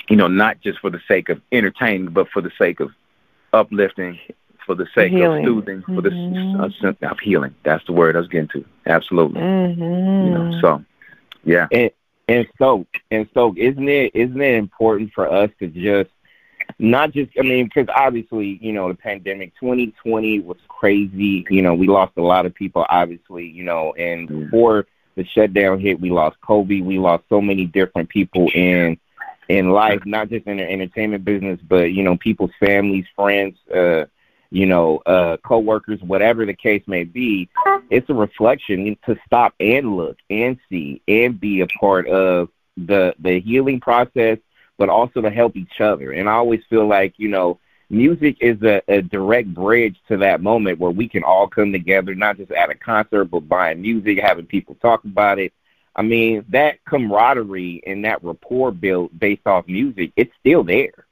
you 0.09 0.17
know, 0.17 0.29
not 0.29 0.61
just 0.61 0.79
for 0.81 0.91
the 0.91 1.01
sake 1.09 1.29
of 1.29 1.41
entertaining, 1.53 2.09
but 2.09 2.29
for 2.31 2.41
the 2.41 2.51
sake 2.59 2.81
of 2.81 2.91
uplifting, 3.53 4.19
for 4.65 4.75
the 4.75 4.87
sake 4.95 5.11
Healing. 5.13 5.45
of 5.45 5.49
soothing, 5.49 5.83
for 5.83 6.01
the 6.03 6.11
uh, 6.61 6.69
sense 6.81 6.97
of 7.03 7.19
healing. 7.21 7.55
That's 7.65 7.85
the 7.87 7.93
word 7.93 8.15
I 8.17 8.21
was 8.21 8.29
getting 8.29 8.49
to. 8.49 8.65
Absolutely. 8.87 9.41
Mhm. 9.41 10.25
You 10.27 10.31
know, 10.35 10.61
so 10.61 10.85
yeah. 11.45 11.67
And 12.29 12.47
so, 12.59 12.87
and 13.11 13.29
so, 13.35 13.55
isn't 13.57 13.89
it 13.89 14.13
isn't 14.15 14.41
it 14.41 14.55
important 14.55 15.13
for 15.13 15.31
us 15.31 15.51
to 15.61 15.69
just 15.69 16.11
not 16.79 17.13
just 17.13 17.31
I 17.39 17.43
mean 17.43 17.67
because 17.67 17.89
obviously 17.95 18.59
you 18.61 18.73
know 18.73 18.89
the 18.89 18.95
pandemic 18.95 19.53
2020 19.61 20.41
was 20.41 20.59
crazy. 20.69 21.47
You 21.49 21.63
know 21.63 21.75
we 21.75 21.87
lost 21.87 22.13
a 22.17 22.23
lot 22.23 22.47
of 22.47 22.55
people 22.55 22.85
obviously. 22.89 23.47
You 23.47 23.65
know 23.65 23.93
and 23.95 24.29
Mm. 24.29 24.45
before 24.45 24.87
the 25.17 25.25
shutdown 25.25 25.81
hit, 25.81 26.01
we 26.01 26.11
lost 26.11 26.37
Kobe. 26.43 26.81
We 26.81 26.99
lost 26.99 27.25
so 27.29 27.41
many 27.41 27.65
different 27.65 28.09
people, 28.09 28.51
in 28.55 28.99
in 29.49 29.71
life, 29.71 30.05
not 30.05 30.29
just 30.29 30.47
in 30.47 30.59
the 30.59 30.69
entertainment 30.69 31.25
business, 31.25 31.59
but 31.67 31.93
you 31.93 32.03
know, 32.03 32.17
people's 32.17 32.51
families, 32.61 33.07
friends, 33.15 33.57
uh, 33.75 34.05
you 34.51 34.67
know, 34.67 34.99
uh, 35.07 35.37
coworkers, 35.39 36.01
whatever 36.03 36.47
the 36.47 36.55
case 36.55 36.83
may 36.87 37.05
be. 37.05 37.49
It's 37.91 38.09
a 38.11 38.15
reflection 38.15 38.97
to 39.07 39.17
stop 39.27 39.55
and 39.61 39.97
look 39.97 40.17
and 40.31 40.59
see 40.69 41.03
and 41.07 41.39
be 41.39 41.61
a 41.61 41.67
part 41.67 42.09
of 42.09 42.49
the 42.77 43.15
the 43.19 43.41
healing 43.41 43.81
process, 43.81 44.39
but 44.79 44.89
also 44.89 45.21
to 45.21 45.31
help 45.31 45.57
each 45.57 45.81
other. 45.81 46.13
And 46.13 46.29
I 46.29 46.33
always 46.33 46.63
feel 46.69 46.87
like 46.87 47.15
you 47.17 47.29
know, 47.29 47.59
music 47.91 48.37
is 48.41 48.61
a, 48.63 48.83
a 48.89 49.03
direct 49.03 49.53
bridge 49.55 49.97
to 50.09 50.17
that 50.19 50.41
moment 50.41 50.79
where 50.79 50.91
we 50.91 51.09
can 51.09 51.23
all 51.23 51.49
come 51.49 51.73
together, 51.73 52.15
not 52.15 52.37
just 52.37 52.51
at 52.53 52.71
a 52.71 52.75
concert, 52.75 53.27
but 53.27 53.49
buying 53.49 53.83
music, 53.83 54.19
having 54.19 54.47
people 54.47 54.77
talk 54.77 55.05
about 55.05 55.39
it 55.39 55.53
I 55.97 56.03
mean, 56.03 56.45
that 56.51 56.85
camaraderie 56.85 57.83
and 57.87 58.05
that 58.05 58.23
rapport 58.23 58.71
built 58.71 59.19
based 59.19 59.47
off 59.47 59.67
music, 59.67 60.13
it's 60.15 60.33
still 60.39 60.63
there. 60.63 61.06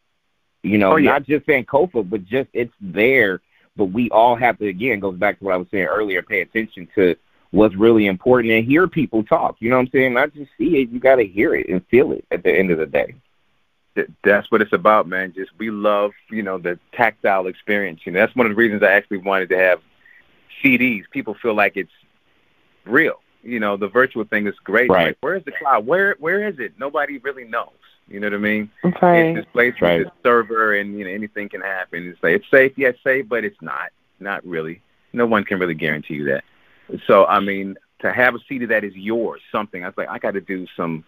You 0.64 0.78
know, 0.78 0.92
oh, 0.92 0.96
yeah. 0.96 1.10
not 1.10 1.24
just 1.24 1.46
Sankofa, 1.46 2.08
but 2.08 2.24
just 2.24 2.48
it's 2.52 2.72
there. 2.80 3.40
But 3.76 3.86
we 3.86 4.08
all 4.10 4.34
have 4.36 4.58
to 4.58 4.66
again 4.66 5.00
goes 5.00 5.16
back 5.16 5.38
to 5.38 5.44
what 5.44 5.54
I 5.54 5.58
was 5.58 5.66
saying 5.70 5.84
earlier, 5.84 6.22
pay 6.22 6.40
attention 6.40 6.88
to 6.94 7.16
what's 7.50 7.74
really 7.74 8.06
important 8.06 8.52
and 8.52 8.64
hear 8.64 8.88
people 8.88 9.24
talk. 9.24 9.56
You 9.58 9.70
know 9.70 9.76
what 9.76 9.86
I'm 9.86 9.90
saying? 9.90 10.14
Not 10.14 10.32
just 10.32 10.50
see 10.56 10.78
it, 10.78 10.90
you 10.90 11.00
gotta 11.00 11.24
hear 11.24 11.54
it 11.54 11.68
and 11.68 11.84
feel 11.88 12.12
it 12.12 12.24
at 12.30 12.42
the 12.42 12.52
end 12.52 12.70
of 12.70 12.78
the 12.78 12.86
day. 12.86 13.14
That's 14.24 14.50
what 14.50 14.62
it's 14.62 14.72
about, 14.72 15.06
man. 15.06 15.32
Just 15.34 15.50
we 15.58 15.70
love, 15.70 16.12
you 16.30 16.42
know, 16.42 16.58
the 16.58 16.78
tactile 16.92 17.46
experience. 17.46 18.00
You 18.04 18.12
know, 18.12 18.20
that's 18.20 18.34
one 18.34 18.46
of 18.46 18.50
the 18.50 18.56
reasons 18.56 18.82
I 18.82 18.92
actually 18.92 19.18
wanted 19.18 19.50
to 19.50 19.58
have 19.58 19.80
CDs. 20.62 21.04
People 21.10 21.34
feel 21.34 21.54
like 21.54 21.76
it's 21.76 21.92
real 22.86 23.20
you 23.44 23.60
know, 23.60 23.76
the 23.76 23.88
virtual 23.88 24.24
thing 24.24 24.46
is 24.46 24.54
great. 24.64 24.90
Right. 24.90 25.08
Like, 25.08 25.18
where's 25.20 25.44
the 25.44 25.52
cloud? 25.52 25.86
Where 25.86 26.16
where 26.18 26.48
is 26.48 26.58
it? 26.58 26.72
Nobody 26.78 27.18
really 27.18 27.44
knows. 27.44 27.68
You 28.08 28.20
know 28.20 28.26
what 28.26 28.34
I 28.34 28.38
mean? 28.38 28.70
Okay. 28.84 29.30
It's 29.30 29.38
this 29.38 29.52
place 29.52 29.74
right. 29.80 29.98
with 29.98 30.08
this 30.08 30.14
server, 30.22 30.74
and 30.74 30.98
you 30.98 31.04
know 31.04 31.10
anything 31.10 31.48
can 31.48 31.62
happen. 31.62 32.08
It's 32.08 32.22
like 32.22 32.34
it's 32.34 32.50
safe, 32.50 32.72
yes, 32.76 32.94
safe, 33.02 33.28
but 33.28 33.44
it's 33.44 33.60
not. 33.62 33.90
Not 34.20 34.44
really. 34.46 34.82
No 35.12 35.26
one 35.26 35.44
can 35.44 35.58
really 35.58 35.74
guarantee 35.74 36.14
you 36.14 36.24
that. 36.26 36.44
So 37.06 37.26
I 37.26 37.40
mean, 37.40 37.76
to 38.00 38.12
have 38.12 38.34
a 38.34 38.38
CD 38.48 38.66
that 38.66 38.84
is 38.84 38.94
yours, 38.94 39.40
something 39.50 39.84
I 39.84 39.88
was 39.88 39.96
like, 39.96 40.08
I 40.08 40.18
got 40.18 40.32
to 40.32 40.40
do 40.40 40.66
some 40.76 41.04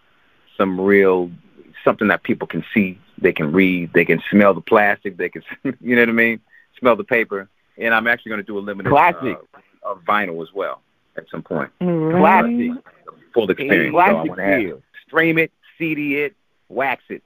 some 0.56 0.80
real 0.80 1.30
something 1.84 2.08
that 2.08 2.22
people 2.22 2.46
can 2.46 2.64
see, 2.74 2.98
they 3.18 3.32
can 3.32 3.52
read, 3.52 3.92
they 3.92 4.04
can 4.04 4.22
smell 4.30 4.54
the 4.54 4.60
plastic, 4.60 5.16
they 5.16 5.28
can, 5.28 5.42
you 5.80 5.94
know 5.94 6.02
what 6.02 6.08
I 6.08 6.12
mean? 6.12 6.40
Smell 6.78 6.96
the 6.96 7.04
paper. 7.04 7.48
And 7.78 7.94
I'm 7.94 8.06
actually 8.06 8.30
going 8.30 8.40
to 8.40 8.46
do 8.46 8.58
a 8.58 8.60
limited 8.60 8.88
classic 8.90 9.38
uh, 9.54 9.90
of 9.90 10.02
vinyl 10.04 10.42
as 10.42 10.52
well 10.54 10.80
at 11.16 11.24
some 11.30 11.42
point. 11.42 11.70
Right. 11.80 12.18
Classic. 12.18 12.84
Full 13.34 13.50
experience. 13.50 13.92
Classic 13.92 14.32
so 14.34 14.40
I 14.40 14.44
have 14.44 14.82
stream 15.06 15.38
it, 15.38 15.52
CD 15.78 16.16
it, 16.16 16.34
wax 16.68 17.02
it. 17.08 17.22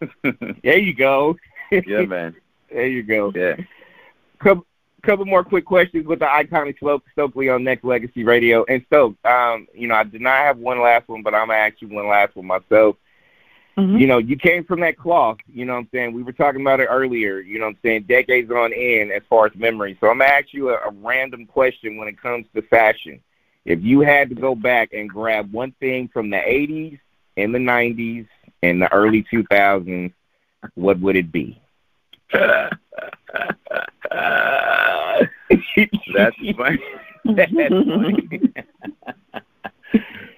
there 0.62 0.78
you 0.78 0.94
go. 0.94 1.36
yeah, 1.70 2.02
man. 2.02 2.36
There 2.70 2.86
you 2.86 3.02
go. 3.02 3.32
Yeah. 3.34 3.56
Couple, 4.38 4.66
couple 5.02 5.24
more 5.26 5.44
quick 5.44 5.64
questions 5.64 6.06
with 6.06 6.20
the 6.20 6.26
iconic 6.26 6.78
Slope 6.78 7.04
Stokley 7.16 7.54
on 7.54 7.62
Nexx 7.62 7.84
Legacy 7.84 8.24
Radio. 8.24 8.64
And 8.68 8.84
Stoke, 8.86 9.16
um, 9.24 9.68
you 9.74 9.88
know, 9.88 9.94
I 9.94 10.04
did 10.04 10.20
not 10.20 10.38
have 10.38 10.58
one 10.58 10.80
last 10.80 11.08
one, 11.08 11.22
but 11.22 11.34
I'm 11.34 11.48
gonna 11.48 11.58
ask 11.58 11.80
you 11.80 11.88
one 11.88 12.08
last 12.08 12.34
one 12.34 12.46
myself. 12.46 12.96
Mm-hmm. 13.76 13.96
You 13.96 14.06
know, 14.06 14.18
you 14.18 14.36
came 14.36 14.64
from 14.64 14.80
that 14.80 14.98
cloth, 14.98 15.38
you 15.50 15.64
know 15.64 15.72
what 15.72 15.80
I'm 15.80 15.88
saying? 15.92 16.12
We 16.12 16.22
were 16.22 16.32
talking 16.32 16.60
about 16.60 16.80
it 16.80 16.86
earlier, 16.90 17.40
you 17.40 17.58
know 17.58 17.66
what 17.66 17.76
I'm 17.76 17.78
saying, 17.82 18.02
decades 18.02 18.50
on 18.50 18.72
end 18.72 19.12
as 19.12 19.22
far 19.30 19.46
as 19.46 19.54
memory. 19.54 19.96
So 19.98 20.08
I'm 20.08 20.18
going 20.18 20.28
to 20.28 20.34
ask 20.34 20.52
you 20.52 20.68
a, 20.68 20.74
a 20.74 20.90
random 21.00 21.46
question 21.46 21.96
when 21.96 22.06
it 22.06 22.20
comes 22.20 22.44
to 22.54 22.60
fashion. 22.62 23.20
If 23.64 23.82
you 23.82 24.00
had 24.00 24.28
to 24.28 24.34
go 24.34 24.54
back 24.54 24.92
and 24.92 25.08
grab 25.08 25.52
one 25.52 25.72
thing 25.80 26.08
from 26.08 26.28
the 26.28 26.36
80s 26.36 26.98
and 27.38 27.54
the 27.54 27.60
90s 27.60 28.26
and 28.62 28.80
the 28.80 28.92
early 28.92 29.24
2000s, 29.32 30.12
what 30.74 31.00
would 31.00 31.16
it 31.16 31.32
be? 31.32 31.60
That's 32.32 32.70
funny. 36.56 36.82
That's 37.24 37.52
funny. 37.52 38.40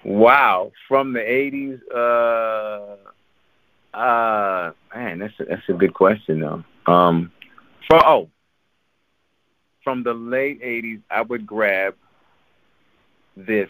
wow. 0.03 0.71
From 0.87 1.13
the 1.13 1.19
80s, 1.19 1.79
uh, 1.93 2.95
uh, 3.95 4.71
man, 4.93 5.19
that's 5.19 5.33
a, 5.39 5.45
that's 5.45 5.69
a 5.69 5.73
good 5.73 5.93
question 5.93 6.41
though. 6.41 6.63
Um, 6.91 7.31
for 7.87 8.05
oh, 8.05 8.29
from 9.83 10.03
the 10.03 10.13
late 10.13 10.61
'80s, 10.61 11.01
I 11.09 11.21
would 11.21 11.45
grab 11.47 11.95
this 13.37 13.69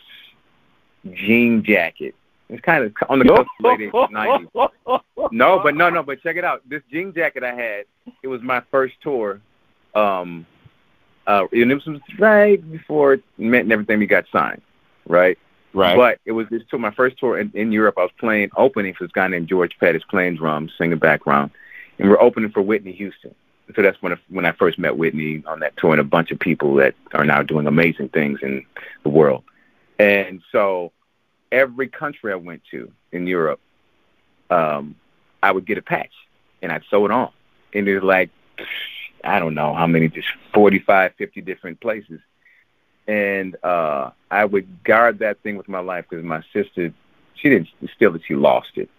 jean 1.13 1.63
jacket. 1.63 2.15
It's 2.49 2.61
kind 2.61 2.83
of 2.83 2.93
on 3.09 3.19
the 3.19 3.33
of 3.33 3.47
late 3.59 3.91
'90s. 3.91 4.71
No, 5.31 5.59
but 5.59 5.75
no, 5.75 5.89
no, 5.89 6.03
but 6.03 6.21
check 6.21 6.35
it 6.35 6.45
out. 6.45 6.61
This 6.69 6.83
jean 6.91 7.13
jacket 7.13 7.43
I 7.43 7.55
had, 7.55 7.85
it 8.21 8.27
was 8.27 8.41
my 8.41 8.61
first 8.69 8.95
tour. 9.01 9.41
Um, 9.95 10.45
uh, 11.25 11.47
and 11.51 11.71
it 11.71 11.85
was 11.85 11.99
right 12.19 12.71
before 12.71 13.17
Mint 13.37 13.63
and 13.63 13.71
everything 13.71 13.99
we 13.99 14.05
got 14.05 14.25
signed, 14.31 14.61
right? 15.07 15.37
Right. 15.73 15.97
But 15.97 16.19
it 16.25 16.31
was 16.31 16.47
this 16.49 16.61
tour, 16.69 16.79
my 16.79 16.91
first 16.91 17.17
tour 17.17 17.39
in, 17.39 17.51
in 17.53 17.71
Europe. 17.71 17.95
I 17.97 18.03
was 18.03 18.11
playing 18.19 18.49
opening 18.55 18.93
for 18.93 19.05
this 19.05 19.11
guy 19.11 19.27
named 19.27 19.47
George 19.47 19.75
Pettis, 19.79 20.03
playing 20.09 20.35
drums, 20.35 20.71
singing 20.77 20.99
background, 20.99 21.51
and 21.97 22.09
we're 22.09 22.21
opening 22.21 22.51
for 22.51 22.61
Whitney 22.61 22.93
Houston. 22.93 23.33
So 23.75 23.81
that's 23.81 23.99
when 24.01 24.15
when 24.29 24.45
I 24.45 24.51
first 24.51 24.77
met 24.77 24.97
Whitney 24.97 25.43
on 25.47 25.59
that 25.61 25.75
tour, 25.77 25.91
and 25.91 25.99
a 25.99 26.03
bunch 26.03 26.29
of 26.31 26.39
people 26.39 26.75
that 26.75 26.93
are 27.13 27.25
now 27.25 27.41
doing 27.41 27.65
amazing 27.65 28.09
things 28.09 28.39
in 28.43 28.65
the 29.03 29.09
world. 29.09 29.43
And 29.97 30.41
so 30.51 30.91
every 31.55 31.87
country 31.87 32.31
I 32.31 32.35
went 32.35 32.61
to 32.71 32.91
in 33.11 33.25
Europe, 33.25 33.59
um, 34.49 34.95
I 35.41 35.51
would 35.51 35.65
get 35.65 35.77
a 35.77 35.81
patch, 35.81 36.13
and 36.61 36.71
I'd 36.71 36.83
sew 36.89 37.05
it 37.05 37.11
on, 37.11 37.31
and 37.73 37.87
it 37.87 37.95
was 37.95 38.03
like 38.03 38.29
I 39.23 39.39
don't 39.39 39.55
know 39.55 39.73
how 39.73 39.87
many, 39.87 40.07
just 40.09 40.27
forty-five, 40.53 41.13
fifty 41.17 41.41
different 41.41 41.79
places 41.79 42.19
and 43.07 43.55
uh, 43.63 44.11
I 44.31 44.45
would 44.45 44.83
guard 44.83 45.19
that 45.19 45.41
thing 45.41 45.57
with 45.57 45.67
my 45.67 45.79
life 45.79 46.05
because 46.09 46.25
my 46.25 46.43
sister, 46.53 46.93
she 47.35 47.49
didn't 47.49 47.69
steal 47.95 48.15
it; 48.15 48.21
she 48.27 48.35
lost 48.35 48.71
it. 48.75 48.89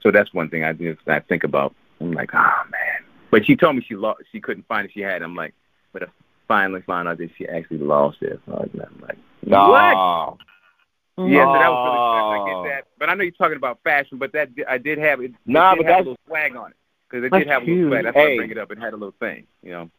So 0.00 0.10
that's 0.10 0.32
one 0.32 0.48
thing 0.48 0.64
I 0.64 0.72
do. 0.72 0.96
I 1.06 1.20
think 1.20 1.44
about. 1.44 1.74
I'm 2.00 2.12
like, 2.12 2.30
oh 2.34 2.62
man. 2.70 3.04
But 3.30 3.46
she 3.46 3.56
told 3.56 3.76
me 3.76 3.84
she 3.86 3.96
lost. 3.96 4.22
She 4.30 4.40
couldn't 4.40 4.66
find 4.68 4.86
it. 4.86 4.92
She 4.94 5.00
had. 5.00 5.22
It. 5.22 5.24
I'm 5.24 5.34
like, 5.34 5.54
but 5.92 6.04
I 6.04 6.06
finally 6.46 6.82
found 6.82 7.08
out 7.08 7.18
that 7.18 7.30
she 7.36 7.48
actually 7.48 7.78
lost 7.78 8.18
it. 8.22 8.40
I'm 8.46 8.70
like, 9.02 9.18
what? 9.42 10.36
Yeah, 11.26 11.44
so 11.44 11.52
that 11.52 11.70
was 11.70 11.86
really 11.86 12.40
I 12.40 12.46
get 12.46 12.56
oh. 12.56 12.64
that. 12.64 12.84
But 12.98 13.08
I 13.10 13.14
know 13.14 13.22
you're 13.22 13.32
talking 13.32 13.56
about 13.56 13.80
fashion, 13.82 14.18
but 14.18 14.32
that 14.32 14.50
I 14.68 14.78
did 14.78 14.98
have 14.98 15.20
it. 15.20 15.32
Nah, 15.46 15.72
it 15.72 15.78
but 15.78 15.86
had 15.86 15.92
that's 15.92 16.00
a 16.00 16.08
little 16.10 16.18
swag 16.26 16.56
on 16.56 16.70
it 16.70 16.76
because 17.08 17.24
it 17.24 17.32
did 17.32 17.48
have 17.48 17.62
a 17.62 17.66
little 17.66 17.90
swag. 17.90 18.04
That's 18.04 18.16
hey. 18.16 18.26
why 18.26 18.32
I 18.32 18.36
bring 18.36 18.50
it 18.50 18.58
up. 18.58 18.70
It 18.70 18.78
had 18.78 18.92
a 18.92 18.96
little 18.96 19.14
thing, 19.18 19.46
you 19.62 19.72
know. 19.72 19.90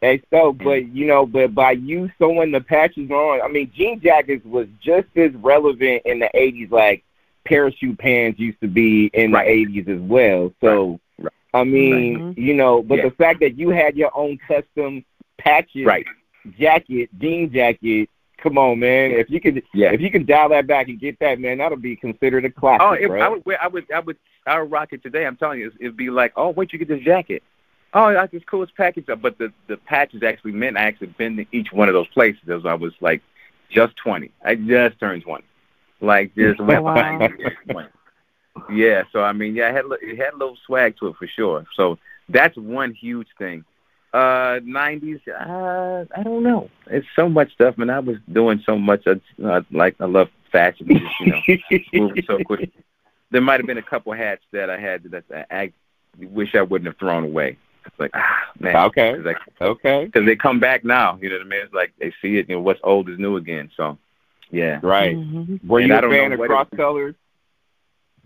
Hey, 0.00 0.22
so, 0.30 0.52
mm. 0.52 0.62
but 0.62 0.88
you 0.88 1.06
know, 1.06 1.26
but 1.26 1.54
by 1.54 1.72
you 1.72 2.10
sewing 2.18 2.52
the 2.52 2.60
patches 2.60 3.10
on, 3.10 3.40
I 3.42 3.48
mean, 3.48 3.70
jean 3.74 4.00
jackets 4.00 4.44
was 4.44 4.68
just 4.80 5.08
as 5.16 5.32
relevant 5.34 6.02
in 6.04 6.20
the 6.20 6.30
'80s, 6.34 6.70
like 6.70 7.04
parachute 7.44 7.98
pants 7.98 8.38
used 8.38 8.60
to 8.60 8.68
be 8.68 9.10
in 9.12 9.32
right. 9.32 9.46
the 9.46 9.82
'80s 9.82 9.96
as 9.96 10.00
well. 10.00 10.52
So, 10.60 11.00
right. 11.18 11.32
I 11.52 11.64
mean, 11.64 12.22
right. 12.22 12.38
you 12.38 12.54
know, 12.54 12.82
but 12.82 12.98
yeah. 12.98 13.04
the 13.04 13.10
fact 13.12 13.40
that 13.40 13.58
you 13.58 13.70
had 13.70 13.96
your 13.96 14.16
own 14.16 14.38
custom 14.46 15.04
patches, 15.36 15.84
right. 15.84 16.06
jacket, 16.58 17.10
jean 17.18 17.52
jacket. 17.52 18.08
Come 18.42 18.56
on, 18.56 18.78
man! 18.78 19.10
If 19.10 19.30
you 19.30 19.40
could, 19.40 19.62
yeah. 19.74 19.92
if 19.92 20.00
you 20.00 20.10
can 20.10 20.24
dial 20.24 20.48
that 20.50 20.66
back 20.66 20.88
and 20.88 21.00
get 21.00 21.18
that, 21.18 21.40
man, 21.40 21.58
that'll 21.58 21.76
be 21.76 21.96
considered 21.96 22.44
a 22.44 22.50
classic. 22.50 22.82
Oh, 22.82 22.92
if, 22.92 23.10
right? 23.10 23.22
I 23.22 23.28
would, 23.28 23.42
I 23.60 23.66
would, 23.66 23.92
I 23.92 24.00
would, 24.00 24.16
I 24.46 24.60
would 24.60 24.70
rock 24.70 24.92
it 24.92 25.02
today. 25.02 25.26
I'm 25.26 25.36
telling 25.36 25.58
you, 25.58 25.72
it'd 25.80 25.96
be 25.96 26.10
like, 26.10 26.32
oh, 26.36 26.52
where'd 26.52 26.72
you 26.72 26.78
get 26.78 26.88
this 26.88 27.02
jacket? 27.02 27.42
oh, 27.94 28.12
that's 28.12 28.32
the 28.32 28.40
coolest 28.40 28.76
package. 28.76 29.06
But 29.06 29.38
the 29.38 29.52
the 29.66 29.76
patches 29.76 30.22
actually 30.22 30.52
meant 30.52 30.76
I 30.76 30.82
actually 30.82 31.08
been 31.08 31.36
to 31.36 31.46
each 31.52 31.72
one 31.72 31.88
of 31.88 31.94
those 31.94 32.08
places 32.08 32.48
as 32.48 32.66
I 32.66 32.74
was 32.74 32.92
like 33.00 33.22
just 33.70 33.96
twenty. 33.96 34.30
I 34.44 34.54
just 34.54 34.98
turned 35.00 35.22
twenty. 35.22 35.44
Like 36.00 36.34
just 36.34 36.60
went 36.60 36.82
wow. 36.84 37.28
Yeah, 38.70 39.04
so 39.12 39.22
I 39.22 39.32
mean, 39.32 39.54
yeah, 39.54 39.70
it 39.70 39.74
had 39.74 39.84
it 40.02 40.18
had 40.18 40.34
a 40.34 40.36
little 40.36 40.58
swag 40.66 40.96
to 40.98 41.08
it 41.08 41.16
for 41.16 41.26
sure. 41.26 41.64
So 41.74 41.98
that's 42.28 42.56
one 42.56 42.92
huge 42.92 43.28
thing. 43.38 43.64
Uh, 44.12 44.60
nineties, 44.64 45.20
uh, 45.28 46.04
I 46.16 46.22
don't 46.22 46.42
know. 46.42 46.70
It's 46.86 47.06
so 47.14 47.28
much 47.28 47.52
stuff, 47.52 47.76
man. 47.76 47.90
I 47.90 47.98
was 47.98 48.16
doing 48.32 48.62
so 48.64 48.78
much. 48.78 49.06
I, 49.06 49.20
uh, 49.44 49.60
like 49.70 49.96
I 50.00 50.06
love 50.06 50.28
fashion, 50.50 50.88
just, 50.88 51.04
you 51.20 51.32
know, 51.32 51.78
moving 52.08 52.24
so 52.26 52.38
quick. 52.44 52.70
There 53.30 53.42
might 53.42 53.60
have 53.60 53.66
been 53.66 53.78
a 53.78 53.82
couple 53.82 54.12
hats 54.14 54.42
that 54.52 54.70
I 54.70 54.78
had 54.78 55.02
that 55.10 55.46
I 55.50 55.72
wish 56.18 56.54
I 56.54 56.62
wouldn't 56.62 56.86
have 56.86 56.96
thrown 56.96 57.24
away. 57.24 57.58
It's 57.84 57.98
like, 57.98 58.10
ah, 58.14 58.50
man. 58.58 58.76
Okay. 58.76 59.14
Cause 59.14 59.24
like, 59.24 59.38
okay. 59.60 60.04
Because 60.06 60.26
they 60.26 60.36
come 60.36 60.60
back 60.60 60.84
now. 60.84 61.18
You 61.20 61.28
know 61.28 61.36
what 61.36 61.46
I 61.46 61.48
mean? 61.48 61.60
It's 61.62 61.74
like 61.74 61.92
they 61.98 62.12
see 62.22 62.38
it. 62.38 62.48
You 62.48 62.56
know, 62.56 62.60
what's 62.62 62.80
old 62.82 63.08
is 63.10 63.18
new 63.18 63.36
again. 63.36 63.70
So, 63.76 63.98
yeah. 64.50 64.80
Right. 64.82 65.16
Mm-hmm. 65.16 65.68
Were 65.68 65.80
And 65.80 65.88
you 65.88 65.94
I 65.94 65.98
a 65.98 66.00
don't 66.02 66.10
fan 66.10 66.32
of 66.32 66.40
cross 66.40 66.68
colors? 66.74 67.14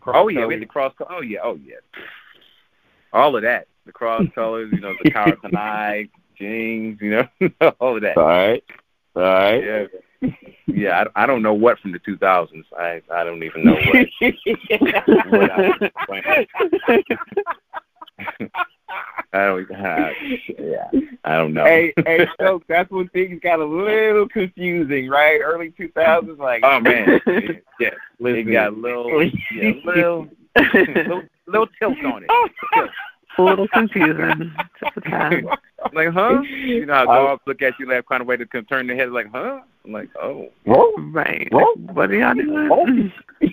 Oh 0.07 0.29
yeah, 0.29 0.47
we 0.47 0.55
had 0.55 0.63
the 0.63 0.67
cross. 0.67 0.93
Oh 1.09 1.21
yeah. 1.21 1.41
Oh 1.43 1.55
yeah. 1.55 1.77
All 3.13 3.37
of 3.37 3.43
that. 3.43 3.69
The 3.87 3.93
cross 3.93 4.25
colors. 4.35 4.71
You 4.73 4.81
know, 4.81 4.95
the 5.03 5.11
Karl 5.11 5.33
Kani 5.33 6.11
jeans. 6.37 7.01
You 7.01 7.11
know, 7.11 7.29
all 7.81 7.97
of 7.97 8.03
that. 8.03 8.17
All 8.17 8.25
right. 8.25 8.65
All 9.15 9.23
right. 9.23 9.65
Yeah. 9.65 9.87
yeah, 10.67 11.05
I, 11.17 11.25
I 11.25 11.27
don't 11.27 11.43
know 11.43 11.55
what 11.55 11.79
from 11.81 11.93
the 11.93 11.99
2000s. 11.99 12.65
I 12.79 13.03
I 13.13 13.25
don't 13.25 13.43
even 13.43 13.65
know 13.65 13.75
what. 13.75 14.09
what 15.29 16.27
I, 16.27 16.47
I 19.33 19.47
don't. 19.47 19.71
Uh, 19.71 20.11
yeah, 20.59 20.91
I 21.25 21.37
don't 21.37 21.55
know. 21.55 21.65
Hey, 21.65 21.95
hey, 22.05 22.27
Stokes, 22.35 22.67
that's 22.69 22.91
when 22.91 23.09
things 23.09 23.41
got 23.43 23.61
a 23.61 23.65
little 23.65 24.29
confusing, 24.29 25.09
right? 25.09 25.41
Early 25.43 25.71
2000s, 25.71 26.39
like. 26.39 26.63
Oh 26.65 26.81
man, 26.81 27.21
yeah, 27.81 27.91
it 28.21 28.53
got 28.53 28.73
a 28.73 28.77
little, 28.77 29.25
yeah, 29.25 29.73
little, 29.85 30.29
little, 30.57 31.23
little 31.47 31.69
tilt 31.79 32.05
on 32.05 32.25
it. 32.25 32.91
Tilt. 33.37 33.49
A 33.49 33.51
little 33.51 33.69
confusing. 33.69 34.55
Just 34.81 34.97
a 34.97 35.01
tad. 35.01 35.45
like, 35.93 36.09
huh? 36.09 36.41
You 36.43 36.87
know 36.87 36.95
how 36.95 37.03
uh, 37.03 37.15
dogs 37.15 37.43
look 37.47 37.63
at 37.63 37.75
you 37.79 37.87
that 37.87 38.07
kind 38.07 38.21
of 38.21 38.27
way 38.27 38.37
to 38.37 38.47
turn 38.47 38.87
their 38.87 38.97
head 38.97 39.11
like, 39.11 39.31
huh? 39.33 39.61
I'm 39.85 39.93
like, 39.93 40.11
oh. 40.21 40.51
Whoa. 40.65 40.93
Right. 41.11 41.49
Whoa. 41.51 41.75
What 41.93 42.11
are 42.11 42.15
y'all 42.15 42.35
doing? 42.35 43.13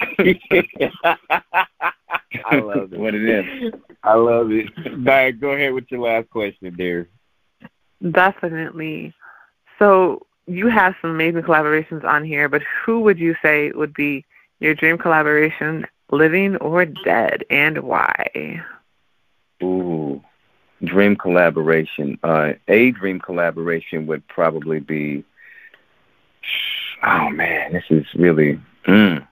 I 2.45 2.55
love 2.57 2.93
it. 2.93 2.99
What 2.99 3.15
it 3.15 3.27
is. 3.27 3.73
I 4.03 4.13
love 4.13 4.51
it. 4.51 4.67
Diane, 5.03 5.39
go 5.39 5.51
ahead 5.51 5.73
with 5.73 5.85
your 5.89 6.01
last 6.01 6.29
question 6.29 6.73
there. 6.77 7.07
Definitely. 8.11 9.13
So 9.77 10.25
you 10.47 10.67
have 10.67 10.95
some 11.01 11.11
amazing 11.11 11.41
collaborations 11.41 12.03
on 12.03 12.23
here, 12.23 12.49
but 12.49 12.61
who 12.85 13.01
would 13.01 13.19
you 13.19 13.35
say 13.41 13.71
would 13.71 13.93
be 13.93 14.25
your 14.59 14.73
dream 14.73 14.97
collaboration, 14.97 15.85
living 16.11 16.55
or 16.57 16.85
dead, 16.85 17.45
and 17.49 17.79
why? 17.79 18.61
Ooh, 20.81 20.85
dream 20.87 21.15
collaboration. 21.15 22.19
Uh, 22.23 22.53
a 22.67 22.91
dream 22.91 23.19
collaboration 23.19 24.07
would 24.07 24.27
probably 24.27 24.79
be. 24.79 25.23
Oh 27.03 27.29
man, 27.29 27.73
this 27.73 27.83
is 27.89 28.05
really. 28.15 28.59
Mm, 28.87 29.27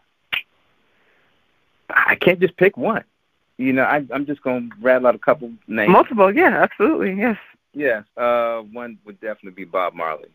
I 1.89 2.15
can't 2.15 2.39
just 2.39 2.57
pick 2.57 2.77
one. 2.77 3.03
You 3.57 3.73
know, 3.73 3.83
I, 3.83 4.05
I'm 4.13 4.25
just 4.25 4.41
gonna 4.41 4.69
rattle 4.81 5.07
out 5.07 5.15
a 5.15 5.19
couple 5.19 5.51
names. 5.67 5.91
Multiple, 5.91 6.33
yeah, 6.33 6.61
absolutely, 6.61 7.13
yes. 7.13 7.37
Yes, 7.73 8.03
uh, 8.15 8.59
one 8.59 8.97
would 9.05 9.19
definitely 9.19 9.51
be 9.51 9.65
Bob 9.65 9.93
Marley. 9.93 10.29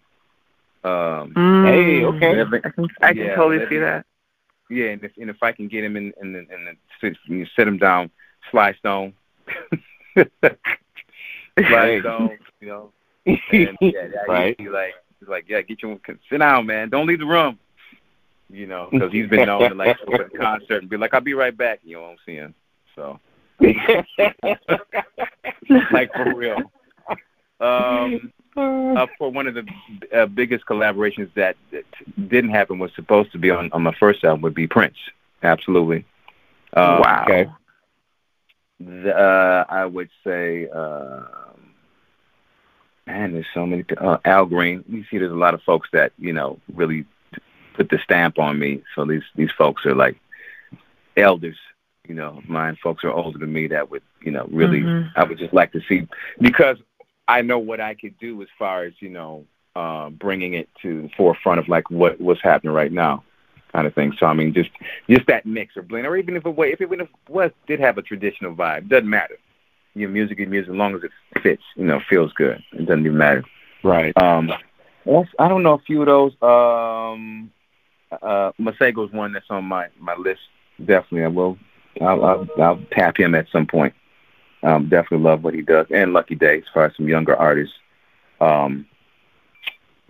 Um, 0.84 1.32
Mm, 1.34 1.64
Hey, 1.64 2.04
okay. 2.04 2.40
I 2.40 2.70
can, 2.70 2.88
I 3.02 3.14
can 3.14 3.16
Yeah, 3.24 3.34
totally 3.36 3.58
let 3.58 3.68
see 3.68 3.78
that. 3.78 4.06
Yeah, 4.70 4.86
and 4.86 5.04
if 5.04 5.12
and 5.16 5.30
if 5.30 5.42
I 5.42 5.52
can 5.52 5.68
get 5.68 5.84
him 5.84 5.96
in 5.96 6.12
in 6.20 6.32
the, 6.32 6.38
in 6.40 6.64
the 6.64 6.76
sit, 7.00 7.16
you 7.26 7.46
sit 7.56 7.68
him 7.68 7.78
down, 7.78 8.10
Sly 8.50 8.72
Stone, 8.74 9.12
Sly 10.14 10.26
Right. 11.56 12.00
Stone, 12.00 12.38
you 12.60 12.68
know, 12.68 12.92
and 13.26 13.38
yeah, 13.52 13.72
yeah 13.80 14.08
Right. 14.26 14.56
he'd 14.58 14.68
like, 14.68 14.94
he's 15.20 15.28
like, 15.28 15.44
yeah, 15.48 15.60
get 15.62 15.82
your 15.82 15.98
sit 16.30 16.38
down, 16.38 16.66
man, 16.66 16.88
don't 16.88 17.06
leave 17.06 17.20
the 17.20 17.26
room, 17.26 17.58
you 18.50 18.66
know, 18.66 18.88
because 18.90 19.12
he's 19.12 19.28
been 19.28 19.46
known 19.46 19.68
to 19.68 19.74
like 19.74 19.96
at 20.12 20.20
a 20.20 20.28
concert 20.38 20.82
and 20.82 20.90
be 20.90 20.96
like, 20.96 21.14
I'll 21.14 21.20
be 21.20 21.34
right 21.34 21.56
back, 21.56 21.80
you 21.84 21.96
know 21.96 22.02
what 22.02 22.10
I'm 22.10 22.16
saying? 22.26 22.54
So, 22.94 23.20
like 25.92 26.12
for 26.12 26.34
real. 26.34 26.58
Um, 27.60 28.32
uh, 28.56 29.06
for 29.18 29.30
one 29.30 29.46
of 29.46 29.54
the 29.54 29.66
uh, 30.14 30.26
biggest 30.26 30.66
collaborations 30.66 31.32
that, 31.34 31.56
that 31.70 31.84
didn't 32.28 32.50
happen 32.50 32.78
was 32.78 32.90
supposed 32.94 33.32
to 33.32 33.38
be 33.38 33.50
on, 33.50 33.70
on 33.72 33.82
my 33.82 33.94
first 33.98 34.24
album 34.24 34.42
would 34.42 34.54
be 34.54 34.66
Prince. 34.66 34.96
Absolutely. 35.42 36.04
Um, 36.74 37.00
wow. 37.00 37.24
okay. 37.24 37.50
The, 38.84 39.16
uh, 39.16 39.64
I 39.68 39.86
would 39.86 40.10
say, 40.24 40.68
um, 40.68 41.26
man, 43.06 43.32
there's 43.32 43.46
so 43.54 43.66
many. 43.66 43.84
Uh, 43.96 44.18
Al 44.24 44.46
Green. 44.46 44.84
You 44.88 45.04
see, 45.10 45.18
there's 45.18 45.32
a 45.32 45.36
lot 45.36 45.54
of 45.54 45.62
folks 45.62 45.88
that 45.92 46.12
you 46.18 46.32
know 46.32 46.58
really 46.74 47.04
put 47.74 47.88
the 47.88 47.98
stamp 47.98 48.38
on 48.38 48.58
me. 48.58 48.82
So 48.94 49.04
these 49.04 49.22
these 49.36 49.50
folks 49.52 49.86
are 49.86 49.94
like 49.94 50.16
elders. 51.16 51.58
You 52.08 52.14
know, 52.14 52.42
mine 52.48 52.76
folks 52.82 53.04
are 53.04 53.12
older 53.12 53.38
than 53.38 53.52
me 53.52 53.68
that 53.68 53.90
would 53.90 54.02
you 54.22 54.32
know 54.32 54.48
really. 54.50 54.80
Mhm. 54.80 55.12
I 55.16 55.24
would 55.24 55.38
just 55.38 55.54
like 55.54 55.72
to 55.72 55.80
see 55.88 56.08
because 56.40 56.78
I 57.28 57.42
know 57.42 57.58
what 57.58 57.80
I 57.80 57.94
could 57.94 58.18
do 58.18 58.42
as 58.42 58.48
far 58.58 58.84
as 58.84 58.94
you 59.00 59.08
know 59.08 59.44
uh, 59.76 60.10
bringing 60.10 60.54
it 60.54 60.68
to 60.82 61.02
the 61.02 61.08
forefront 61.16 61.60
of 61.60 61.68
like 61.68 61.90
what 61.90 62.20
what's 62.20 62.42
happening 62.42 62.74
right 62.74 62.92
now, 62.92 63.24
kind 63.72 63.86
of 63.86 63.94
thing. 63.94 64.12
So 64.18 64.26
I 64.26 64.34
mean, 64.34 64.52
just 64.52 64.70
just 65.08 65.26
that 65.26 65.46
mix 65.46 65.76
or 65.76 65.82
blend, 65.82 66.06
or 66.06 66.16
even 66.16 66.36
if 66.36 66.46
it 66.46 66.50
wa- 66.50 66.64
if 66.64 66.80
it, 66.80 66.84
even 66.84 67.00
if 67.00 67.08
it 67.08 67.32
was 67.32 67.50
did 67.66 67.80
have 67.80 67.98
a 67.98 68.02
traditional 68.02 68.54
vibe, 68.54 68.88
doesn't 68.88 69.08
matter. 69.08 69.38
Your 69.94 70.08
music 70.08 70.40
is 70.40 70.48
music 70.48 70.70
as 70.70 70.76
long 70.76 70.94
as 70.94 71.02
it 71.02 71.10
fits, 71.42 71.62
you 71.76 71.84
know, 71.84 72.00
feels 72.08 72.32
good. 72.32 72.62
It 72.72 72.86
doesn't 72.86 73.04
even 73.04 73.18
matter. 73.18 73.44
Right. 73.82 74.16
Um, 74.16 74.50
that's, 75.04 75.28
I 75.38 75.48
don't 75.48 75.62
know 75.62 75.74
a 75.74 75.78
few 75.78 76.00
of 76.00 76.06
those. 76.06 76.32
Um, 76.40 77.52
uh, 78.10 78.52
Masego's 78.60 79.12
one 79.12 79.32
that's 79.32 79.50
on 79.50 79.64
my 79.64 79.88
my 79.98 80.14
list. 80.16 80.40
Definitely, 80.78 81.24
I 81.24 81.28
will. 81.28 81.58
I'll, 82.00 82.24
I'll, 82.24 82.48
I'll 82.60 82.80
tap 82.92 83.18
him 83.18 83.34
at 83.34 83.46
some 83.52 83.66
point. 83.66 83.94
Um, 84.62 84.88
definitely 84.88 85.24
love 85.24 85.42
what 85.42 85.54
he 85.54 85.60
does, 85.60 85.86
and 85.90 86.12
Lucky 86.12 86.34
Daye 86.34 86.58
as 86.58 86.64
far 86.72 86.86
as 86.86 86.96
some 86.96 87.08
younger 87.08 87.36
artists. 87.36 87.74
Um, 88.40 88.86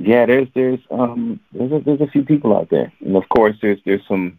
yeah, 0.02 0.26
there's 0.26 0.48
there's 0.54 0.80
um 0.90 1.40
there's 1.52 1.72
a, 1.72 1.80
there's 1.80 2.00
a 2.00 2.06
few 2.08 2.24
people 2.24 2.56
out 2.56 2.70
there, 2.70 2.92
and 3.00 3.16
of 3.16 3.28
course 3.28 3.56
there's 3.62 3.78
there's 3.84 4.06
some 4.08 4.38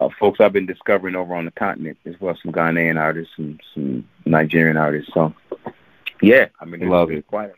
uh, 0.00 0.08
folks 0.18 0.40
I've 0.40 0.52
been 0.52 0.66
discovering 0.66 1.16
over 1.16 1.34
on 1.34 1.44
the 1.44 1.50
continent 1.50 1.98
as 2.04 2.14
well. 2.20 2.36
Some 2.42 2.52
Ghanaian 2.52 2.98
artists, 2.98 3.32
some 3.36 3.58
some 3.74 4.08
Nigerian 4.24 4.76
artists. 4.76 5.12
So 5.12 5.34
yeah, 6.22 6.46
I 6.60 6.64
mean, 6.64 6.88
Love 6.88 7.10
it. 7.10 7.26
Quite 7.26 7.50
a, 7.50 7.54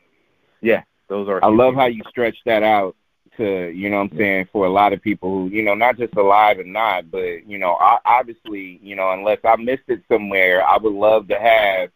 yeah, 0.60 0.82
those 1.08 1.28
are. 1.28 1.44
I 1.44 1.48
love 1.48 1.72
people. 1.72 1.80
how 1.80 1.86
you 1.86 2.02
stretch 2.08 2.36
that 2.46 2.62
out 2.62 2.96
to, 3.36 3.70
you 3.70 3.90
know 3.90 3.98
what 3.98 4.12
I'm 4.12 4.18
saying, 4.18 4.48
for 4.52 4.66
a 4.66 4.70
lot 4.70 4.92
of 4.92 5.02
people 5.02 5.30
who, 5.30 5.48
you 5.48 5.62
know, 5.62 5.74
not 5.74 5.98
just 5.98 6.16
alive 6.16 6.58
and 6.58 6.72
not, 6.72 7.10
but, 7.10 7.46
you 7.46 7.58
know, 7.58 7.76
obviously, 8.04 8.80
you 8.82 8.96
know, 8.96 9.10
unless 9.10 9.38
I 9.44 9.56
missed 9.56 9.88
it 9.88 10.02
somewhere, 10.08 10.66
I 10.66 10.78
would 10.78 10.92
love 10.92 11.28
to 11.28 11.38
have 11.38 11.90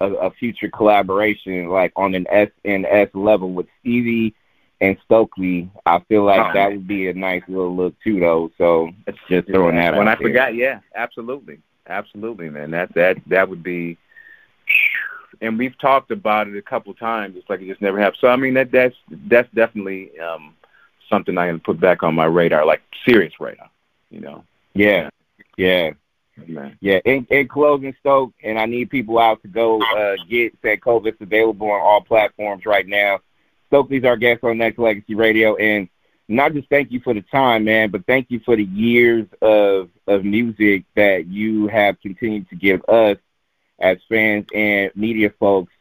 a, 0.00 0.26
a 0.26 0.30
future 0.32 0.68
collaboration 0.68 1.68
like 1.68 1.92
on 1.96 2.14
an 2.14 2.26
S 2.28 2.50
and 2.64 2.86
S 2.86 3.08
level 3.14 3.52
with 3.52 3.66
Stevie 3.80 4.34
and 4.82 4.98
Stokley. 5.06 5.70
I 5.86 6.00
feel 6.08 6.24
like 6.24 6.40
Oh, 6.40 6.52
that 6.52 6.68
man. 6.68 6.72
would 6.72 6.86
be 6.88 7.08
a 7.08 7.14
nice 7.14 7.42
little 7.48 7.74
look 7.74 7.94
too 8.04 8.20
though. 8.20 8.50
So 8.58 8.90
just 9.30 9.46
throwing 9.48 9.76
that 9.76 9.96
When 9.96 10.08
out 10.08 10.18
I 10.18 10.22
there. 10.22 10.28
forgot, 10.28 10.54
yeah, 10.54 10.80
absolutely, 10.94 11.60
absolutely, 11.86 12.50
man. 12.50 12.70
That 12.72 12.92
that 12.94 13.16
that 13.28 13.48
would 13.48 13.62
be. 13.62 13.96
And 15.40 15.58
we've 15.58 15.76
talked 15.78 16.10
about 16.10 16.46
it 16.48 16.56
a 16.56 16.62
couple 16.62 16.92
times. 16.94 17.36
It's 17.36 17.48
like 17.48 17.60
it 17.60 17.66
just 17.68 17.80
never 17.82 17.98
happened. 17.98 18.18
So 18.20 18.28
I 18.28 18.36
mean, 18.36 18.54
that 18.54 18.70
that's 18.70 18.94
that's 19.28 19.48
definitely 19.54 20.10
um, 20.20 20.54
something 21.08 21.36
I 21.38 21.46
can 21.48 21.60
put 21.60 21.80
back 21.80 22.02
on 22.02 22.14
my 22.14 22.26
radar, 22.26 22.64
like 22.66 22.82
serious 23.06 23.32
radar. 23.40 23.70
You 24.10 24.20
know, 24.20 24.44
Yeah. 24.74 25.08
Yeah. 25.56 25.92
man. 26.46 26.76
Yeah, 26.80 26.98
in, 27.04 27.26
in 27.30 27.48
closing, 27.48 27.94
Stoke, 28.00 28.32
and 28.42 28.58
I 28.58 28.66
need 28.66 28.90
people 28.90 29.18
out 29.18 29.40
to 29.42 29.48
go 29.48 29.80
uh, 29.96 30.16
get 30.28 30.60
Sankofa. 30.62 31.06
It's 31.06 31.20
available 31.20 31.70
on 31.70 31.80
all 31.80 32.00
platforms 32.02 32.66
right 32.66 32.86
now. 32.86 33.20
Stokley's 33.72 34.04
our 34.04 34.16
guest 34.16 34.44
on 34.44 34.58
Nexx 34.58 34.78
Legacy 34.78 35.14
Radio, 35.14 35.56
and 35.56 35.88
not 36.28 36.52
just 36.52 36.68
thank 36.68 36.92
you 36.92 37.00
for 37.00 37.14
the 37.14 37.22
time, 37.22 37.64
man, 37.64 37.90
but 37.90 38.06
thank 38.06 38.30
you 38.30 38.40
for 38.44 38.54
the 38.54 38.64
years 38.64 39.26
of 39.40 39.88
of 40.06 40.24
music 40.24 40.84
that 40.94 41.26
you 41.26 41.68
have 41.68 42.00
continued 42.00 42.48
to 42.50 42.56
give 42.56 42.84
us 42.88 43.16
as 43.78 43.98
fans 44.08 44.46
and 44.54 44.90
media 44.94 45.32
folks. 45.40 45.72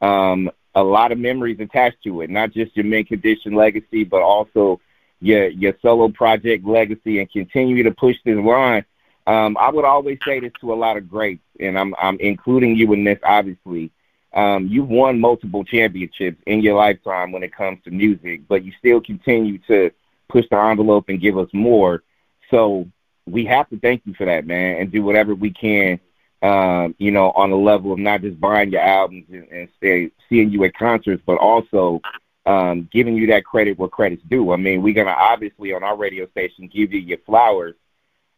Um, 0.00 0.50
a 0.74 0.82
lot 0.82 1.12
of 1.12 1.18
memories 1.18 1.60
attached 1.60 2.02
to 2.04 2.22
it, 2.22 2.30
not 2.30 2.52
just 2.52 2.76
your 2.76 2.84
Mint 2.84 3.08
Condition 3.08 3.54
legacy, 3.54 4.04
but 4.04 4.22
also 4.22 4.80
your 5.20 5.48
your 5.48 5.74
solo 5.82 6.08
project 6.08 6.66
legacy, 6.66 7.20
and 7.20 7.30
continue 7.30 7.82
to 7.82 7.92
push 7.92 8.16
this 8.24 8.38
line. 8.38 8.84
Um, 9.26 9.56
I 9.58 9.70
would 9.70 9.84
always 9.84 10.18
say 10.24 10.40
this 10.40 10.52
to 10.60 10.72
a 10.72 10.74
lot 10.74 10.96
of 10.96 11.08
greats, 11.08 11.44
and 11.60 11.78
I'm 11.78 11.94
I'm 12.00 12.18
including 12.20 12.76
you 12.76 12.92
in 12.92 13.04
this. 13.04 13.18
Obviously, 13.22 13.90
um, 14.34 14.66
you've 14.66 14.88
won 14.88 15.20
multiple 15.20 15.64
championships 15.64 16.42
in 16.46 16.60
your 16.60 16.74
lifetime 16.74 17.30
when 17.30 17.42
it 17.42 17.54
comes 17.54 17.78
to 17.84 17.90
music, 17.90 18.42
but 18.48 18.64
you 18.64 18.72
still 18.78 19.00
continue 19.00 19.58
to 19.68 19.90
push 20.28 20.44
the 20.50 20.58
envelope 20.58 21.08
and 21.08 21.20
give 21.20 21.38
us 21.38 21.48
more. 21.52 22.02
So 22.50 22.88
we 23.26 23.44
have 23.46 23.68
to 23.70 23.78
thank 23.78 24.02
you 24.04 24.14
for 24.14 24.26
that, 24.26 24.46
man, 24.46 24.80
and 24.80 24.92
do 24.92 25.02
whatever 25.02 25.34
we 25.34 25.50
can, 25.50 26.00
um, 26.42 26.94
you 26.98 27.12
know, 27.12 27.30
on 27.30 27.50
the 27.50 27.56
level 27.56 27.92
of 27.92 27.98
not 27.98 28.22
just 28.22 28.40
buying 28.40 28.72
your 28.72 28.82
albums 28.82 29.26
and, 29.30 29.48
and 29.50 29.68
stay, 29.76 30.10
seeing 30.28 30.50
you 30.50 30.64
at 30.64 30.76
concerts, 30.76 31.22
but 31.24 31.38
also 31.38 32.02
um, 32.44 32.88
giving 32.92 33.14
you 33.16 33.28
that 33.28 33.44
credit 33.44 33.78
where 33.78 33.88
credit's 33.88 34.22
due. 34.28 34.52
I 34.52 34.56
mean, 34.56 34.82
we're 34.82 34.94
gonna 34.94 35.10
obviously 35.10 35.72
on 35.72 35.84
our 35.84 35.96
radio 35.96 36.28
station 36.28 36.68
give 36.68 36.92
you 36.92 37.00
your 37.00 37.18
flowers 37.18 37.74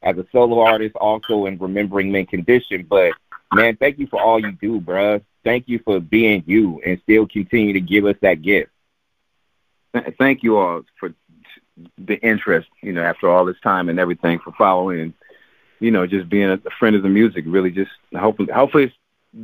as 0.02 0.16
a 0.18 0.26
solo 0.30 0.60
artist, 0.60 0.94
also 0.96 1.46
in 1.46 1.58
remembering 1.58 2.12
mint 2.12 2.28
condition. 2.28 2.86
But 2.88 3.12
man, 3.52 3.76
thank 3.76 3.98
you 3.98 4.06
for 4.06 4.20
all 4.20 4.38
you 4.38 4.52
do, 4.52 4.80
bruh. 4.80 5.22
Thank 5.46 5.68
you 5.68 5.78
for 5.84 6.00
being 6.00 6.42
you 6.44 6.82
and 6.84 7.00
still 7.04 7.24
continue 7.28 7.72
to 7.74 7.80
give 7.80 8.04
us 8.04 8.16
that 8.20 8.42
gift. 8.42 8.68
Thank 10.18 10.42
you 10.42 10.56
all 10.56 10.82
for 10.98 11.14
the 11.96 12.18
interest. 12.18 12.68
You 12.82 12.92
know, 12.92 13.04
after 13.04 13.30
all 13.30 13.44
this 13.44 13.60
time 13.62 13.88
and 13.88 14.00
everything, 14.00 14.40
for 14.40 14.50
following 14.58 15.14
you 15.78 15.92
know 15.92 16.04
just 16.04 16.28
being 16.28 16.50
a 16.50 16.58
friend 16.80 16.96
of 16.96 17.04
the 17.04 17.08
music. 17.08 17.44
Really, 17.46 17.70
just 17.70 17.92
hopefully, 18.12 18.52
hopefully 18.52 18.84
it's 18.86 18.94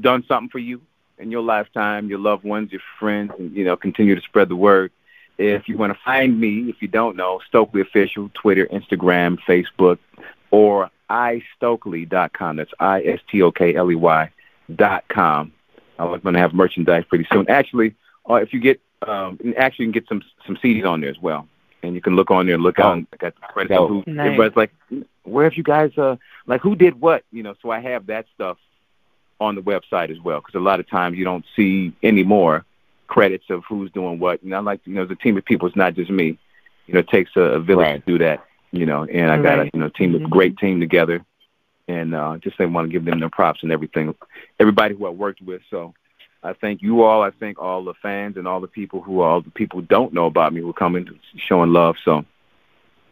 done 0.00 0.24
something 0.26 0.48
for 0.48 0.58
you 0.58 0.82
in 1.18 1.30
your 1.30 1.42
lifetime, 1.42 2.08
your 2.08 2.18
loved 2.18 2.42
ones, 2.42 2.72
your 2.72 2.82
friends, 2.98 3.30
and 3.38 3.54
you 3.56 3.64
know, 3.64 3.76
continue 3.76 4.16
to 4.16 4.22
spread 4.22 4.48
the 4.48 4.56
word. 4.56 4.90
if 5.38 5.68
you 5.68 5.78
want 5.78 5.92
to 5.92 5.98
find 6.04 6.38
me, 6.38 6.68
if 6.68 6.82
you 6.82 6.88
don't 6.88 7.14
know, 7.14 7.40
Stokley 7.48 7.80
Official, 7.80 8.28
Twitter, 8.34 8.66
Instagram, 8.66 9.38
Facebook, 9.46 9.98
or 10.50 10.90
istokley.com. 11.08 12.56
That's 12.56 12.72
I 12.80 13.02
S 13.02 13.20
T 13.30 13.40
O 13.40 13.52
K 13.52 13.76
L 13.76 13.88
E 13.88 13.94
Y 13.94 14.30
dot 14.74 15.04
com. 15.06 15.52
I'm 15.98 16.20
going 16.20 16.34
to 16.34 16.40
have 16.40 16.52
merchandise 16.52 17.04
pretty 17.08 17.26
soon. 17.32 17.48
Actually, 17.48 17.94
uh, 18.28 18.34
if 18.34 18.52
you 18.52 18.60
get, 18.60 18.80
um, 19.06 19.38
actually, 19.56 19.86
you 19.86 19.92
can 19.92 20.00
get 20.00 20.08
some 20.08 20.22
some 20.46 20.56
CDs 20.56 20.86
on 20.86 21.00
there 21.00 21.10
as 21.10 21.18
well, 21.18 21.48
and 21.82 21.94
you 21.94 22.00
can 22.00 22.16
look 22.16 22.30
on 22.30 22.46
there 22.46 22.54
and 22.54 22.62
look 22.62 22.78
oh, 22.78 22.84
out. 22.84 23.04
I 23.12 23.16
got 23.16 23.34
the 23.34 23.40
credits. 23.52 23.74
So, 23.74 23.86
who, 23.88 24.04
nice. 24.06 24.26
Everybody's 24.26 24.56
like, 24.56 24.72
where 25.24 25.44
have 25.44 25.54
you 25.54 25.62
guys, 25.62 25.96
uh, 25.96 26.16
like, 26.46 26.60
who 26.60 26.74
did 26.74 27.00
what? 27.00 27.24
You 27.32 27.42
know, 27.42 27.54
so 27.62 27.70
I 27.70 27.80
have 27.80 28.06
that 28.06 28.26
stuff 28.34 28.58
on 29.40 29.54
the 29.54 29.62
website 29.62 30.10
as 30.10 30.20
well, 30.20 30.40
because 30.40 30.54
a 30.54 30.60
lot 30.60 30.80
of 30.80 30.88
times 30.88 31.16
you 31.18 31.24
don't 31.24 31.44
see 31.56 31.92
anymore 32.02 32.64
credits 33.12 33.44
of 33.50 33.62
who's 33.68 33.90
doing 33.92 34.18
what. 34.18 34.42
And 34.42 34.54
I 34.54 34.60
like, 34.60 34.80
you 34.86 34.94
know, 34.94 35.04
the 35.04 35.16
team 35.16 35.36
of 35.36 35.44
people. 35.44 35.68
It's 35.68 35.76
not 35.76 35.94
just 35.94 36.10
me. 36.10 36.38
You 36.86 36.94
know, 36.94 37.00
it 37.00 37.08
takes 37.08 37.30
a, 37.36 37.40
a 37.40 37.60
village 37.60 37.86
right. 37.86 38.06
to 38.06 38.12
do 38.12 38.18
that. 38.24 38.44
You 38.70 38.86
know, 38.86 39.04
and 39.04 39.30
I 39.30 39.36
got 39.36 39.58
a 39.60 39.70
you 39.72 39.80
know 39.80 39.90
team, 39.90 40.14
mm-hmm. 40.14 40.24
a 40.24 40.28
great 40.28 40.56
team 40.56 40.80
together, 40.80 41.22
and 41.88 42.14
uh, 42.14 42.38
just 42.38 42.60
I 42.60 42.66
want 42.66 42.88
to 42.88 42.92
give 42.92 43.04
them 43.04 43.20
their 43.20 43.30
props 43.30 43.62
and 43.62 43.72
everything. 43.72 44.14
Everybody 44.58 44.94
who 44.94 45.06
I 45.06 45.10
worked 45.10 45.42
with. 45.42 45.62
So 45.70 45.94
I 46.42 46.52
thank 46.54 46.82
you 46.82 47.02
all. 47.02 47.22
I 47.22 47.30
thank 47.30 47.58
all 47.58 47.84
the 47.84 47.94
fans 47.94 48.36
and 48.36 48.48
all 48.48 48.60
the 48.60 48.68
people 48.68 49.00
who 49.00 49.20
all 49.20 49.40
the 49.40 49.50
people 49.50 49.80
who 49.80 49.86
don't 49.86 50.12
know 50.12 50.26
about 50.26 50.52
me 50.52 50.60
who 50.60 50.70
are 50.70 50.74
coming 50.74 51.08
showing 51.36 51.72
love. 51.72 51.96
So 52.04 52.24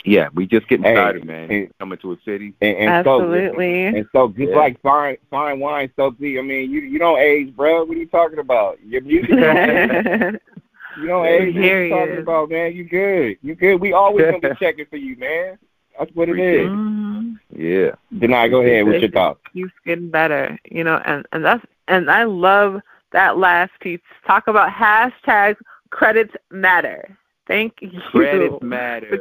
yeah, 0.04 0.28
we 0.34 0.46
just 0.46 0.68
getting 0.68 0.84
hey, 0.84 0.94
started, 0.94 1.24
man. 1.24 1.50
And, 1.50 1.78
Coming 1.78 1.98
to 1.98 2.12
a 2.12 2.16
city. 2.24 2.54
And, 2.60 2.76
and 2.76 2.90
Absolutely. 2.90 3.90
So, 3.90 3.96
and 3.96 4.06
so 4.12 4.28
just 4.28 4.50
yeah. 4.50 4.56
like 4.56 4.80
fine 4.80 5.16
fine 5.30 5.60
wine, 5.60 5.90
so 5.96 6.14
I 6.18 6.22
mean, 6.22 6.70
you 6.70 6.80
you 6.80 6.98
don't 6.98 7.18
age, 7.18 7.54
bro. 7.54 7.84
What 7.84 7.96
are 7.96 8.00
you 8.00 8.06
talking 8.06 8.38
about? 8.38 8.78
Your 8.84 9.02
music. 9.02 9.30
you 9.30 11.06
don't 11.06 11.26
age. 11.26 11.54
What 11.54 11.64
are 11.64 11.84
you 11.84 11.90
talking 11.90 12.18
about, 12.18 12.50
man? 12.50 12.74
You 12.74 12.84
good. 12.84 13.38
You 13.42 13.54
good. 13.54 13.76
We 13.76 13.92
always 13.92 14.26
gonna 14.26 14.40
be 14.40 14.58
checking 14.58 14.86
for 14.86 14.96
you, 14.96 15.16
man. 15.16 15.58
That's 16.00 16.16
what 16.16 16.30
it 16.30 16.38
is. 16.38 16.66
Mm-hmm. 16.66 17.60
Yeah. 17.60 17.90
Denai, 18.14 18.50
go 18.50 18.62
ahead. 18.62 18.86
What's 18.86 19.02
your 19.02 19.10
thought? 19.10 19.38
Keeps 19.52 19.70
getting 19.84 20.08
better, 20.08 20.58
you 20.64 20.82
know, 20.82 20.96
and 21.04 21.26
and 21.32 21.44
that's 21.44 21.64
and 21.88 22.10
I 22.10 22.24
love 22.24 22.80
that 23.12 23.36
last 23.36 23.72
piece. 23.80 24.00
Talk 24.26 24.48
about 24.48 24.70
hashtags. 24.70 25.56
Credits 25.90 26.34
matter. 26.50 27.18
Thank 27.46 27.82
you. 27.82 28.00
Credits 28.12 28.62
matter. 28.62 29.20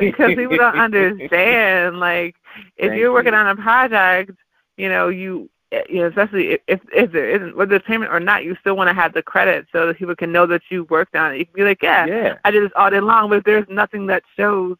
because 0.00 0.34
people 0.34 0.56
don't 0.56 0.78
understand. 0.78 2.00
Like, 2.00 2.34
if 2.76 2.88
Thank 2.88 2.98
you're 2.98 3.12
working 3.12 3.34
you. 3.34 3.38
on 3.38 3.46
a 3.46 3.54
project, 3.54 4.32
you 4.76 4.88
know, 4.88 5.08
you, 5.08 5.48
you 5.88 6.00
know, 6.00 6.08
especially 6.08 6.52
if 6.52 6.60
if, 6.66 6.80
if 6.92 7.12
there 7.12 7.30
isn't 7.30 7.56
whether 7.56 7.70
there's 7.70 7.82
payment 7.82 8.10
or 8.10 8.18
not, 8.18 8.44
you 8.44 8.56
still 8.60 8.76
want 8.76 8.88
to 8.88 8.94
have 8.94 9.12
the 9.12 9.22
credit 9.22 9.66
so 9.70 9.86
that 9.86 9.98
people 9.98 10.16
can 10.16 10.32
know 10.32 10.46
that 10.46 10.62
you 10.70 10.84
worked 10.84 11.14
on 11.14 11.34
it. 11.34 11.38
You 11.38 11.46
can 11.46 11.54
be 11.54 11.62
like, 11.62 11.82
yeah, 11.82 12.06
yeah. 12.06 12.38
I 12.44 12.50
did 12.50 12.64
this 12.64 12.72
all 12.74 12.90
day 12.90 13.00
long, 13.00 13.28
but 13.28 13.38
if 13.38 13.44
there's 13.44 13.68
nothing 13.68 14.06
that 14.06 14.24
shows 14.36 14.76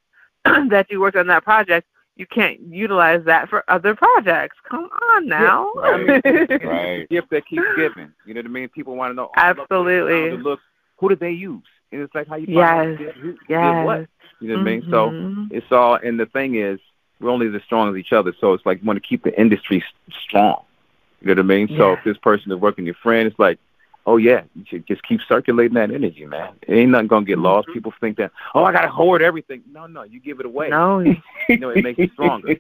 that 0.71 0.87
you 0.91 1.01
worked 1.01 1.17
on 1.17 1.27
that 1.29 1.45
project, 1.45 1.87
you 2.17 2.27
can't 2.27 2.59
utilize 2.61 3.25
that 3.27 3.49
for 3.49 3.63
other 3.69 3.95
projects. 3.95 4.57
Come 4.69 4.85
on 4.85 5.29
now. 5.29 5.71
Yeah, 5.77 5.91
right. 5.91 6.25
right. 6.65 7.09
Gift 7.09 7.31
that 7.31 7.47
keeps 7.47 7.63
giving. 7.77 8.13
You 8.25 8.35
know 8.35 8.41
what 8.41 8.47
I 8.47 8.51
mean? 8.51 8.69
People 8.71 8.97
want 8.97 9.11
to 9.11 9.15
know. 9.15 9.31
Oh, 9.37 9.41
Absolutely. 9.41 10.37
Look, 10.39 10.61
who 10.97 11.09
did 11.11 11.21
they 11.21 11.33
use? 11.33 11.63
And 11.93 12.01
it's 12.01 12.15
like 12.15 12.27
how 12.29 12.37
you 12.37 12.47
yes. 12.49 12.69
find 12.69 12.99
who 12.99 13.37
yes. 13.49 13.87
what. 13.87 14.07
You 14.41 14.49
know 14.49 14.55
what 14.55 14.67
mm-hmm. 14.67 14.69
I 14.69 14.71
mean? 14.71 14.83
So 14.91 15.11
Mm-hmm. 15.11 15.57
it's 15.57 15.71
all. 15.71 15.97
And 15.97 16.19
the 16.19 16.27
thing 16.27 16.57
is, 16.57 16.81
we're 17.21 17.31
only 17.31 17.55
as 17.55 17.63
strong 17.63 17.91
as 17.91 17.97
each 17.99 18.13
other. 18.13 18.35
So 18.41 18.53
it's 18.53 18.67
like 18.67 18.81
you 18.81 18.87
want 18.87 19.03
to 19.03 19.07
keep 19.07 19.23
the 19.23 19.39
industry 19.39 19.85
strong. 20.23 20.63
You 21.21 21.29
know 21.29 21.33
what 21.33 21.39
I 21.39 21.43
mean? 21.43 21.69
Yeah. 21.69 21.79
So 21.79 21.93
if 21.95 22.05
this 22.05 22.19
person 22.19 22.53
is 22.53 22.59
working 22.59 22.85
your 22.85 22.95
friend, 23.03 23.27
it's 23.27 23.39
like, 23.39 23.59
oh 24.07 24.17
yeah, 24.17 24.45
you 24.55 24.65
should 24.69 24.87
just 24.87 25.03
keep 25.03 25.21
circulating 25.29 25.75
that 25.75 25.91
energy, 25.91 26.25
man. 26.27 26.55
It 26.67 26.75
ain't 26.75 26.91
nothing 26.91 27.09
gonna 27.09 27.27
get 27.27 27.39
lost. 27.39 27.69
Mhm. 27.69 27.75
People 27.75 27.93
think 28.01 28.17
that, 28.19 28.31
oh, 28.55 28.65
I 28.65 28.73
gotta 28.73 28.89
hoard 28.89 29.21
everything. 29.21 29.63
No, 29.71 29.87
no, 29.87 30.05
you 30.05 30.21
give 30.21 30.41
it 30.41 30.47
away. 30.47 30.69
No. 30.69 31.01
you 31.49 31.59
know, 31.59 31.71
it 31.71 31.83
makes 31.83 31.99
you 31.99 32.09
stronger. 32.09 32.57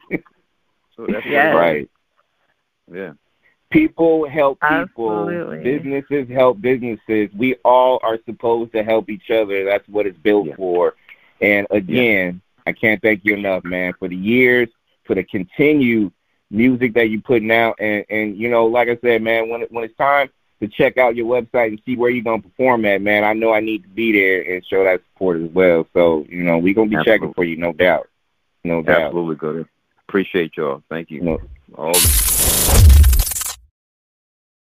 So 0.96 1.06
that's 1.06 1.26
Yes. 1.26 1.54
right. 1.54 1.88
Yeah. 2.92 3.12
People 3.70 4.28
help 4.28 4.60
people. 4.60 5.28
Absolutely. 5.28 5.62
Businesses 5.62 6.28
help 6.28 6.60
businesses. 6.60 7.30
We 7.36 7.56
all 7.64 8.00
are 8.02 8.18
supposed 8.24 8.72
to 8.72 8.82
help 8.82 9.10
each 9.10 9.30
other. 9.30 9.64
That's 9.64 9.86
what 9.88 10.06
it's 10.06 10.18
built 10.18 10.46
Yeah. 10.46 10.56
for. 10.56 10.94
And 11.40 11.66
again, 11.70 12.40
I 12.66 12.72
can't 12.72 13.02
thank 13.02 13.24
you 13.24 13.34
enough, 13.34 13.64
man, 13.64 13.92
for 13.98 14.08
the 14.08 14.16
years, 14.16 14.68
for 15.04 15.14
the 15.14 15.22
continued 15.24 16.12
music 16.50 16.94
that 16.94 17.10
you're 17.10 17.20
putting 17.20 17.50
out. 17.50 17.74
And, 17.80 18.04
and 18.08 18.36
you 18.36 18.48
know, 18.48 18.66
like 18.66 18.88
I 18.88 18.96
said, 19.02 19.20
man, 19.22 19.48
when 19.48 19.62
it, 19.62 19.72
when 19.72 19.84
it's 19.84 19.96
time 19.96 20.30
to 20.60 20.68
check 20.68 20.96
out 20.98 21.16
your 21.16 21.26
website 21.26 21.68
and 21.68 21.82
see 21.84 21.96
where 21.96 22.10
you're 22.10 22.24
gonna 22.24 22.42
perform 22.42 22.84
at, 22.86 23.02
man, 23.02 23.24
I 23.24 23.32
know 23.34 23.52
I 23.52 23.60
need 23.60 23.82
to 23.82 23.88
be 23.88 24.12
there 24.12 24.42
and 24.42 24.64
show 24.66 24.84
that 24.84 25.02
support 25.12 25.40
as 25.40 25.50
well. 25.50 25.86
So, 25.92 26.26
you 26.28 26.42
know, 26.42 26.58
we're 26.58 26.74
gonna 26.74 26.88
be 26.88 26.96
Absolutely. 26.96 27.12
checking 27.18 27.34
for 27.34 27.44
you, 27.44 27.56
no 27.56 27.72
doubt. 27.72 28.08
No 28.64 28.82
doubt. 28.82 29.02
Absolutely 29.02 29.36
good. 29.36 29.68
Appreciate 30.08 30.56
y'all. 30.56 30.82
Thank 30.88 31.10
you. 31.10 31.20
No. 31.22 31.40
All 31.74 31.92